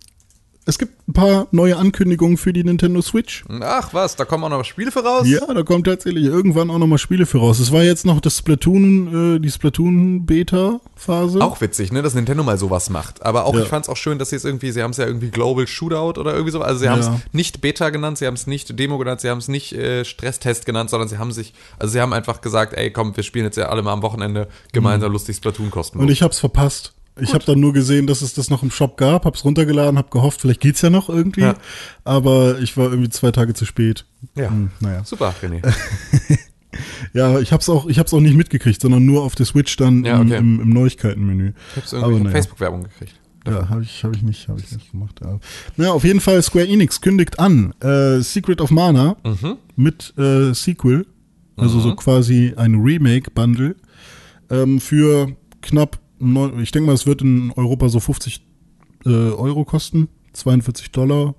[0.66, 3.44] es gibt ein paar neue Ankündigungen für die Nintendo Switch.
[3.60, 5.26] Ach was, da kommen auch noch Spiele für raus?
[5.28, 7.58] Ja, da kommt tatsächlich irgendwann auch nochmal Spiele für raus.
[7.58, 11.40] Es war jetzt noch das Splatoon, äh, die Splatoon-Beta-Phase.
[11.40, 13.22] Auch witzig, ne, dass Nintendo mal sowas macht.
[13.24, 13.62] Aber auch, Ja.
[13.62, 15.66] ich fand es auch schön, dass sie es irgendwie, sie haben es ja irgendwie Global
[15.66, 16.60] Shootout oder irgendwie so.
[16.62, 17.20] Also sie haben es Ja.
[17.32, 20.66] nicht Beta genannt, sie haben es nicht Demo genannt, sie haben es nicht äh, Stresstest
[20.66, 23.56] genannt, sondern sie haben sich, also sie haben einfach gesagt, ey, komm, wir spielen jetzt
[23.56, 26.02] ja alle mal am Wochenende gemeinsam lustig Splatoon kostenlos.
[26.04, 26.08] Mhm.
[26.08, 26.93] Und ich hab's verpasst.
[27.20, 30.10] Ich habe dann nur gesehen, dass es das noch im Shop gab, hab's runtergeladen, hab
[30.10, 31.42] gehofft, vielleicht geht's ja noch irgendwie.
[31.42, 31.54] Ja.
[32.02, 34.04] Aber ich war irgendwie zwei Tage zu spät.
[34.34, 34.50] ja.
[34.50, 35.04] Hm, naja.
[35.04, 35.62] Super, René.
[37.12, 40.04] Ja, ich hab's auch, ich hab's auch nicht mitgekriegt, sondern nur auf der Switch dann
[40.04, 40.38] Ja, im, okay.
[40.38, 41.52] im, im Neuigkeitenmenü.
[41.70, 42.30] Ich hab's irgendwie auf naja.
[42.32, 43.14] Facebook-Werbung gekriegt.
[43.46, 45.20] Ja, habe ich, hab ich nicht, habe ich nicht gemacht.
[45.22, 45.38] Ja.
[45.76, 49.58] Naja, auf jeden Fall Square Enix kündigt an äh, Secret of Mana Mhm.
[49.76, 51.06] mit äh, Sequel,
[51.56, 53.76] also so quasi ein Remake-Bundle
[54.50, 55.28] ähm, für
[55.62, 56.00] knapp,
[56.60, 58.40] ich denke mal, es wird in Europa so 50
[59.06, 61.34] äh, Euro kosten, 42 Dollar.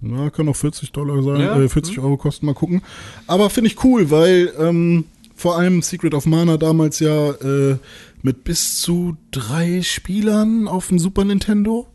[0.00, 1.58] Na, kann auch 40 Dollar sein, Ja.
[1.60, 2.82] äh, 40 Euro kosten, mal gucken.
[3.26, 7.78] Aber finde ich cool, weil ähm, vor allem Secret of Mana damals ja äh,
[8.22, 11.86] mit bis zu drei Spielern auf dem Super Nintendo.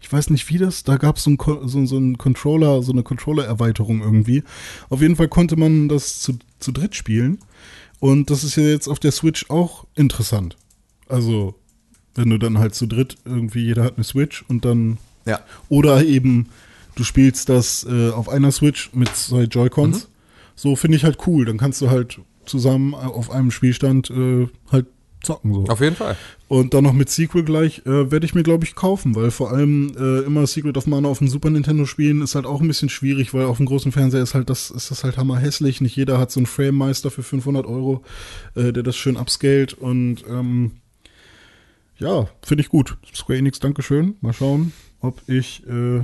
[0.00, 3.02] Ich weiß nicht wie das, da gab so es so, so ein Controller, so eine
[3.02, 4.42] Controller-Erweiterung irgendwie.
[4.90, 7.38] Auf jeden Fall konnte man das zu, zu dritt spielen.
[7.98, 10.56] Und das ist ja jetzt auf der Switch auch interessant.
[11.10, 11.54] Also,
[12.14, 15.40] wenn du dann halt zu dritt irgendwie, jeder hat eine Switch und dann Ja.
[15.68, 16.48] oder eben
[16.96, 20.08] du spielst das äh, auf einer Switch mit zwei Joy-Cons.
[20.56, 21.44] So finde ich halt cool.
[21.46, 24.86] Dann kannst du halt zusammen auf einem Spielstand äh, halt
[25.22, 25.54] zocken.
[25.54, 25.64] So.
[25.66, 26.16] Auf jeden Fall.
[26.48, 29.50] Und dann noch mit Sequel gleich äh, werde ich mir, glaube ich, kaufen, weil vor
[29.52, 32.66] allem äh, immer Secret of Mana auf dem Super Nintendo spielen ist halt auch ein
[32.68, 35.80] bisschen schwierig, weil auf dem großen Fernseher ist halt das, ist das halt hammerhässlich.
[35.80, 38.02] Nicht jeder hat so einen Frame-Meister für 500 Euro,
[38.56, 40.72] äh, der das schön upscaled und ähm,
[42.00, 42.98] ja, finde ich gut.
[43.14, 44.16] Square Enix, Dankeschön.
[44.20, 46.02] Mal schauen, ob ich äh,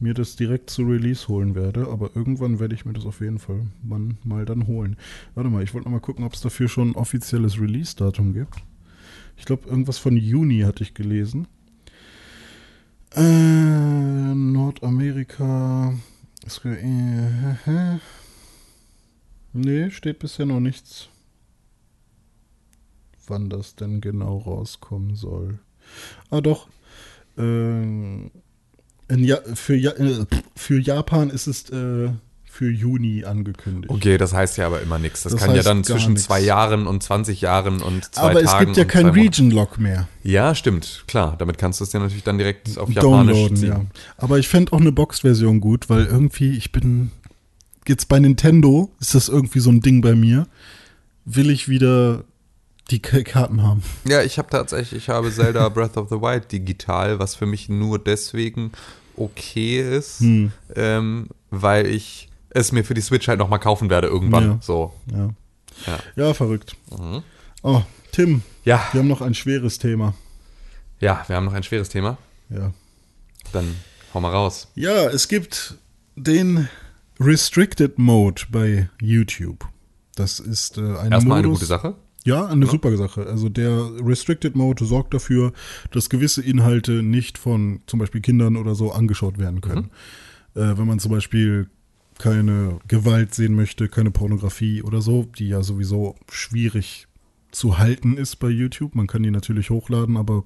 [0.00, 3.38] mir das direkt zu Release holen werde, aber irgendwann werde ich mir das auf jeden
[3.38, 4.96] Fall mal, mal dann holen.
[5.34, 8.62] Warte mal, ich wollte noch mal gucken, ob es dafür schon ein offizielles Release-Datum gibt.
[9.36, 11.48] Ich glaube, irgendwas von Juni hatte ich gelesen.
[13.16, 15.94] Äh, Nordamerika.
[16.48, 17.98] Square E- hä?
[19.56, 21.08] Nee, steht bisher noch nichts.
[23.26, 25.58] Wann das denn genau rauskommen soll.
[26.30, 26.68] Ah, doch.
[27.36, 28.30] Ähm,
[29.10, 32.10] ja für, ja äh, für Japan ist es äh,
[32.44, 33.90] für Juni angekündigt.
[33.92, 35.24] Okay, das heißt ja aber immer nichts.
[35.24, 36.24] Das, Das kann ja dann zwischen nix.
[36.24, 38.66] zwei Jahren und 20 Jahren und zwei Aber es Tagen.
[38.66, 39.06] gibt ja kein.
[39.08, 40.06] Region-Lock mehr.
[40.22, 41.34] Ja, stimmt, klar.
[41.38, 43.68] Damit kannst du es ja natürlich dann direkt auf Japanisch Downloaden, ziehen.
[43.70, 43.84] ja.
[44.16, 47.10] Aber ich fände auch eine Boxed-Version gut, weil irgendwie, ich bin.
[47.86, 50.46] Jetzt bei Nintendo ist das irgendwie so ein Ding bei mir.
[51.26, 52.24] Will ich wieder
[52.90, 53.82] die Karten haben.
[54.06, 57.68] Ja, ich habe tatsächlich, ich habe Zelda Breath of the Wild digital, was für mich
[57.68, 58.72] nur deswegen
[59.16, 60.52] okay ist, Hm.
[60.76, 64.44] ähm, weil ich es mir für die Switch halt nochmal kaufen werde irgendwann.
[64.44, 64.58] Ja.
[64.60, 64.92] So.
[65.10, 65.30] Ja,
[65.86, 65.98] Ja.
[66.16, 66.76] ja verrückt.
[66.96, 67.22] Mhm.
[67.62, 67.82] Oh,
[68.12, 70.14] Tim, Ja, wir haben noch ein schweres Thema.
[71.00, 72.18] ja, wir haben noch ein schweres Thema.
[72.50, 72.72] Ja.
[73.52, 73.74] Dann
[74.12, 74.68] hau mal raus.
[74.74, 75.76] Ja, es gibt
[76.16, 76.68] den
[77.18, 79.66] Restricted Mode bei YouTube.
[80.16, 81.94] Das ist äh, ein Erstmal eine Modus, gute Sache.
[82.24, 83.26] Ja, eine super Sache.
[83.26, 85.52] Also der Restricted Mode sorgt dafür,
[85.90, 89.90] dass gewisse Inhalte nicht von zum Beispiel Kindern oder so angeschaut werden können.
[90.54, 91.68] Äh, wenn man zum Beispiel
[92.18, 97.08] keine Gewalt sehen möchte, keine Pornografie oder so, die ja sowieso schwierig
[97.50, 98.94] zu halten ist bei YouTube.
[98.94, 100.44] Man kann die natürlich hochladen, aber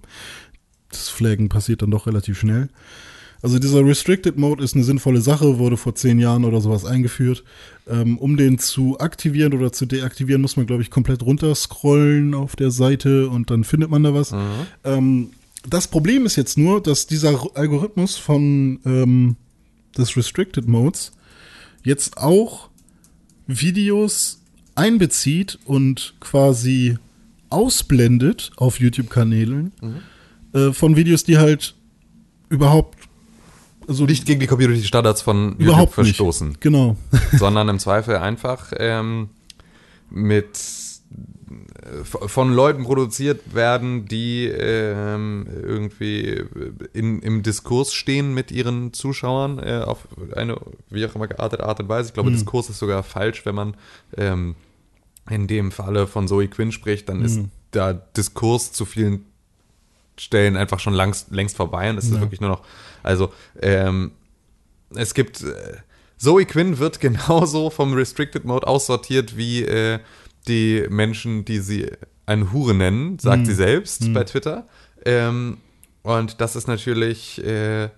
[0.90, 2.70] das Flaggen passiert dann doch relativ schnell.
[3.40, 7.44] Also dieser Restricted Mode ist eine sinnvolle Sache, wurde vor zehn Jahren oder sowas eingeführt.
[7.88, 12.56] Ähm, um den zu aktivieren oder zu deaktivieren, muss man, glaube ich, komplett runterscrollen auf
[12.56, 14.32] der Seite und dann findet man da was.
[14.84, 15.30] Ähm,
[15.68, 19.36] das Problem ist jetzt nur, dass dieser Algorithmus von ähm,
[19.96, 21.12] des Restricted Modes
[21.84, 22.70] jetzt auch
[23.46, 24.40] Videos
[24.74, 26.96] einbezieht und quasi
[27.50, 29.72] ausblendet auf YouTube-Kanälen
[30.52, 31.74] äh, von Videos, die halt
[32.48, 32.97] überhaupt
[33.88, 36.60] also Nicht gegen die Community-Standards von YouTube überhaupt verstoßen, nicht.
[36.60, 36.96] Genau.
[37.32, 39.30] sondern im Zweifel einfach ähm,
[40.10, 46.44] mit äh, von Leuten produziert werden, die ähm, irgendwie
[46.92, 50.06] in, im Diskurs stehen mit ihren Zuschauern äh, auf
[50.36, 50.58] eine
[50.90, 52.08] wie auch immer geartete Art und Weise.
[52.08, 53.74] Ich glaube, Diskurs ist sogar falsch, wenn man
[54.18, 54.54] ähm,
[55.30, 57.40] in dem Falle von Zoe Quinn spricht, dann ist
[57.70, 59.24] da Diskurs zu vielen
[60.18, 62.20] Stellen einfach schon langst, längst vorbei und es ist Ja.
[62.20, 62.62] wirklich nur noch,
[63.02, 63.32] also
[63.62, 64.12] ähm,
[64.94, 65.76] es gibt, äh,
[66.16, 69.98] Zoe Quinn wird genauso vom Restricted Mode aussortiert wie äh,
[70.48, 71.90] die Menschen, die sie
[72.26, 74.66] eine Hure nennen, sagt sie selbst bei Twitter.
[75.04, 75.58] Ähm,
[76.02, 77.88] und das ist natürlich, äh,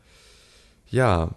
[0.89, 1.31] ja,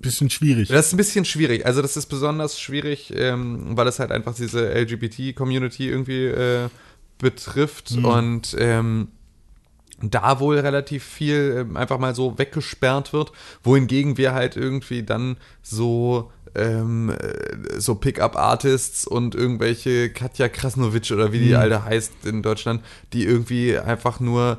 [0.00, 0.68] Bisschen schwierig.
[0.68, 1.66] das ist ein bisschen schwierig.
[1.66, 6.68] Also das ist besonders schwierig, ähm, weil es halt einfach diese LGBT-Community irgendwie äh,
[7.20, 9.08] betrifft und ähm,
[10.02, 13.32] da wohl relativ viel ähm, einfach mal so weggesperrt wird,
[13.62, 21.32] wohingegen wir halt irgendwie dann so ähm, äh, so Pickup-Artists und irgendwelche Katja Krasnowitsch oder
[21.32, 22.82] wie die alte heißt in Deutschland,
[23.12, 24.58] die irgendwie einfach nur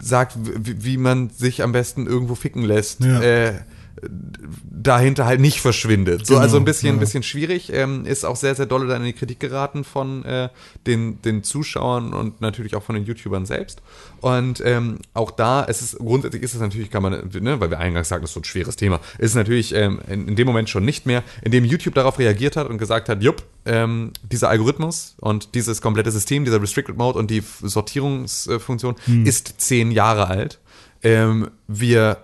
[0.00, 3.20] sagt, wie, wie man sich am besten irgendwo ficken lässt, Ja.
[3.22, 3.54] äh,
[4.02, 6.26] dahinter halt nicht verschwindet.
[6.26, 6.92] So, Genau, also ein bisschen, ja.
[6.94, 10.24] ein bisschen schwierig, ähm, ist auch sehr, sehr dolle dann in die Kritik geraten von
[10.24, 10.48] äh,
[10.86, 13.82] den, den Zuschauern und natürlich auch von den YouTubern selbst.
[14.20, 17.78] Und ähm, auch da, es ist, grundsätzlich ist es natürlich, kann man, ne, weil wir
[17.78, 20.68] eingangs sagten, das ist so ein schweres Thema, ist natürlich ähm, in, in dem Moment
[20.68, 25.16] schon nicht mehr, indem YouTube darauf reagiert hat und gesagt hat, jupp, ähm, dieser Algorithmus
[25.20, 30.58] und dieses komplette System, dieser Restricted Mode und die Sortierungsfunktion ist zehn Jahre alt.
[31.02, 32.18] Ähm, wir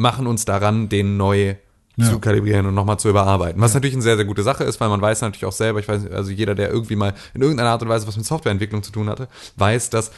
[0.00, 1.54] machen uns daran, den neu
[1.96, 2.08] Ja.
[2.08, 3.60] zu kalibrieren und nochmal zu überarbeiten.
[3.60, 5.88] Was natürlich eine sehr, sehr gute Sache ist, weil man weiß natürlich auch selber, ich
[5.88, 8.82] weiß, nicht, also jeder, der irgendwie mal in irgendeiner Art und Weise was mit Softwareentwicklung
[8.82, 10.10] zu tun hatte, weiß, dass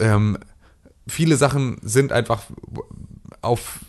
[0.00, 0.38] ähm,
[1.06, 2.42] viele Sachen sind einfach
[3.40, 3.80] auf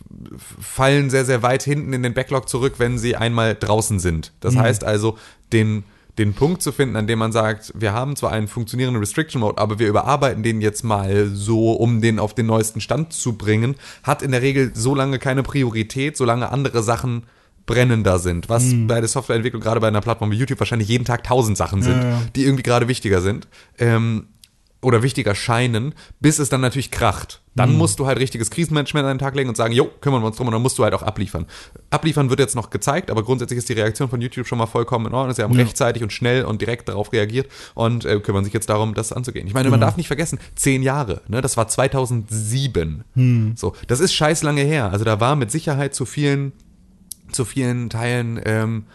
[0.62, 4.32] fallen sehr, sehr weit hinten in den Backlog zurück, wenn sie einmal draußen sind.
[4.42, 5.18] Das heißt also,
[5.52, 5.84] den,
[6.20, 9.58] den Punkt zu finden, an dem man sagt, wir haben zwar einen funktionierenden Restriction Mode,
[9.58, 13.76] aber wir überarbeiten den jetzt mal so, um den auf den neuesten Stand zu bringen,
[14.04, 17.24] hat in der Regel so lange keine Priorität, solange andere Sachen
[17.66, 21.24] brennender sind, was bei der Softwareentwicklung gerade bei einer Plattform wie YouTube wahrscheinlich jeden Tag
[21.24, 22.22] tausend Sachen sind, Ja, ja.
[22.36, 23.48] die irgendwie gerade wichtiger sind.
[23.78, 24.26] Ähm,
[24.82, 27.42] oder wichtiger scheinen, bis es dann natürlich kracht.
[27.56, 30.28] Dann musst du halt richtiges Krisenmanagement an den Tag legen und sagen, jo, kümmern wir
[30.28, 31.46] uns drum und dann musst du halt auch abliefern.
[31.90, 35.08] Abliefern wird jetzt noch gezeigt, aber grundsätzlich ist die Reaktion von YouTube schon mal vollkommen
[35.08, 35.36] in Ordnung.
[35.36, 35.64] Sie haben Ja.
[35.66, 39.46] rechtzeitig und schnell und direkt darauf reagiert und äh, kümmern sich jetzt darum, das anzugehen.
[39.48, 43.04] Ich meine, man darf nicht vergessen, zehn Jahre, ne, das war 2007.
[43.58, 44.92] So, das ist scheiß lange her.
[44.94, 46.54] Also da war mit Sicherheit zu vielen
[47.32, 48.86] zu vielen Teilen, ähm,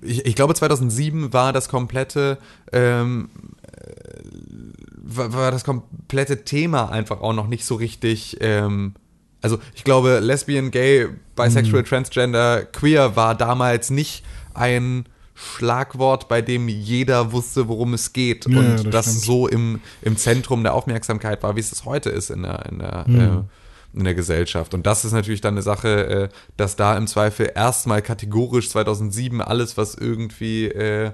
[0.00, 2.38] ich, ich glaube 2007 war das komplette,
[2.72, 3.28] ähm,
[3.70, 4.77] äh,
[5.08, 8.94] war, das komplette Thema einfach auch noch nicht so richtig, ähm,
[9.40, 14.24] also ich glaube Lesbian, Gay, Bisexual, Transgender, Queer war damals nicht
[14.54, 19.80] ein Schlagwort, bei dem jeder wusste, worum es geht Ja, und das das, so im,
[20.02, 23.42] im Zentrum der Aufmerksamkeit war, wie es es heute ist in der, in der äh,
[23.94, 24.74] in der Gesellschaft.
[24.74, 29.40] Und das ist natürlich dann eine Sache, äh, dass da im Zweifel erstmal kategorisch 2007
[29.40, 31.12] alles, was irgendwie äh,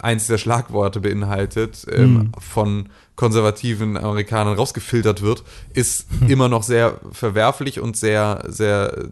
[0.00, 5.44] eins der Schlagworte beinhaltet, ähm, von konservativen Amerikanern rausgefiltert wird,
[5.74, 9.08] ist immer noch sehr verwerflich und sehr, sehr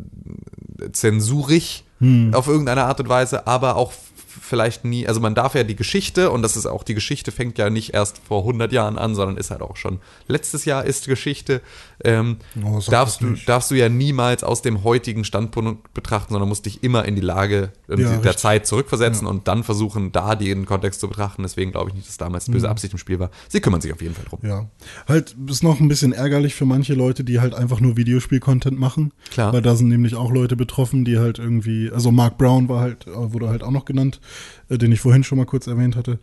[0.80, 1.84] äh, zensurig
[2.32, 3.92] auf irgendeine Art und Weise, aber auch
[4.40, 7.58] vielleicht nie, also man darf ja die Geschichte, und das ist auch, die Geschichte fängt
[7.58, 11.06] ja nicht erst vor 100 Jahren an, sondern ist halt auch schon, letztes Jahr ist
[11.06, 11.60] Geschichte,
[12.04, 16.66] ähm, Oh, darfst, du, darfst du ja niemals aus dem heutigen Standpunkt betrachten, sondern musst
[16.66, 18.36] dich immer in die Lage Ja, der richtig.
[18.36, 21.42] Zeit zurückversetzen und dann versuchen, da den Kontext zu betrachten.
[21.42, 22.70] Deswegen glaube ich nicht, dass damals böse Mhm.
[22.70, 23.30] Absicht im Spiel war.
[23.48, 24.40] Sie kümmern sich auf jeden Fall drum.
[24.42, 24.68] Ja.
[25.08, 29.12] Halt ist noch ein bisschen ärgerlich für manche Leute, die halt einfach nur Videospiel-Content machen.
[29.30, 29.52] Klar.
[29.52, 33.06] Weil da sind nämlich auch Leute betroffen, die halt irgendwie, also Mark Brown war halt,
[33.06, 34.20] äh, wurde halt auch noch genannt,
[34.68, 36.18] äh, den ich vorhin schon mal kurz erwähnt hatte,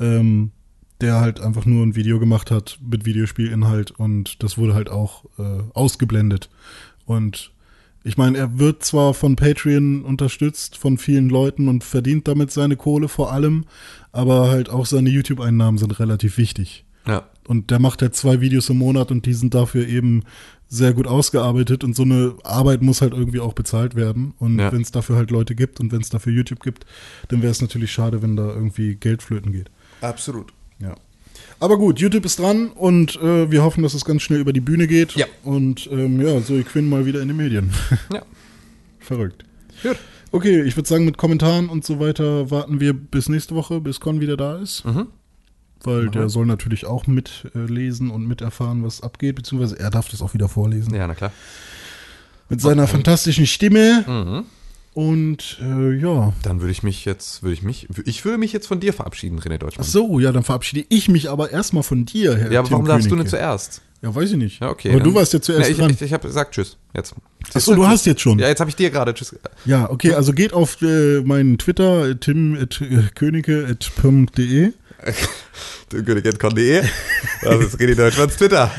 [0.00, 0.50] ähm,
[1.00, 5.24] der halt einfach nur ein Video gemacht hat mit Videospielinhalt und das wurde halt auch
[5.38, 6.48] äh, ausgeblendet.
[7.06, 7.52] Und
[8.02, 12.76] ich meine, er wird zwar von Patreon unterstützt, von vielen Leuten und verdient damit seine
[12.76, 13.64] Kohle vor allem,
[14.12, 16.84] aber halt auch seine YouTube-Einnahmen sind relativ wichtig.
[17.06, 17.24] Ja.
[17.46, 20.22] Und der macht ja zwei Videos im Monat und die sind dafür eben
[20.68, 24.34] sehr gut ausgearbeitet und so eine Arbeit muss halt irgendwie auch bezahlt werden.
[24.38, 24.72] Und Ja.
[24.72, 26.86] wenn es dafür halt Leute gibt und wenn es dafür YouTube gibt,
[27.28, 29.68] dann wäre es natürlich schade, wenn da irgendwie Geld flöten geht.
[30.00, 30.52] Absolut.
[30.80, 30.94] Ja.
[31.58, 34.60] Aber gut, YouTube ist dran und äh, wir hoffen, dass es ganz schnell über die
[34.60, 35.12] Bühne geht.
[35.12, 35.26] Ja.
[35.44, 37.72] Und ähm, ja, Zoe Quinn mal wieder in den Medien.
[38.12, 38.22] Ja.
[38.98, 39.44] Verrückt.
[39.82, 39.96] Gut.
[40.32, 43.98] Okay, ich würde sagen, mit Kommentaren und so weiter warten wir bis nächste Woche, bis
[43.98, 44.84] Con wieder da ist.
[44.84, 45.08] Mhm.
[45.82, 50.34] Weil der soll natürlich auch mitlesen und miterfahren, was abgeht, beziehungsweise er darf das auch
[50.34, 50.94] wieder vorlesen.
[50.94, 51.32] Ja, na klar.
[52.48, 54.04] Mit seiner fantastischen Stimme.
[54.06, 54.44] Mhm.
[54.92, 56.32] Und äh, ja.
[56.42, 59.38] Dann würde ich mich jetzt, würde ich mich, ich würde mich jetzt von dir verabschieden,
[59.38, 59.86] René Deutschmann.
[59.86, 62.74] Ach so, ja, dann verabschiede ich mich aber erstmal von dir, Herr ja, aber Tim
[62.74, 63.82] warum darfst du nicht zuerst?
[64.02, 64.60] Ja, weiß ich nicht.
[64.60, 64.92] Ja, okay.
[64.92, 65.90] Aber du warst ja zuerst Na, ich, dran.
[65.90, 66.78] Ich, ich habe gesagt Tschüss.
[66.94, 67.14] Jetzt.
[67.52, 68.38] Ach so, du hast jetzt schon.
[68.38, 69.36] Ja, jetzt habe ich dir gerade Tschüss.
[69.66, 74.72] Ja, okay, also geht auf äh, meinen Twitter, tim.könige.pim.de.
[75.90, 76.82] König.com.de.
[77.42, 78.70] Das ist René Deutschmanns Twitter.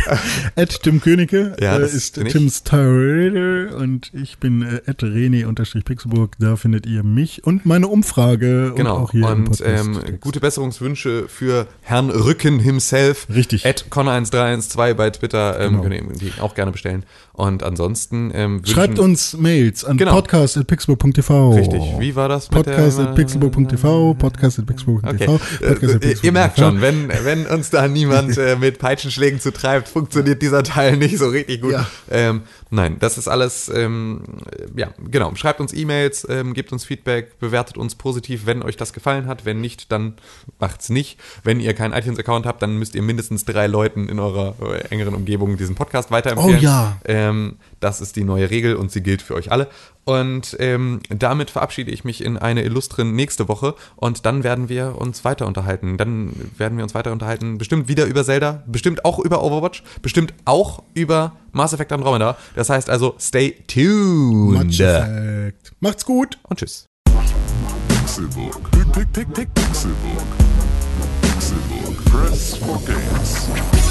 [0.56, 2.14] At Tim Königke Ja, äh, das ist.
[2.14, 6.32] Tims Twitter und ich bin äh, at René-Pixelburg.
[6.38, 8.96] Da findet ihr mich und meine Umfrage Genau.
[8.96, 9.62] und auch hier Und Podcast.
[9.86, 13.26] ähm, gute Besserungswünsche für Herrn Rücken himself.
[13.32, 13.66] Richtig.
[13.66, 15.60] At Connor1312 bei Twitter.
[15.60, 15.82] Ähm, Genau.
[15.82, 17.04] Könnt ihr die auch gerne bestellen.
[17.32, 20.12] Und ansonsten ähm, Schreibt uns Mails an Genau.
[20.14, 21.50] podcast.pixelburg.tv.
[21.56, 21.82] Richtig.
[21.98, 22.48] Wie war das?
[22.48, 25.26] Podcast.pixelburg.tv, podcast.pixelburg.tv, Okay.
[25.26, 26.20] podcast.pixelburg.tv.
[26.22, 30.42] Äh, ihr merkt schon, wenn, wenn uns da niemand äh, mit Peitschenschlägen zu treibt, funktioniert
[30.42, 31.72] dieser Teil nicht so richtig gut.
[31.72, 31.86] Ja.
[32.10, 35.34] Ähm, nein, das ist alles, ähm, äh, ja, genau.
[35.34, 39.44] Schreibt uns E-Mails, ähm, gebt uns Feedback, bewertet uns positiv, wenn euch das gefallen hat.
[39.44, 40.14] Wenn nicht, dann
[40.58, 41.18] macht's nicht.
[41.42, 45.14] Wenn ihr keinen iTunes-Account habt, dann müsst ihr mindestens drei Leuten in eurer äh, engeren
[45.14, 46.58] Umgebung diesen Podcast weiterempfehlen.
[46.58, 46.96] Oh ja.
[47.84, 49.68] Das ist die neue Regel und sie gilt für euch alle.
[50.04, 54.96] Und ähm, damit verabschiede ich mich in eine illustren nächste Woche und dann werden wir
[54.98, 55.98] uns weiter unterhalten.
[55.98, 60.32] Dann werden wir uns weiter unterhalten, bestimmt wieder über Zelda, bestimmt auch über Overwatch, bestimmt
[60.46, 62.38] auch über Mass Effect Andromeda.
[62.56, 64.64] Das heißt also, stay tuned.
[64.64, 65.72] Match Effect.
[65.80, 66.38] Macht's gut.
[66.48, 66.86] Und tschüss.
[69.12, 70.24] Pick, Pixelbook.
[71.20, 72.04] Pixelbook.
[72.06, 73.83] Press for games.